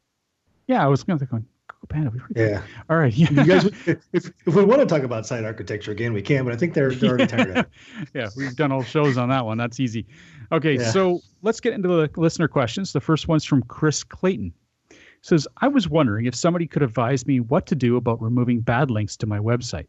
yeah, 0.66 0.84
I 0.84 0.88
was 0.88 1.04
going 1.04 1.16
to 1.16 1.26
think 1.26 1.44
Panda. 1.90 2.12
Yeah. 2.34 2.62
All 2.88 2.96
right. 2.96 3.12
Yeah. 3.12 3.30
You 3.30 3.44
guys, 3.44 3.66
if, 3.86 4.32
if 4.46 4.54
we 4.54 4.64
want 4.64 4.80
to 4.80 4.86
talk 4.86 5.02
about 5.02 5.26
site 5.26 5.44
architecture 5.44 5.92
again, 5.92 6.14
we 6.14 6.22
can, 6.22 6.44
but 6.44 6.54
I 6.54 6.56
think 6.56 6.72
they're, 6.72 6.90
they're 6.92 7.10
already 7.10 7.26
tired 7.26 7.50
of 7.50 7.56
it. 7.56 7.68
yeah, 8.14 8.28
we've 8.36 8.56
done 8.56 8.72
all 8.72 8.82
shows 8.82 9.18
on 9.18 9.28
that 9.28 9.44
one. 9.44 9.58
That's 9.58 9.78
easy. 9.78 10.06
Okay, 10.52 10.78
yeah. 10.78 10.90
so 10.90 11.20
let's 11.42 11.60
get 11.60 11.74
into 11.74 11.88
the 11.88 12.10
listener 12.16 12.48
questions. 12.48 12.92
The 12.92 13.00
first 13.00 13.28
one's 13.28 13.44
from 13.44 13.62
Chris 13.64 14.02
Clayton. 14.02 14.54
It 14.90 14.96
says, 15.20 15.46
I 15.58 15.68
was 15.68 15.88
wondering 15.88 16.24
if 16.24 16.34
somebody 16.34 16.66
could 16.66 16.82
advise 16.82 17.26
me 17.26 17.40
what 17.40 17.66
to 17.66 17.74
do 17.74 17.96
about 17.96 18.22
removing 18.22 18.60
bad 18.60 18.90
links 18.90 19.16
to 19.18 19.26
my 19.26 19.38
website. 19.38 19.86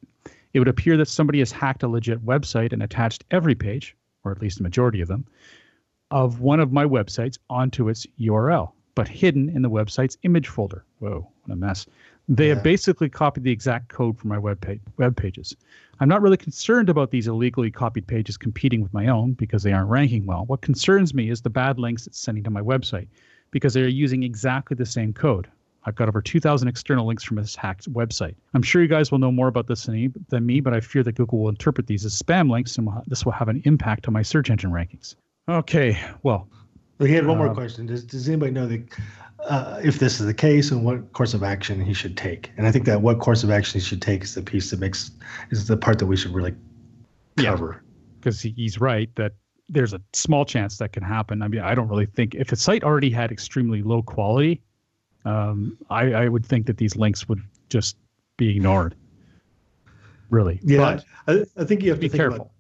It 0.54 0.60
would 0.60 0.68
appear 0.68 0.98
that 0.98 1.08
somebody 1.08 1.40
has 1.40 1.52
hacked 1.52 1.84
a 1.84 1.88
legit 1.88 2.26
website 2.26 2.74
and 2.74 2.84
attached 2.84 3.24
every 3.32 3.56
page, 3.56 3.96
or 4.26 4.34
at 4.34 4.42
least 4.42 4.60
a 4.60 4.64
majority 4.64 5.00
of 5.00 5.08
them, 5.08 5.26
of 6.10 6.42
one 6.42 6.60
of 6.60 6.74
my 6.74 6.84
websites 6.84 7.38
onto 7.50 7.88
its 7.88 8.06
URL 8.20 8.74
but 8.96 9.08
hidden 9.08 9.50
in 9.50 9.62
the 9.62 9.70
website's 9.70 10.18
image 10.24 10.48
folder. 10.48 10.86
Whoa, 11.00 11.28
what 11.44 11.54
a 11.54 11.56
mess. 11.56 11.86
They 12.28 12.48
yeah. 12.48 12.56
have 12.56 12.64
basically 12.64 13.10
copied 13.10 13.44
the 13.44 13.52
exact 13.52 13.90
code 13.90 14.18
from 14.18 14.30
my 14.30 14.38
web, 14.38 14.62
page, 14.62 14.82
web 14.98 15.16
pages. 15.16 15.56
I'm 16.00 16.10
not 16.10 16.22
really 16.22 16.38
concerned 16.38 16.90
about 16.90 17.12
these 17.12 17.28
illegally 17.28 17.72
copied 17.72 18.08
pages 18.08 18.38
competing 18.38 18.82
with 18.82 18.94
my 18.94 19.08
own 19.08 19.34
because 19.34 19.64
they 19.64 19.74
aren't 19.74 19.90
ranking 19.90 20.26
well. 20.26 20.46
What 20.46 20.62
concerns 20.62 21.14
me 21.14 21.30
is 21.30 21.42
the 21.42 21.50
bad 21.50 21.80
links 21.80 22.08
it's 22.08 22.20
sending 22.20 22.44
to 22.44 22.50
my 22.50 22.62
website 22.62 23.08
because 23.52 23.74
they 23.74 23.82
are 23.82 23.88
using 23.88 24.24
exactly 24.24 24.76
the 24.76 24.86
same 24.86 25.14
code. 25.14 25.48
I've 25.84 25.96
got 25.96 26.08
over 26.08 26.22
2,000 26.22 26.68
external 26.68 27.08
links 27.08 27.24
from 27.24 27.38
this 27.38 27.56
hacked 27.56 27.92
website. 27.92 28.36
I'm 28.54 28.62
sure 28.62 28.82
you 28.82 28.88
guys 28.88 29.12
will 29.12 29.18
know 29.18 29.32
more 29.32 29.48
about 29.48 29.68
this 29.68 29.86
than 29.86 30.46
me, 30.46 30.60
but 30.60 30.74
I 30.74 30.80
fear 30.80 31.04
that 31.04 31.16
Google 31.16 31.40
will 31.40 31.50
interpret 31.50 31.88
these 31.88 32.06
as 32.06 32.20
spam 32.20 32.52
links 32.52 32.78
and 32.78 32.88
this 33.08 33.26
will 33.26 33.32
have 33.32 33.50
an 33.50 33.62
impact 33.66 34.08
on 34.08 34.14
my 34.14 34.22
search 34.22 34.50
engine 34.50 34.72
rankings. 34.72 35.16
Okay, 35.50 36.00
well, 36.22 36.48
he 37.06 37.14
had 37.14 37.26
one 37.26 37.38
more 37.38 37.48
um, 37.48 37.56
question. 37.56 37.86
Does, 37.86 38.04
does 38.04 38.28
anybody 38.28 38.52
know 38.52 38.68
the, 38.68 38.84
uh, 39.48 39.80
if 39.84 40.00
this 40.00 40.20
is 40.20 40.26
the 40.26 40.34
case 40.34 40.72
and 40.72 40.86
what 40.86 41.14
course 41.14 41.34
of 41.34 41.44
action 41.44 41.82
he 41.82 41.94
should 41.94 42.18
take? 42.18 42.52
And 42.58 42.68
I 42.68 42.72
think 42.72 42.86
that 42.86 43.02
what 43.02 43.20
course 43.20 43.44
of 43.44 43.50
action 43.50 43.80
he 43.80 43.86
should 43.86 44.02
take 44.02 44.24
is 44.24 44.36
the 44.36 44.42
piece 44.42 44.70
that 44.72 44.80
makes 44.80 45.12
is 45.50 45.68
the 45.68 45.78
part 45.78 46.00
that 46.00 46.06
we 46.06 46.16
should 46.16 46.34
really 46.34 46.56
cover. 47.38 47.84
Because 48.20 48.44
yeah, 48.46 48.52
he's 48.56 48.80
right 48.80 49.10
that 49.16 49.34
there's 49.70 49.94
a 49.94 50.02
small 50.14 50.46
chance 50.46 50.78
that 50.78 50.94
can 50.94 51.04
happen. 51.04 51.42
I 51.42 51.48
mean, 51.48 51.62
I 51.62 51.74
don't 51.74 51.88
really 51.88 52.06
think 52.06 52.36
if 52.36 52.52
a 52.52 52.56
site 52.56 52.84
already 52.84 53.10
had 53.10 53.32
extremely 53.32 53.82
low 53.82 54.02
quality, 54.02 54.62
um, 55.26 55.78
I, 55.90 56.14
I 56.14 56.28
would 56.28 56.46
think 56.46 56.66
that 56.68 56.78
these 56.78 56.96
links 56.96 57.28
would 57.30 57.42
just 57.70 57.96
be 58.38 58.50
ignored. 58.56 58.96
Really, 60.30 60.60
yeah. 60.64 61.00
I, 61.28 61.46
I, 61.58 61.64
think 61.66 61.84
you 61.84 61.90
have 61.90 62.00
to 62.00 62.08
think 62.08 62.20
careful. 62.20 62.36
About, 62.36 62.52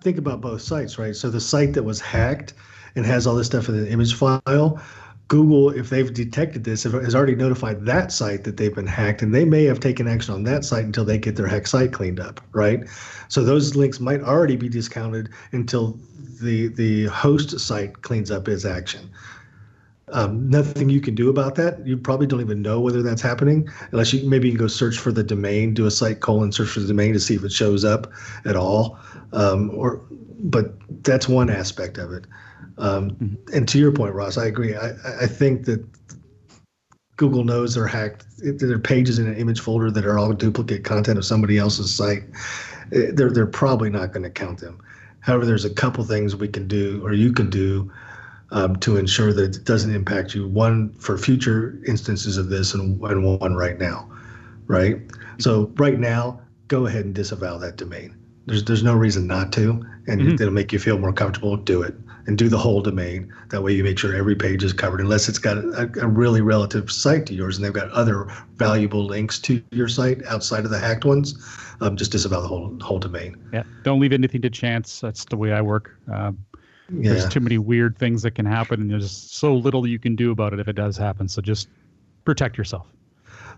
think 0.00 0.18
about 0.18 0.40
both 0.40 0.60
sites, 0.60 0.98
right? 0.98 1.16
So 1.16 1.30
the 1.30 1.40
site 1.40 1.72
that 1.72 1.82
was 1.82 2.00
hacked 2.00 2.54
and 2.96 3.06
has 3.06 3.26
all 3.26 3.34
this 3.34 3.46
stuff 3.46 3.68
in 3.68 3.80
the 3.80 3.90
image 3.90 4.14
file. 4.14 4.80
Google, 5.28 5.70
if 5.70 5.88
they've 5.88 6.12
detected 6.12 6.64
this, 6.64 6.82
has 6.82 7.14
already 7.14 7.34
notified 7.34 7.86
that 7.86 8.12
site 8.12 8.44
that 8.44 8.58
they've 8.58 8.74
been 8.74 8.86
hacked, 8.86 9.22
and 9.22 9.34
they 9.34 9.44
may 9.44 9.64
have 9.64 9.80
taken 9.80 10.06
action 10.06 10.34
on 10.34 10.44
that 10.44 10.64
site 10.64 10.84
until 10.84 11.04
they 11.04 11.16
get 11.16 11.36
their 11.36 11.46
hack 11.46 11.66
site 11.66 11.92
cleaned 11.92 12.20
up, 12.20 12.42
right? 12.52 12.86
So 13.28 13.42
those 13.42 13.74
links 13.74 14.00
might 14.00 14.20
already 14.20 14.56
be 14.56 14.68
discounted 14.68 15.30
until 15.52 15.98
the 16.42 16.68
the 16.68 17.06
host 17.06 17.58
site 17.58 18.02
cleans 18.02 18.30
up 18.30 18.48
its 18.48 18.64
action. 18.64 19.10
Um, 20.12 20.48
nothing 20.50 20.90
you 20.90 21.00
can 21.00 21.14
do 21.14 21.30
about 21.30 21.54
that. 21.54 21.84
You 21.86 21.96
probably 21.96 22.26
don't 22.26 22.42
even 22.42 22.60
know 22.60 22.78
whether 22.80 23.02
that's 23.02 23.22
happening 23.22 23.68
unless 23.90 24.12
you 24.12 24.28
maybe 24.28 24.48
you 24.48 24.52
can 24.52 24.60
go 24.60 24.68
search 24.68 24.98
for 24.98 25.10
the 25.10 25.24
domain, 25.24 25.72
do 25.72 25.86
a 25.86 25.90
site 25.90 26.20
colon 26.20 26.52
search 26.52 26.68
for 26.68 26.80
the 26.80 26.86
domain 26.86 27.14
to 27.14 27.20
see 27.20 27.34
if 27.34 27.42
it 27.42 27.52
shows 27.52 27.84
up 27.84 28.12
at 28.44 28.56
all. 28.56 28.98
Um, 29.32 29.70
or, 29.74 30.02
but 30.40 30.74
that's 31.02 31.26
one 31.26 31.48
aspect 31.48 31.96
of 31.96 32.12
it. 32.12 32.26
Um, 32.78 33.10
mm-hmm. 33.12 33.56
And 33.56 33.68
to 33.68 33.78
your 33.78 33.92
point, 33.92 34.14
Ross, 34.14 34.36
I 34.36 34.46
agree. 34.46 34.74
I, 34.74 34.90
I 35.20 35.26
think 35.26 35.64
that 35.66 35.84
Google 37.16 37.44
knows 37.44 37.74
they're 37.74 37.86
hacked. 37.86 38.26
There 38.38 38.72
are 38.72 38.78
pages 38.78 39.18
in 39.18 39.26
an 39.26 39.36
image 39.36 39.60
folder 39.60 39.90
that 39.90 40.04
are 40.04 40.18
all 40.18 40.32
duplicate 40.32 40.84
content 40.84 41.18
of 41.18 41.24
somebody 41.24 41.58
else's 41.58 41.94
site. 41.94 42.24
Eh, 42.92 43.10
they're 43.12 43.30
they're 43.30 43.46
probably 43.46 43.90
not 43.90 44.12
going 44.12 44.24
to 44.24 44.30
count 44.30 44.60
them. 44.60 44.80
However, 45.20 45.46
there's 45.46 45.64
a 45.64 45.72
couple 45.72 46.04
things 46.04 46.36
we 46.36 46.48
can 46.48 46.68
do, 46.68 47.00
or 47.04 47.12
you 47.12 47.32
can 47.32 47.48
do, 47.48 47.90
um, 48.50 48.76
to 48.76 48.98
ensure 48.98 49.32
that 49.32 49.56
it 49.56 49.64
doesn't 49.64 49.94
impact 49.94 50.34
you. 50.34 50.46
One 50.48 50.92
for 50.94 51.16
future 51.16 51.78
instances 51.86 52.36
of 52.36 52.48
this, 52.48 52.74
and, 52.74 53.00
and 53.02 53.24
one 53.24 53.54
right 53.54 53.78
now, 53.78 54.10
right? 54.66 55.00
So 55.38 55.72
right 55.76 55.98
now, 55.98 56.40
go 56.68 56.86
ahead 56.86 57.04
and 57.04 57.14
disavow 57.14 57.58
that 57.58 57.76
domain. 57.76 58.16
There's 58.46 58.64
there's 58.64 58.82
no 58.82 58.94
reason 58.94 59.26
not 59.26 59.52
to, 59.52 59.70
and 60.08 60.20
mm-hmm. 60.20 60.34
it'll 60.34 60.50
make 60.50 60.72
you 60.72 60.78
feel 60.78 60.98
more 60.98 61.12
comfortable. 61.12 61.56
Do 61.56 61.82
it 61.82 61.94
and 62.26 62.38
do 62.38 62.48
the 62.48 62.58
whole 62.58 62.80
domain. 62.80 63.32
That 63.50 63.62
way, 63.62 63.72
you 63.72 63.84
make 63.84 63.98
sure 63.98 64.14
every 64.14 64.34
page 64.34 64.64
is 64.64 64.72
covered, 64.72 65.00
unless 65.00 65.28
it's 65.28 65.38
got 65.38 65.58
a, 65.58 65.90
a, 66.00 66.06
really 66.06 66.40
relative 66.40 66.90
site 66.90 67.26
to 67.26 67.34
yours 67.34 67.56
and 67.56 67.64
they've 67.64 67.72
got 67.72 67.90
other 67.90 68.26
valuable 68.56 69.04
links 69.04 69.38
to 69.40 69.62
your 69.70 69.88
site 69.88 70.24
outside 70.26 70.64
of 70.64 70.70
the 70.70 70.78
hacked 70.78 71.04
ones. 71.04 71.34
Um, 71.80 71.96
just 71.96 72.12
disavow 72.12 72.40
the 72.40 72.48
whole 72.48 72.76
whole 72.80 72.98
domain. 72.98 73.36
Yeah, 73.52 73.64
don't 73.82 74.00
leave 74.00 74.12
anything 74.12 74.42
to 74.42 74.50
chance. 74.50 75.00
That's 75.00 75.24
the 75.24 75.36
way 75.36 75.52
I 75.52 75.60
work. 75.60 75.98
Um, 76.10 76.38
yeah. 76.92 77.12
There's 77.12 77.28
too 77.28 77.40
many 77.40 77.58
weird 77.58 77.98
things 77.98 78.22
that 78.22 78.32
can 78.32 78.46
happen, 78.46 78.80
and 78.80 78.90
there's 78.90 79.10
so 79.10 79.54
little 79.54 79.86
you 79.86 79.98
can 79.98 80.16
do 80.16 80.30
about 80.30 80.52
it 80.52 80.60
if 80.60 80.68
it 80.68 80.76
does 80.76 80.96
happen. 80.96 81.28
So 81.28 81.42
just 81.42 81.68
protect 82.24 82.56
yourself. 82.56 82.86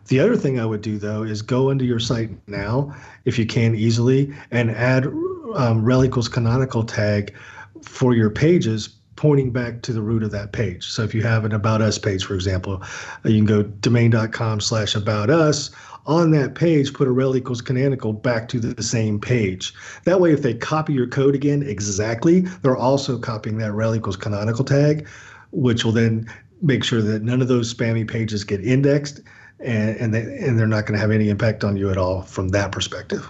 The 0.08 0.20
other 0.20 0.36
thing 0.36 0.60
I 0.60 0.66
would 0.66 0.82
do 0.82 0.98
though 0.98 1.24
is 1.24 1.42
go 1.42 1.70
into 1.70 1.84
your 1.84 1.98
site 1.98 2.30
now, 2.48 2.94
if 3.24 3.38
you 3.38 3.46
can 3.46 3.74
easily, 3.74 4.32
and 4.50 4.70
add 4.70 5.06
um, 5.54 5.84
rel 5.84 6.04
equals 6.04 6.28
canonical 6.28 6.84
tag 6.84 7.34
for 7.82 8.14
your 8.14 8.30
pages 8.30 8.88
pointing 9.16 9.50
back 9.50 9.82
to 9.82 9.92
the 9.92 10.02
root 10.02 10.22
of 10.22 10.30
that 10.30 10.52
page. 10.52 10.86
So 10.86 11.02
if 11.02 11.14
you 11.14 11.22
have 11.22 11.44
an 11.44 11.52
about 11.52 11.80
us 11.80 11.98
page, 11.98 12.24
for 12.24 12.34
example, 12.34 12.82
uh, 12.82 13.28
you 13.28 13.38
can 13.38 13.46
go 13.46 13.62
domain.com 13.62 14.60
slash 14.60 14.94
about 14.94 15.30
us. 15.30 15.70
On 16.06 16.30
that 16.30 16.54
page, 16.54 16.92
put 16.94 17.08
a 17.08 17.10
rel 17.10 17.34
equals 17.34 17.60
canonical 17.60 18.12
back 18.12 18.46
to 18.48 18.60
the 18.60 18.80
same 18.80 19.18
page. 19.18 19.74
That 20.04 20.20
way, 20.20 20.32
if 20.32 20.42
they 20.42 20.54
copy 20.54 20.92
your 20.92 21.08
code 21.08 21.34
again 21.34 21.62
exactly, 21.62 22.42
they're 22.62 22.76
also 22.76 23.18
copying 23.18 23.58
that 23.58 23.72
rel 23.72 23.94
equals 23.94 24.16
canonical 24.16 24.64
tag, 24.64 25.08
which 25.50 25.84
will 25.84 25.92
then 25.92 26.30
make 26.62 26.84
sure 26.84 27.02
that 27.02 27.22
none 27.22 27.42
of 27.42 27.48
those 27.48 27.74
spammy 27.74 28.06
pages 28.08 28.44
get 28.44 28.60
indexed 28.64 29.20
and, 29.60 29.96
and, 29.96 30.14
they, 30.14 30.22
and 30.22 30.58
they're 30.58 30.66
not 30.66 30.86
going 30.86 30.94
to 30.94 31.00
have 31.00 31.10
any 31.10 31.28
impact 31.28 31.64
on 31.64 31.76
you 31.76 31.90
at 31.90 31.98
all 31.98 32.22
from 32.22 32.48
that 32.48 32.70
perspective. 32.70 33.28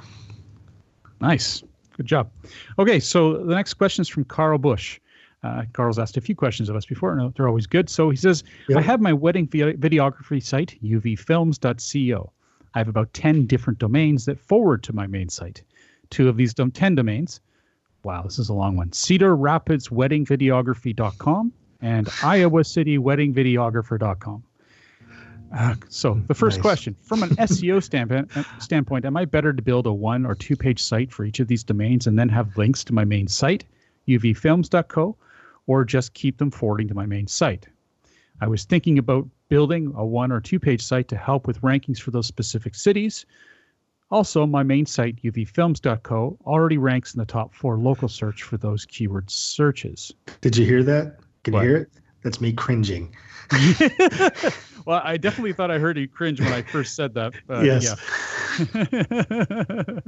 Nice. 1.21 1.63
Good 1.97 2.07
job. 2.07 2.31
Okay, 2.79 3.01
so 3.01 3.39
the 3.45 3.55
next 3.55 3.75
question 3.75 4.03
is 4.03 4.09
from 4.09 4.25
Carl 4.25 4.59
Bush. 4.59 5.01
Uh, 5.43 5.65
Carl's 5.73 5.99
asked 5.99 6.17
a 6.17 6.21
few 6.21 6.35
questions 6.35 6.69
of 6.69 6.77
us 6.77 6.87
before, 6.87 7.17
and 7.17 7.33
they're 7.35 7.49
always 7.49 7.67
good. 7.67 7.89
So 7.89 8.11
he 8.11 8.17
says, 8.17 8.43
yep. 8.69 8.79
I 8.79 8.83
have 8.83 9.01
my 9.01 9.13
wedding 9.13 9.47
videography 9.47 10.43
site, 10.43 10.77
uvfilms.co. 10.83 12.33
I 12.75 12.79
have 12.79 12.89
about 12.89 13.13
10 13.15 13.47
different 13.47 13.79
domains 13.79 14.25
that 14.27 14.39
forward 14.39 14.83
to 14.85 14.93
my 14.93 15.07
main 15.07 15.29
site. 15.29 15.63
Two 16.11 16.29
of 16.29 16.37
these 16.37 16.55
10 16.55 16.95
domains 16.95 17.41
wow, 18.07 18.23
this 18.23 18.39
is 18.39 18.49
a 18.49 18.55
long 18.55 18.77
one. 18.77 18.93
Cedar 18.93 19.35
Rapids 19.35 19.91
Wedding 19.91 20.25
Videography.com 20.25 21.53
and 21.83 22.09
Iowa 22.23 22.63
City 22.63 22.99
Wedding 22.99 23.35
Videographer.com. 23.35 24.45
Uh, 25.53 25.75
so 25.89 26.21
the 26.27 26.35
first 26.35 26.59
Nice. 26.59 26.63
question 26.63 26.97
from 27.03 27.23
an 27.23 27.31
SEO 27.31 27.83
standpoint, 27.83 28.37
uh, 28.37 28.43
standpoint, 28.59 29.05
am 29.05 29.17
I 29.17 29.25
better 29.25 29.53
to 29.53 29.63
build 29.63 29.87
a 29.87 29.93
one 29.93 30.27
or 30.27 30.35
two 30.35 30.57
page 30.57 30.83
site 30.83 31.13
for 31.13 31.25
each 31.25 31.41
of 31.41 31.49
these 31.49 31.65
domains 31.65 32.07
and 32.07 32.19
then 32.19 32.29
have 32.29 32.57
links 32.57 32.85
to 32.85 32.93
my 32.93 33.05
main 33.05 33.29
site, 33.29 33.65
uvfilms.co, 34.09 35.17
or 35.67 35.85
just 35.85 36.15
keep 36.15 36.39
them 36.39 36.51
forwarding 36.51 36.89
to 36.89 36.95
my 36.95 37.07
main 37.07 37.27
site? 37.27 37.67
I 38.41 38.49
was 38.49 38.65
thinking 38.65 38.99
about 38.99 39.27
building 39.49 39.93
a 39.97 40.05
one 40.05 40.31
or 40.33 40.41
two 40.41 40.59
page 40.59 40.83
site 40.83 41.09
to 41.09 41.17
help 41.17 41.47
with 41.47 41.61
rankings 41.63 42.01
for 42.01 42.11
those 42.11 42.27
specific 42.27 42.75
cities. 42.75 43.25
Also, 44.11 44.47
my 44.47 44.63
main 44.63 44.87
site, 44.87 45.17
uvfilms.co, 45.23 46.39
already 46.47 46.79
ranks 46.79 47.15
in 47.15 47.19
the 47.19 47.25
top 47.25 47.53
four 47.55 47.77
local 47.79 48.09
search 48.09 48.43
for 48.43 48.57
those 48.57 48.85
keyword 48.85 49.29
searches. 49.31 50.13
Did 50.41 50.57
you 50.57 50.65
hear 50.65 50.83
that? 50.85 51.19
Can 51.43 51.55
What? 51.55 51.63
you 51.63 51.69
hear 51.69 51.77
it? 51.79 51.91
That's 52.27 52.41
me 52.41 52.53
cringing. 52.53 53.15
well, 54.85 55.01
I 55.05 55.17
definitely 55.17 55.53
thought 55.53 55.71
I 55.71 55.79
heard 55.79 55.97
you 55.97 56.09
cringe 56.09 56.41
when 56.41 56.53
I 56.53 56.63
first 56.63 56.97
said 56.97 57.15
that. 57.15 57.35
Yes. 57.63 57.95
Yeah. 58.59 60.01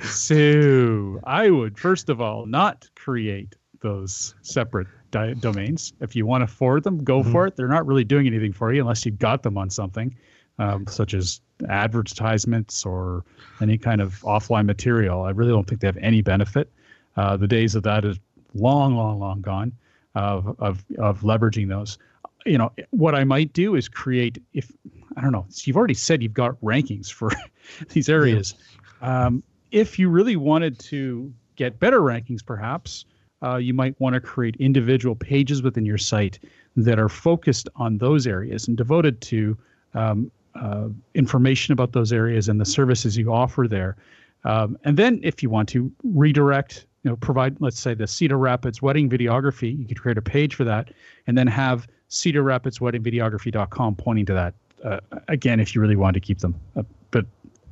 so 0.04 1.20
I 1.24 1.48
would 1.48 1.78
first 1.78 2.10
of 2.10 2.20
all 2.20 2.44
not 2.44 2.86
create 2.96 3.54
those 3.80 4.34
separate 4.42 4.88
di- 5.10 5.32
domains. 5.32 5.94
If 6.02 6.14
you 6.14 6.26
want 6.26 6.46
to 6.46 6.46
forward 6.46 6.84
them, 6.84 7.02
go 7.02 7.22
for 7.22 7.46
it. 7.46 7.56
They're 7.56 7.66
not 7.66 7.86
really 7.86 8.04
doing 8.04 8.26
anything 8.26 8.52
for 8.52 8.70
you 8.70 8.82
unless 8.82 9.06
you 9.06 9.12
got 9.12 9.42
them 9.42 9.56
on 9.56 9.70
something, 9.70 10.14
um, 10.58 10.86
such 10.86 11.14
as 11.14 11.40
advertisements 11.70 12.84
or 12.84 13.24
any 13.62 13.78
kind 13.78 14.02
of 14.02 14.20
offline 14.20 14.66
material. 14.66 15.22
I 15.22 15.30
really 15.30 15.52
don't 15.52 15.66
think 15.66 15.80
they 15.80 15.88
have 15.88 15.96
any 15.96 16.20
benefit. 16.20 16.70
Uh, 17.16 17.38
the 17.38 17.48
days 17.48 17.74
of 17.74 17.84
that 17.84 18.04
is 18.04 18.20
long, 18.52 18.96
long, 18.96 19.18
long 19.18 19.40
gone. 19.40 19.72
Of 20.14 20.54
of 20.60 20.84
of 20.98 21.20
leveraging 21.22 21.68
those. 21.68 21.98
You 22.46 22.58
know 22.58 22.72
what 22.90 23.14
I 23.14 23.24
might 23.24 23.52
do 23.52 23.74
is 23.74 23.88
create 23.88 24.40
if 24.52 24.70
I 25.16 25.20
don't 25.20 25.32
know. 25.32 25.46
You've 25.64 25.76
already 25.76 25.94
said 25.94 26.22
you've 26.22 26.34
got 26.34 26.60
rankings 26.60 27.12
for 27.12 27.30
these 27.90 28.08
areas. 28.08 28.54
Um, 29.02 29.42
if 29.70 29.98
you 29.98 30.08
really 30.08 30.36
wanted 30.36 30.78
to 30.80 31.32
get 31.56 31.80
better 31.80 32.00
rankings, 32.00 32.44
perhaps 32.44 33.04
uh, 33.42 33.56
you 33.56 33.74
might 33.74 33.98
want 34.00 34.14
to 34.14 34.20
create 34.20 34.56
individual 34.56 35.14
pages 35.14 35.62
within 35.62 35.84
your 35.84 35.98
site 35.98 36.38
that 36.76 36.98
are 36.98 37.08
focused 37.08 37.68
on 37.76 37.98
those 37.98 38.26
areas 38.26 38.66
and 38.66 38.76
devoted 38.76 39.20
to 39.20 39.56
um, 39.94 40.30
uh, 40.54 40.88
information 41.14 41.72
about 41.72 41.92
those 41.92 42.12
areas 42.12 42.48
and 42.48 42.60
the 42.60 42.64
services 42.64 43.16
you 43.16 43.32
offer 43.32 43.66
there. 43.68 43.96
Um, 44.44 44.78
and 44.84 44.96
then, 44.96 45.20
if 45.22 45.42
you 45.42 45.50
want 45.50 45.68
to 45.70 45.90
redirect, 46.02 46.86
you 47.04 47.10
know, 47.10 47.16
provide, 47.16 47.60
let's 47.60 47.78
say, 47.78 47.94
the 47.94 48.06
Cedar 48.06 48.38
Rapids 48.38 48.80
wedding 48.80 49.08
videography, 49.08 49.78
you 49.78 49.84
could 49.86 50.00
create 50.00 50.18
a 50.18 50.22
page 50.22 50.54
for 50.54 50.64
that, 50.64 50.88
and 51.26 51.36
then 51.36 51.46
have 51.46 51.86
Cedar 52.08 52.42
Rapids 52.42 52.80
wedding 52.80 53.02
videography.com 53.02 53.94
pointing 53.96 54.26
to 54.26 54.32
that. 54.32 54.54
Uh, 54.82 55.00
again, 55.28 55.60
if 55.60 55.74
you 55.74 55.80
really 55.80 55.96
want 55.96 56.14
to 56.14 56.20
keep 56.20 56.38
them, 56.38 56.54
uh, 56.76 56.82
but 57.10 57.26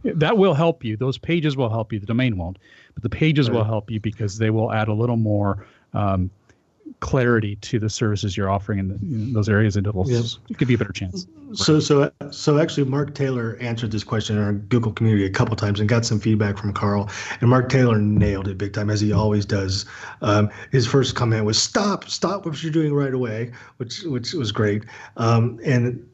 that 0.05 0.37
will 0.37 0.55
help 0.55 0.85
you. 0.85 0.97
Those 0.97 1.18
pages 1.18 1.57
will 1.57 1.68
help 1.70 1.93
you. 1.93 1.99
The 1.99 2.07
domain 2.07 2.37
won't, 2.37 2.59
but 2.95 3.03
the 3.03 3.11
pages 3.11 3.51
will 3.51 3.64
help 3.64 3.91
you 3.91 4.01
because 4.01 4.39
they 4.39 4.51
will 4.51 4.72
add 4.72 4.89
a 4.89 4.95
little 4.95 5.16
more 5.16 5.66
um, 5.95 6.30
clarity 7.01 7.57
to 7.57 7.78
the 7.78 7.91
services 7.91 8.37
you're 8.37 8.51
offering 8.51 8.78
in, 8.78 8.89
the, 8.89 8.95
in 8.95 9.33
those 9.33 9.49
areas, 9.49 9.76
and 9.76 9.87
it'll 9.87 10.09
Yep. 10.09 10.22
s- 10.24 10.39
give 10.57 10.70
you 10.70 10.76
a 10.76 10.78
better 10.78 10.93
chance. 10.93 11.26
So, 11.55 11.80
so, 11.80 12.11
so 12.30 12.59
actually, 12.59 12.85
Mark 12.89 13.14
Taylor 13.14 13.57
answered 13.61 13.91
this 13.91 14.05
question 14.05 14.37
in 14.37 14.43
our 14.43 14.53
Google 14.53 14.93
community 14.93 15.24
a 15.26 15.30
couple 15.30 15.55
times 15.57 15.80
and 15.80 15.89
got 15.89 16.05
some 16.07 16.18
feedback 16.20 16.57
from 16.57 16.72
Carl. 16.72 17.11
And 17.41 17.51
Mark 17.51 17.68
Taylor 17.68 17.99
nailed 17.99 18.49
it 18.49 18.57
big 18.57 18.72
time, 18.72 18.89
as 18.89 19.01
he 19.01 19.12
always 19.12 19.45
does. 19.45 19.85
Um, 20.22 20.49
his 20.70 20.87
first 20.87 21.14
comment 21.16 21.45
was 21.45 21.61
"Stop! 21.61 22.09
Stop 22.09 22.47
what 22.47 22.62
you're 22.62 22.72
doing 22.72 22.95
right 22.95 23.12
away," 23.14 23.51
which 23.78 24.03
which 24.05 24.33
was 24.33 24.51
great. 24.53 24.85
Um, 25.16 25.59
and 25.64 26.07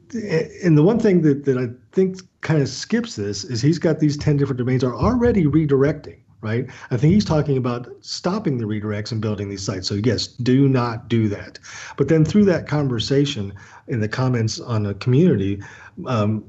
and 0.63 0.77
the 0.77 0.83
one 0.83 0.99
thing 0.99 1.21
that 1.21 1.45
that 1.45 1.57
I 1.57 1.67
think 1.93 2.17
kind 2.41 2.61
of 2.61 2.67
skips 2.67 3.15
this 3.15 3.43
is 3.43 3.61
he's 3.61 3.79
got 3.79 3.99
these 3.99 4.17
ten 4.17 4.37
different 4.37 4.57
domains 4.57 4.83
are 4.83 4.95
already 4.95 5.45
redirecting. 5.45 6.17
Right. 6.41 6.69
I 6.89 6.95
think 6.95 7.13
he's 7.13 7.25
talking 7.25 7.57
about 7.57 7.89
stopping 7.99 8.59
the 8.59 8.65
redirects 8.65 9.11
and 9.11 9.21
building 9.21 9.49
these 9.49 9.61
sites. 9.65 9.89
So 9.89 9.95
yes, 9.95 10.25
do 10.25 10.69
not 10.69 11.09
do 11.09 11.27
that. 11.27 11.59
But 11.97 12.07
then 12.07 12.23
through 12.23 12.45
that 12.45 12.65
conversation 12.65 13.53
in 13.87 13.99
the 13.99 14.07
comments 14.07 14.57
on 14.57 14.83
the 14.83 14.93
community, 14.93 15.61
um, 16.05 16.45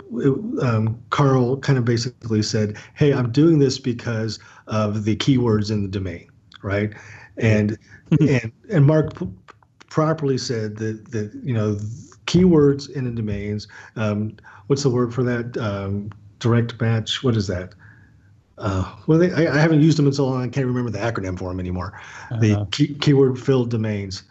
um, 0.62 1.02
Carl 1.10 1.56
kind 1.56 1.76
of 1.76 1.84
basically 1.84 2.40
said, 2.42 2.76
"Hey, 2.94 3.12
I'm 3.12 3.32
doing 3.32 3.58
this 3.58 3.80
because 3.80 4.38
of 4.68 5.04
the 5.04 5.16
keywords 5.16 5.72
in 5.72 5.82
the 5.82 5.88
domain, 5.88 6.28
right?" 6.62 6.92
And 7.36 7.76
and 8.20 8.52
and 8.70 8.86
Mark 8.86 9.18
p- 9.18 9.28
properly 9.88 10.38
said 10.38 10.76
that 10.76 11.10
that 11.10 11.32
you 11.42 11.52
know 11.52 11.74
keywords 12.26 12.88
in 12.90 13.04
the 13.06 13.10
domains. 13.10 13.66
Um, 13.96 14.36
what's 14.68 14.84
the 14.84 14.90
word 14.90 15.12
for 15.12 15.24
that? 15.24 15.56
Um, 15.56 16.10
direct 16.38 16.80
match. 16.80 17.24
What 17.24 17.36
is 17.36 17.48
that? 17.48 17.74
Uh, 18.60 18.94
well, 19.06 19.18
they, 19.18 19.32
I, 19.32 19.56
I 19.56 19.58
haven't 19.58 19.80
used 19.80 19.96
them 19.98 20.06
in 20.06 20.12
so 20.12 20.26
long. 20.26 20.42
I 20.42 20.48
can't 20.48 20.66
remember 20.66 20.90
the 20.90 20.98
acronym 20.98 21.38
for 21.38 21.48
them 21.48 21.58
anymore. 21.58 21.98
The 22.40 22.60
Uh, 22.60 22.64
key, 22.66 22.94
keyword 23.00 23.38
filled 23.38 23.70
domains. 23.70 24.22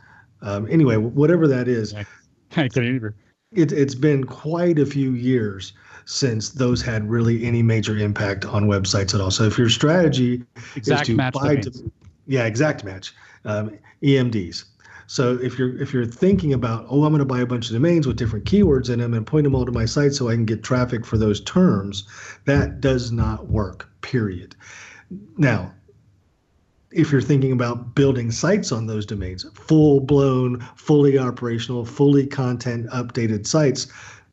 Um, 0.41 0.67
anyway, 0.69 0.97
whatever 0.97 1.47
that 1.47 1.67
is, 1.67 1.93
I 1.95 2.05
can't 2.51 2.77
either. 2.77 3.15
it, 3.51 3.71
it's 3.71 3.95
been 3.95 4.23
quite 4.23 4.77
a 4.79 4.85
few 4.85 5.13
years 5.13 5.73
since 6.05 6.49
those 6.49 6.81
had 6.81 7.09
really 7.09 7.43
any 7.43 7.61
major 7.63 7.97
impact 7.97 8.45
on 8.45 8.65
websites 8.65 9.13
at 9.15 9.21
all. 9.21 9.31
So 9.31 9.43
if 9.43 9.57
your 9.57 9.69
strategy 9.69 10.43
Exact 10.75 11.09
is 11.09 11.15
to 11.15 11.31
buy, 11.31 11.55
domains. 11.55 11.83
yeah, 12.27 12.45
exact 12.45 12.83
match, 12.83 13.13
um, 13.45 13.77
EMDs. 14.03 14.63
So 15.09 15.39
if 15.41 15.57
you're 15.57 15.75
if 15.81 15.91
you're 15.91 16.05
thinking 16.05 16.53
about 16.53 16.85
oh 16.87 17.03
I'm 17.03 17.11
going 17.11 17.17
to 17.17 17.25
buy 17.25 17.39
a 17.39 17.45
bunch 17.47 17.65
of 17.65 17.73
domains 17.73 18.05
with 18.05 18.15
different 18.15 18.45
keywords 18.45 18.91
in 18.91 18.99
them 18.99 19.15
and 19.15 19.25
point 19.25 19.43
them 19.43 19.55
all 19.55 19.65
to 19.65 19.71
my 19.71 19.85
site 19.85 20.13
so 20.13 20.29
I 20.29 20.35
can 20.35 20.45
get 20.45 20.61
traffic 20.61 21.03
for 21.03 21.17
those 21.17 21.41
terms, 21.41 22.03
that 22.45 22.79
does 22.79 23.11
not 23.11 23.47
work. 23.47 23.89
Period. 24.01 24.55
Now, 25.35 25.73
if 26.91 27.11
you're 27.11 27.23
thinking 27.23 27.51
about 27.51 27.95
building 27.95 28.29
sites 28.29 28.71
on 28.71 28.85
those 28.85 29.03
domains, 29.03 29.47
full 29.55 29.99
blown, 29.99 30.59
fully 30.75 31.17
operational, 31.17 31.85
fully 31.85 32.27
content 32.27 32.85
updated 32.91 33.47
sites, 33.47 33.87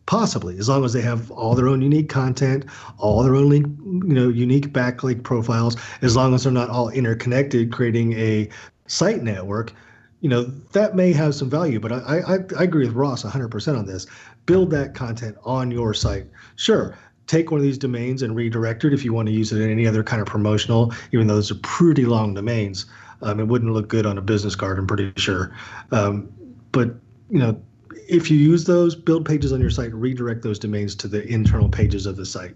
possibly 0.04 0.58
as 0.58 0.68
long 0.68 0.84
as 0.84 0.92
they 0.92 1.00
have 1.00 1.30
all 1.30 1.54
their 1.54 1.68
own 1.68 1.80
unique 1.80 2.10
content, 2.10 2.66
all 2.98 3.22
their 3.22 3.34
own 3.34 3.48
link, 3.48 3.66
you 4.06 4.12
know, 4.12 4.28
unique 4.28 4.74
backlink 4.74 5.22
profiles, 5.22 5.74
as 6.02 6.16
long 6.16 6.34
as 6.34 6.42
they're 6.42 6.52
not 6.52 6.68
all 6.68 6.90
interconnected, 6.90 7.72
creating 7.72 8.12
a 8.12 8.46
site 8.86 9.22
network, 9.22 9.72
you 10.20 10.28
know, 10.28 10.44
that 10.72 10.96
may 10.96 11.12
have 11.12 11.34
some 11.34 11.50
value. 11.50 11.80
But 11.80 11.92
I 11.92 12.20
I, 12.20 12.34
I 12.58 12.62
agree 12.64 12.86
with 12.86 12.94
Ross 12.94 13.22
100% 13.22 13.78
on 13.78 13.86
this. 13.86 14.06
Build 14.46 14.70
that 14.70 14.94
content 14.94 15.36
on 15.44 15.70
your 15.70 15.92
site. 15.94 16.26
Sure, 16.56 16.96
take 17.26 17.50
one 17.50 17.58
of 17.58 17.64
these 17.64 17.78
domains 17.78 18.22
and 18.22 18.34
redirect 18.34 18.84
it 18.84 18.92
if 18.92 19.04
you 19.04 19.12
want 19.12 19.26
to 19.28 19.34
use 19.34 19.52
it 19.52 19.60
in 19.60 19.70
any 19.70 19.86
other 19.86 20.02
kind 20.02 20.22
of 20.22 20.28
promotional, 20.28 20.92
even 21.12 21.26
though 21.26 21.34
those 21.34 21.50
are 21.50 21.56
pretty 21.56 22.06
long 22.06 22.34
domains. 22.34 22.86
Um, 23.22 23.40
it 23.40 23.48
wouldn't 23.48 23.72
look 23.72 23.88
good 23.88 24.06
on 24.06 24.18
a 24.18 24.22
business 24.22 24.54
card, 24.54 24.78
I'm 24.78 24.86
pretty 24.86 25.12
sure. 25.16 25.54
Um, 25.90 26.32
but, 26.72 26.88
you 27.30 27.38
know, 27.38 27.60
if 28.08 28.30
you 28.30 28.36
use 28.36 28.64
those, 28.64 28.94
build 28.94 29.24
pages 29.24 29.52
on 29.52 29.60
your 29.60 29.70
site, 29.70 29.92
redirect 29.94 30.42
those 30.42 30.58
domains 30.58 30.94
to 30.96 31.08
the 31.08 31.26
internal 31.26 31.68
pages 31.68 32.06
of 32.06 32.16
the 32.16 32.26
site. 32.26 32.54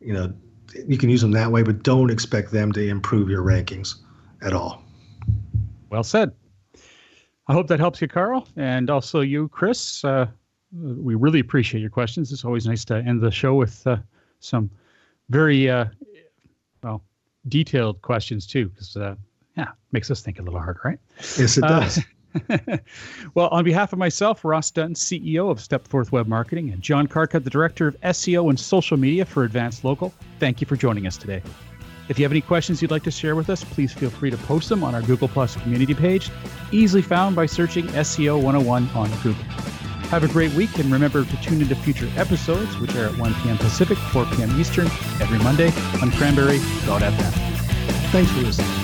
You 0.00 0.12
know, 0.12 0.32
you 0.86 0.98
can 0.98 1.08
use 1.08 1.22
them 1.22 1.32
that 1.32 1.50
way, 1.50 1.62
but 1.62 1.82
don't 1.82 2.10
expect 2.10 2.52
them 2.52 2.70
to 2.72 2.86
improve 2.86 3.28
your 3.30 3.42
rankings 3.42 3.96
at 4.42 4.52
all. 4.52 4.82
Well 5.88 6.04
said. 6.04 6.32
I 7.46 7.52
hope 7.52 7.66
that 7.68 7.78
helps 7.78 8.00
you, 8.00 8.08
Carl, 8.08 8.48
and 8.56 8.88
also 8.90 9.20
you, 9.20 9.48
Chris. 9.48 10.04
Uh, 10.04 10.26
we 10.72 11.14
really 11.14 11.40
appreciate 11.40 11.80
your 11.80 11.90
questions. 11.90 12.32
It's 12.32 12.44
always 12.44 12.66
nice 12.66 12.84
to 12.86 12.96
end 12.96 13.20
the 13.20 13.30
show 13.30 13.54
with 13.54 13.86
uh, 13.86 13.98
some 14.40 14.70
very 15.28 15.68
uh, 15.70 15.86
well 16.82 17.02
detailed 17.48 18.00
questions 18.02 18.46
too, 18.46 18.68
because 18.70 18.96
uh, 18.96 19.14
yeah, 19.56 19.68
makes 19.92 20.10
us 20.10 20.22
think 20.22 20.38
a 20.38 20.42
little 20.42 20.58
harder, 20.58 20.80
right? 20.84 20.98
Yes, 21.38 21.58
it 21.58 21.64
Uh, 21.64 21.80
does. 21.80 22.00
well, 23.34 23.48
on 23.48 23.62
behalf 23.62 23.92
of 23.92 23.98
myself, 23.98 24.44
Ross 24.44 24.70
Dunn, 24.70 24.94
CEO 24.94 25.50
of 25.50 25.58
Stepforth 25.58 26.10
Web 26.10 26.26
Marketing, 26.26 26.70
and 26.70 26.82
John 26.82 27.06
Carcutt, 27.06 27.44
the 27.44 27.50
Director 27.50 27.86
of 27.86 28.00
SEO 28.00 28.48
and 28.50 28.58
Social 28.58 28.96
Media 28.96 29.24
for 29.24 29.44
Advance 29.44 29.84
Local, 29.84 30.12
thank 30.40 30.60
you 30.60 30.66
for 30.66 30.76
joining 30.76 31.06
us 31.06 31.16
today. 31.16 31.42
If 32.08 32.18
you 32.18 32.24
have 32.24 32.32
any 32.32 32.42
questions 32.42 32.82
you'd 32.82 32.90
like 32.90 33.02
to 33.04 33.10
share 33.10 33.34
with 33.34 33.48
us, 33.48 33.64
please 33.64 33.92
feel 33.92 34.10
free 34.10 34.30
to 34.30 34.36
post 34.36 34.68
them 34.68 34.84
on 34.84 34.94
our 34.94 35.02
Google 35.02 35.28
Plus 35.28 35.56
community 35.56 35.94
page, 35.94 36.30
easily 36.70 37.02
found 37.02 37.34
by 37.34 37.46
searching 37.46 37.86
SEO 37.88 38.36
101 38.42 38.88
on 38.94 39.10
Google. 39.22 39.42
Have 40.10 40.22
a 40.22 40.28
great 40.28 40.52
week, 40.52 40.78
and 40.78 40.92
remember 40.92 41.24
to 41.24 41.36
tune 41.42 41.62
into 41.62 41.74
future 41.74 42.08
episodes, 42.16 42.78
which 42.78 42.94
are 42.94 43.06
at 43.06 43.16
1 43.16 43.34
p.m. 43.42 43.56
Pacific, 43.56 43.96
4 43.96 44.26
p.m. 44.26 44.60
Eastern, 44.60 44.86
every 45.20 45.38
Monday 45.38 45.68
on 46.02 46.10
cranberry.fm. 46.12 47.32
Thanks 48.12 48.30
for 48.30 48.40
listening. 48.42 48.83